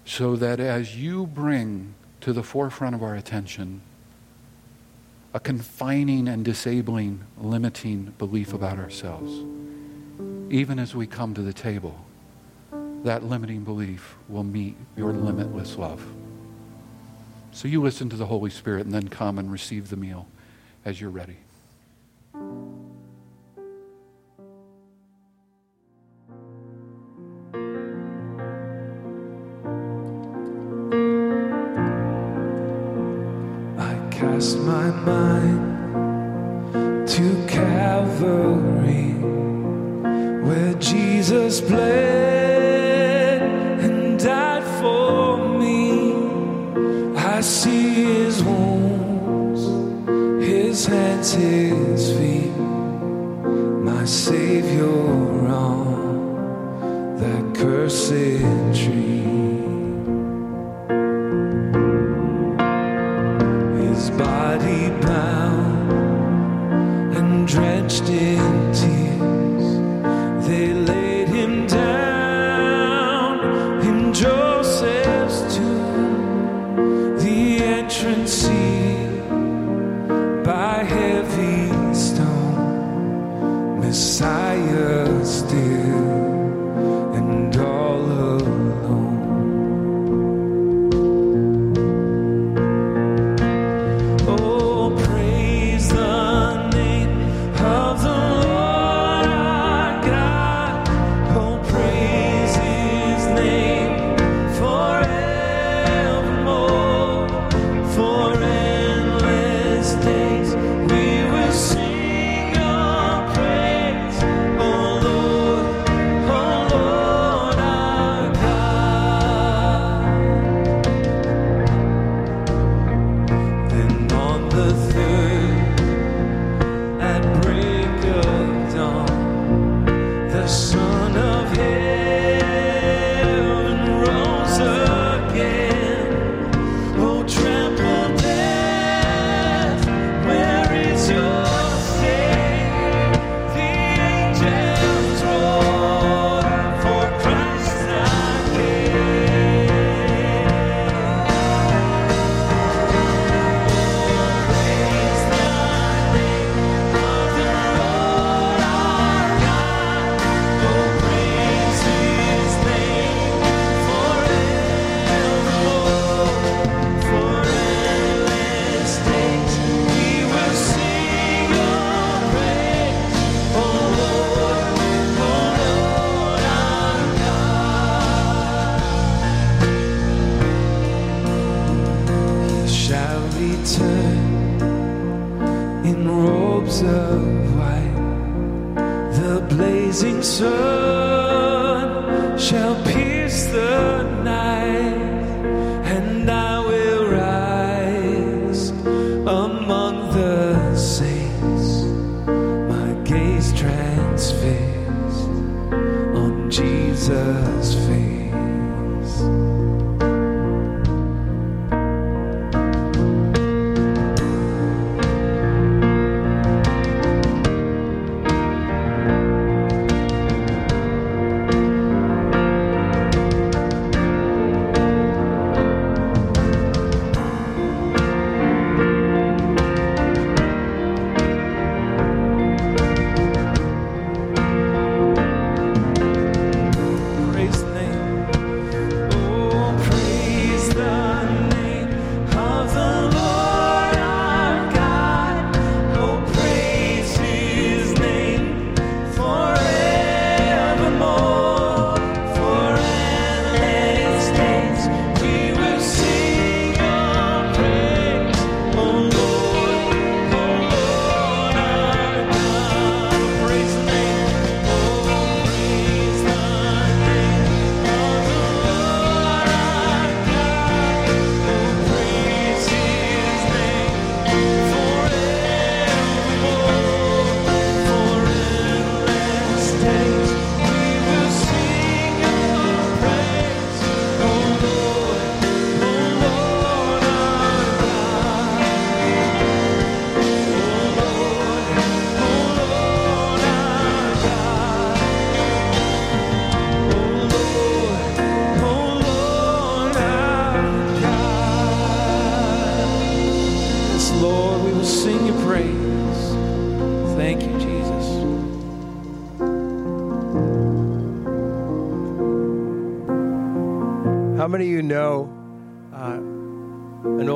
so 0.04 0.36
that 0.36 0.58
as 0.60 0.96
you 0.96 1.26
bring 1.26 1.94
to 2.20 2.32
the 2.32 2.42
forefront 2.42 2.94
of 2.94 3.02
our 3.02 3.14
attention 3.14 3.80
a 5.32 5.40
confining 5.40 6.26
and 6.26 6.44
disabling, 6.44 7.20
limiting 7.38 8.12
belief 8.18 8.52
about 8.52 8.78
ourselves, 8.78 9.44
even 10.50 10.80
as 10.80 10.94
we 10.96 11.06
come 11.06 11.32
to 11.34 11.42
the 11.42 11.52
table, 11.52 12.04
that 13.04 13.22
limiting 13.22 13.62
belief 13.62 14.16
will 14.28 14.44
meet 14.44 14.76
your 14.96 15.12
limitless 15.12 15.78
love. 15.78 16.04
So 17.52 17.68
you 17.68 17.80
listen 17.80 18.10
to 18.10 18.16
the 18.16 18.26
Holy 18.26 18.50
Spirit 18.50 18.84
and 18.84 18.92
then 18.92 19.08
come 19.08 19.38
and 19.38 19.50
receive 19.50 19.88
the 19.88 19.96
meal 19.96 20.26
as 20.84 21.00
you're 21.00 21.10
ready. 21.10 21.38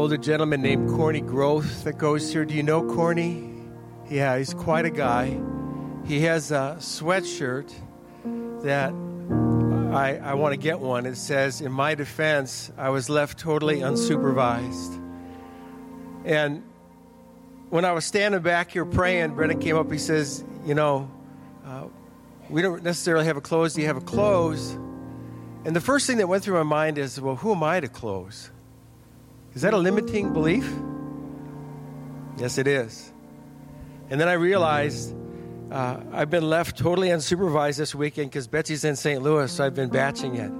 Older 0.04 0.18
gentleman 0.18 0.60
named 0.60 0.86
Corny 0.90 1.22
Growth 1.22 1.84
that 1.84 1.96
goes 1.96 2.30
here? 2.30 2.44
Do 2.44 2.52
you 2.52 2.62
know 2.62 2.82
Corny? 2.82 3.50
Yeah, 4.10 4.36
he's 4.36 4.52
quite 4.52 4.84
a 4.84 4.90
guy. 4.90 5.40
He 6.04 6.20
has 6.20 6.50
a 6.50 6.76
sweatshirt 6.78 7.72
that 8.64 8.92
I, 9.96 10.18
I 10.22 10.34
want 10.34 10.52
to 10.52 10.58
get 10.58 10.78
one. 10.78 11.06
It 11.06 11.16
says, 11.16 11.62
In 11.62 11.72
my 11.72 11.94
defense, 11.94 12.70
I 12.76 12.90
was 12.90 13.08
left 13.08 13.38
totally 13.38 13.78
unsupervised. 13.80 15.02
And 16.26 16.62
when 17.70 17.86
I 17.86 17.92
was 17.92 18.04
standing 18.04 18.42
back 18.42 18.72
here 18.72 18.84
praying, 18.84 19.36
Brennan 19.36 19.58
came 19.58 19.78
up. 19.78 19.90
He 19.90 19.96
says, 19.96 20.44
You 20.66 20.74
know, 20.74 21.10
uh, 21.64 21.84
we 22.50 22.60
don't 22.60 22.82
necessarily 22.82 23.24
have 23.24 23.38
a 23.38 23.40
close. 23.40 23.72
Do 23.72 23.80
you 23.80 23.86
have 23.86 23.96
a 23.96 24.02
close? 24.02 24.72
And 25.64 25.74
the 25.74 25.80
first 25.80 26.06
thing 26.06 26.18
that 26.18 26.26
went 26.26 26.44
through 26.44 26.56
my 26.56 26.62
mind 26.62 26.98
is, 26.98 27.18
Well, 27.18 27.36
who 27.36 27.52
am 27.52 27.62
I 27.62 27.80
to 27.80 27.88
close? 27.88 28.50
Is 29.54 29.62
that 29.62 29.72
a 29.72 29.78
limiting 29.78 30.32
belief? 30.32 30.68
Yes, 32.38 32.58
it 32.58 32.66
is. 32.66 33.12
And 34.10 34.20
then 34.20 34.28
I 34.28 34.32
realized 34.32 35.14
uh, 35.70 36.00
I've 36.12 36.30
been 36.30 36.48
left 36.48 36.76
totally 36.76 37.08
unsupervised 37.08 37.76
this 37.76 37.94
weekend 37.94 38.30
because 38.30 38.48
Betsy's 38.48 38.84
in 38.84 38.96
St. 38.96 39.22
Louis, 39.22 39.50
so 39.50 39.64
I've 39.64 39.74
been 39.74 39.90
batching 39.90 40.36
it. 40.36 40.50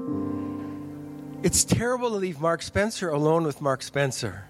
It's 1.45 1.65
terrible 1.65 2.11
to 2.11 2.17
leave 2.17 2.41
Mark 2.41 2.63
Spencer 2.63 3.11
alone 3.11 3.45
with 3.45 3.61
Mark 3.61 3.83
Spencer. 3.83 4.45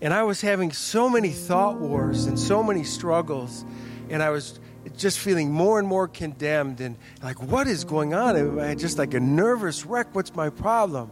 And 0.00 0.12
I 0.12 0.24
was 0.24 0.40
having 0.40 0.72
so 0.72 1.08
many 1.08 1.30
thought 1.30 1.80
wars 1.80 2.26
and 2.26 2.38
so 2.38 2.62
many 2.62 2.84
struggles, 2.84 3.64
and 4.10 4.22
I 4.22 4.30
was 4.30 4.58
just 4.98 5.18
feeling 5.18 5.50
more 5.50 5.78
and 5.78 5.88
more 5.88 6.08
condemned 6.08 6.80
and 6.80 6.96
like, 7.22 7.40
what 7.40 7.66
is 7.66 7.84
going 7.84 8.12
on? 8.12 8.60
I 8.60 8.74
just 8.74 8.98
like 8.98 9.14
a 9.14 9.20
nervous 9.20 9.86
wreck. 9.86 10.08
What's 10.12 10.34
my 10.34 10.50
problem? 10.50 11.10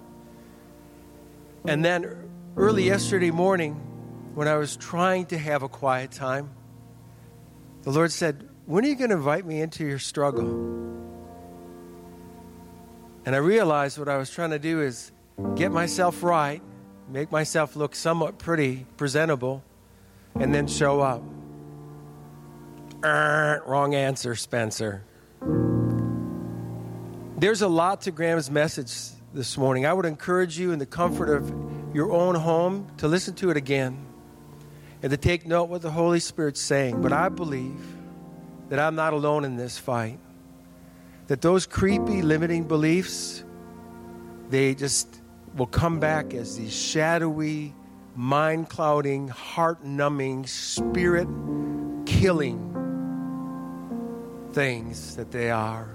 And 1.64 1.84
then 1.84 2.31
early 2.57 2.84
yesterday 2.84 3.30
morning, 3.30 3.74
when 4.34 4.48
I 4.48 4.57
was 4.57 4.76
trying 4.76 5.26
to 5.26 5.38
have 5.38 5.62
a 5.62 5.68
quiet 5.68 6.11
time, 6.11 6.50
the 7.82 7.90
Lord 7.90 8.12
said, 8.12 8.48
When 8.66 8.84
are 8.84 8.88
you 8.88 8.96
going 8.96 9.11
to 9.11 9.16
invite 9.16 9.46
me 9.46 9.61
into 9.61 9.86
your 9.86 9.98
struggle? 9.98 10.46
And 13.24 13.34
I 13.34 13.38
realized 13.38 13.98
what 13.98 14.09
I 14.09 14.16
was 14.16 14.30
trying 14.30 14.50
to 14.50 14.59
do 14.59 14.82
is 14.82 15.12
get 15.55 15.72
myself 15.72 16.22
right, 16.22 16.61
make 17.09 17.30
myself 17.30 17.76
look 17.76 17.94
somewhat 17.94 18.38
pretty, 18.38 18.86
presentable, 18.96 19.62
and 20.34 20.55
then 20.55 20.66
show 20.66 21.00
up. 21.00 21.22
Er, 23.05 23.62
wrong 23.66 23.94
answer, 23.94 24.34
Spencer. 24.34 25.05
There's 27.36 27.62
a 27.62 27.68
lot 27.68 28.03
to 28.03 28.12
Graham's 28.12 28.50
message 28.50 28.92
this 29.34 29.57
morning. 29.59 29.86
I 29.86 29.92
would 29.92 30.07
encourage 30.07 30.59
you 30.59 30.70
in 30.72 30.78
the 30.78 30.86
comfort 30.86 31.28
of 31.28 31.50
your 31.95 32.12
own 32.12 32.34
home 32.34 32.86
to 32.99 33.09
listen 33.09 33.34
to 33.34 33.51
it 33.51 33.57
again 33.57 34.07
and 35.03 35.11
to 35.11 35.16
take 35.16 35.47
note 35.47 35.64
what 35.64 35.82
the 35.82 35.90
Holy 35.90 36.20
Spirit's 36.20 36.61
saying. 36.61 37.03
But 37.03 37.12
I 37.12 37.28
believe 37.28 37.80
that 38.68 38.78
I'm 38.78 38.95
not 38.95 39.12
alone 39.12 39.45
in 39.45 39.57
this 39.57 39.78
fight. 39.78 40.18
That 41.26 41.40
those 41.40 41.66
creepy, 41.66 42.22
limiting 42.22 42.64
beliefs, 42.64 43.45
they 44.49 44.74
just 44.74 45.20
will 45.57 45.66
come 45.66 46.01
back 46.01 46.34
as 46.34 46.57
these 46.57 46.74
shadowy, 46.74 47.74
mind 48.14 48.68
clouding, 48.68 49.28
heart 49.28 49.84
numbing, 49.84 50.47
spirit 50.47 51.28
killing 52.07 52.68
things 54.53 55.16
that 55.16 55.30
they 55.30 55.51
are. 55.51 55.88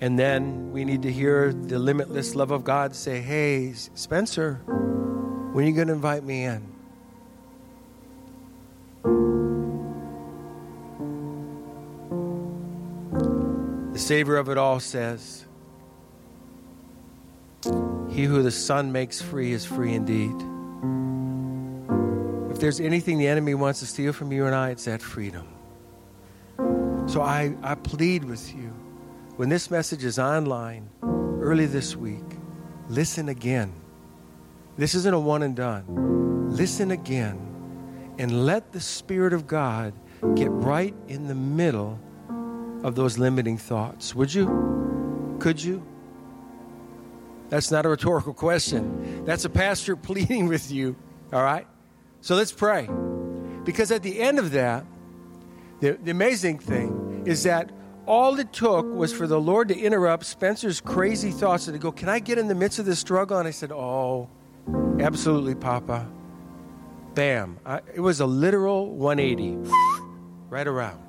And 0.00 0.18
then 0.18 0.72
we 0.72 0.84
need 0.84 1.02
to 1.02 1.12
hear 1.12 1.52
the 1.52 1.78
limitless 1.78 2.34
love 2.34 2.50
of 2.50 2.64
God 2.64 2.94
say, 2.94 3.20
Hey, 3.20 3.72
Spencer, 3.72 4.54
when 5.52 5.64
are 5.64 5.68
you 5.68 5.74
going 5.74 5.88
to 5.88 5.94
invite 5.94 6.24
me 6.24 6.44
in? 6.44 6.74
The 13.92 13.98
Savior 13.98 14.36
of 14.36 14.48
it 14.48 14.58
all 14.58 14.80
says, 14.80 15.44
He 17.62 18.24
who 18.24 18.42
the 18.42 18.50
Son 18.50 18.90
makes 18.90 19.22
free 19.22 19.52
is 19.52 19.64
free 19.64 19.94
indeed. 19.94 20.34
If 22.52 22.60
there's 22.60 22.80
anything 22.80 23.18
the 23.18 23.26
enemy 23.26 23.54
wants 23.54 23.80
to 23.80 23.86
steal 23.86 24.12
from 24.12 24.32
you 24.32 24.46
and 24.46 24.54
I, 24.54 24.70
it's 24.70 24.84
that 24.84 25.02
freedom. 25.02 25.48
So 27.06 27.20
I, 27.20 27.56
I 27.62 27.74
plead 27.74 28.24
with 28.24 28.54
you 28.54 28.63
when 29.36 29.48
this 29.48 29.70
message 29.70 30.04
is 30.04 30.18
online 30.18 30.88
early 31.02 31.66
this 31.66 31.96
week, 31.96 32.24
listen 32.88 33.28
again. 33.28 33.72
This 34.76 34.94
isn't 34.94 35.12
a 35.12 35.18
one 35.18 35.42
and 35.42 35.56
done. 35.56 36.50
Listen 36.50 36.92
again 36.92 38.14
and 38.18 38.46
let 38.46 38.72
the 38.72 38.80
Spirit 38.80 39.32
of 39.32 39.46
God 39.46 39.92
get 40.36 40.50
right 40.50 40.94
in 41.08 41.26
the 41.26 41.34
middle 41.34 41.98
of 42.84 42.94
those 42.94 43.18
limiting 43.18 43.58
thoughts. 43.58 44.14
Would 44.14 44.32
you? 44.32 45.36
Could 45.40 45.62
you? 45.62 45.84
That's 47.48 47.70
not 47.70 47.86
a 47.86 47.88
rhetorical 47.88 48.34
question. 48.34 49.24
That's 49.24 49.44
a 49.44 49.50
pastor 49.50 49.96
pleading 50.08 50.46
with 50.46 50.70
you, 50.70 50.94
all 51.32 51.42
right? 51.42 51.66
So 52.20 52.36
let's 52.36 52.52
pray. 52.52 52.88
Because 53.64 53.90
at 53.90 54.02
the 54.02 54.20
end 54.20 54.38
of 54.38 54.52
that, 54.52 54.84
the, 55.80 55.92
the 55.92 56.10
amazing 56.12 56.58
thing 56.60 57.24
is 57.26 57.42
that 57.42 57.70
all 58.06 58.38
it 58.38 58.52
took 58.52 58.86
was 58.86 59.12
for 59.12 59.26
the 59.26 59.40
Lord 59.40 59.68
to 59.68 59.78
interrupt 59.78 60.24
Spencer's 60.26 60.80
crazy 60.80 61.30
thoughts 61.30 61.68
and 61.68 61.74
to 61.74 61.78
go, 61.78 61.92
Can 61.92 62.08
I 62.08 62.18
get 62.18 62.38
in 62.38 62.48
the 62.48 62.54
midst 62.54 62.78
of 62.78 62.86
this 62.86 62.98
struggle? 62.98 63.38
And 63.38 63.48
I 63.48 63.50
said, 63.50 63.72
Oh, 63.72 64.28
Absolutely, 65.00 65.54
Papa. 65.54 66.08
Bam. 67.14 67.58
I, 67.64 67.80
it 67.94 68.00
was 68.00 68.20
a 68.20 68.26
literal 68.26 68.90
180, 68.90 69.70
right 70.48 70.66
around. 70.66 71.00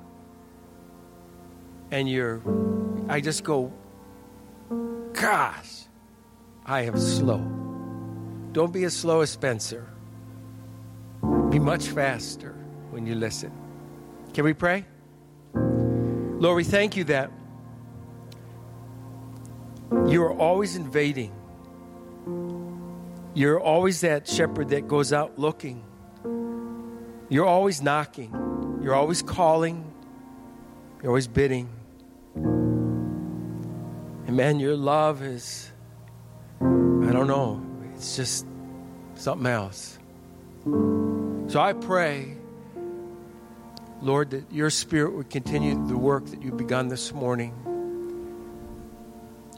And 1.91 2.09
you're, 2.09 2.41
I 3.07 3.21
just 3.21 3.43
go, 3.43 3.71
gosh, 5.13 5.83
I 6.65 6.81
am 6.81 6.97
slow. 6.99 7.39
Don't 8.51 8.73
be 8.73 8.83
as 8.83 8.95
slow 8.95 9.21
as 9.21 9.29
Spencer. 9.29 9.87
Be 11.49 11.59
much 11.59 11.87
faster 11.87 12.55
when 12.89 13.05
you 13.05 13.15
listen. 13.15 13.51
Can 14.33 14.45
we 14.45 14.53
pray? 14.53 14.85
Lord, 16.39 16.57
we 16.57 16.63
thank 16.63 16.97
you 16.97 17.03
that 17.05 17.31
you 20.07 20.23
are 20.23 20.33
always 20.33 20.75
invading 20.75 21.31
you're 23.35 23.59
always 23.59 23.99
that 23.99 24.29
shepherd 24.29 24.69
that 24.69 24.87
goes 24.87 25.11
out 25.11 25.37
looking. 25.37 25.83
You're 27.27 27.45
always 27.45 27.81
knocking. 27.81 28.31
You're 28.81 28.95
always 28.95 29.21
calling. 29.21 29.91
You're 31.01 31.11
always 31.11 31.27
bidding. 31.27 31.67
And 32.33 34.37
man, 34.37 34.61
your 34.61 34.77
love 34.77 35.21
is, 35.21 35.69
I 36.61 37.11
don't 37.11 37.27
know, 37.27 37.61
it's 37.93 38.15
just 38.15 38.47
something 39.15 39.47
else. 39.47 39.99
So 40.63 41.59
I 41.59 41.73
pray, 41.73 42.37
Lord, 44.05 44.29
that 44.29 44.51
your 44.51 44.69
spirit 44.69 45.13
would 45.15 45.31
continue 45.31 45.87
the 45.87 45.97
work 45.97 46.27
that 46.27 46.43
you've 46.43 46.57
begun 46.57 46.89
this 46.89 47.11
morning. 47.11 47.53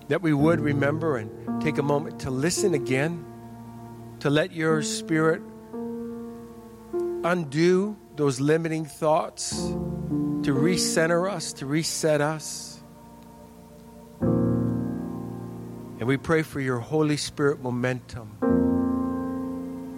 That 0.07 0.21
we 0.21 0.31
would 0.31 0.61
remember 0.61 1.17
and 1.17 1.61
take 1.61 1.77
a 1.77 1.83
moment 1.83 2.21
to 2.21 2.31
listen 2.31 2.73
again 2.73 3.25
to 4.21 4.29
let 4.29 4.53
your 4.53 4.81
spirit 4.81 5.41
undo 7.25 7.97
those 8.15 8.39
limiting 8.39 8.85
thoughts, 8.85 9.51
to 9.57 10.53
recenter 10.53 11.29
us, 11.29 11.51
to 11.53 11.65
reset 11.65 12.21
us. 12.21 12.79
And 14.21 16.03
we 16.03 16.15
pray 16.15 16.41
for 16.41 16.61
your 16.61 16.79
Holy 16.79 17.17
Spirit 17.17 17.61
momentum 17.61 18.37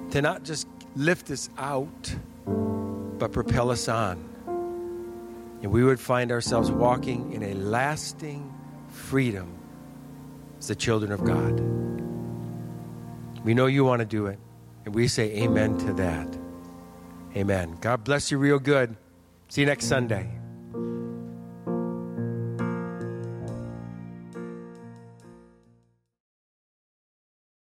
to 0.10 0.22
not 0.24 0.44
just 0.44 0.68
lift 0.96 1.30
us 1.30 1.52
out, 1.56 2.16
but 2.48 3.32
propel 3.32 3.70
us 3.70 3.88
on. 3.88 4.29
And 5.62 5.72
we 5.72 5.84
would 5.84 6.00
find 6.00 6.32
ourselves 6.32 6.72
walking 6.72 7.34
in 7.34 7.44
a 7.44 7.54
lasting 7.54 8.54
freedom 8.90 9.58
as 10.58 10.68
the 10.68 10.76
children 10.76 11.12
of 11.12 11.24
God. 11.24 11.60
We 13.44 13.54
know 13.54 13.66
you 13.66 13.84
want 13.84 14.00
to 14.00 14.06
do 14.06 14.28
it. 14.28 14.40
And 14.86 14.96
we 14.96 15.08
say 15.08 15.44
amen 15.44 15.78
to 15.80 15.94
that. 15.94 16.28
Amen. 17.36 17.78
God 17.82 18.04
bless 18.04 18.32
you 18.32 18.38
real 18.38 18.60
good. 18.60 18.96
See 19.50 19.62
you 19.62 19.68
next 19.68 19.86
Sunday. 19.86 20.39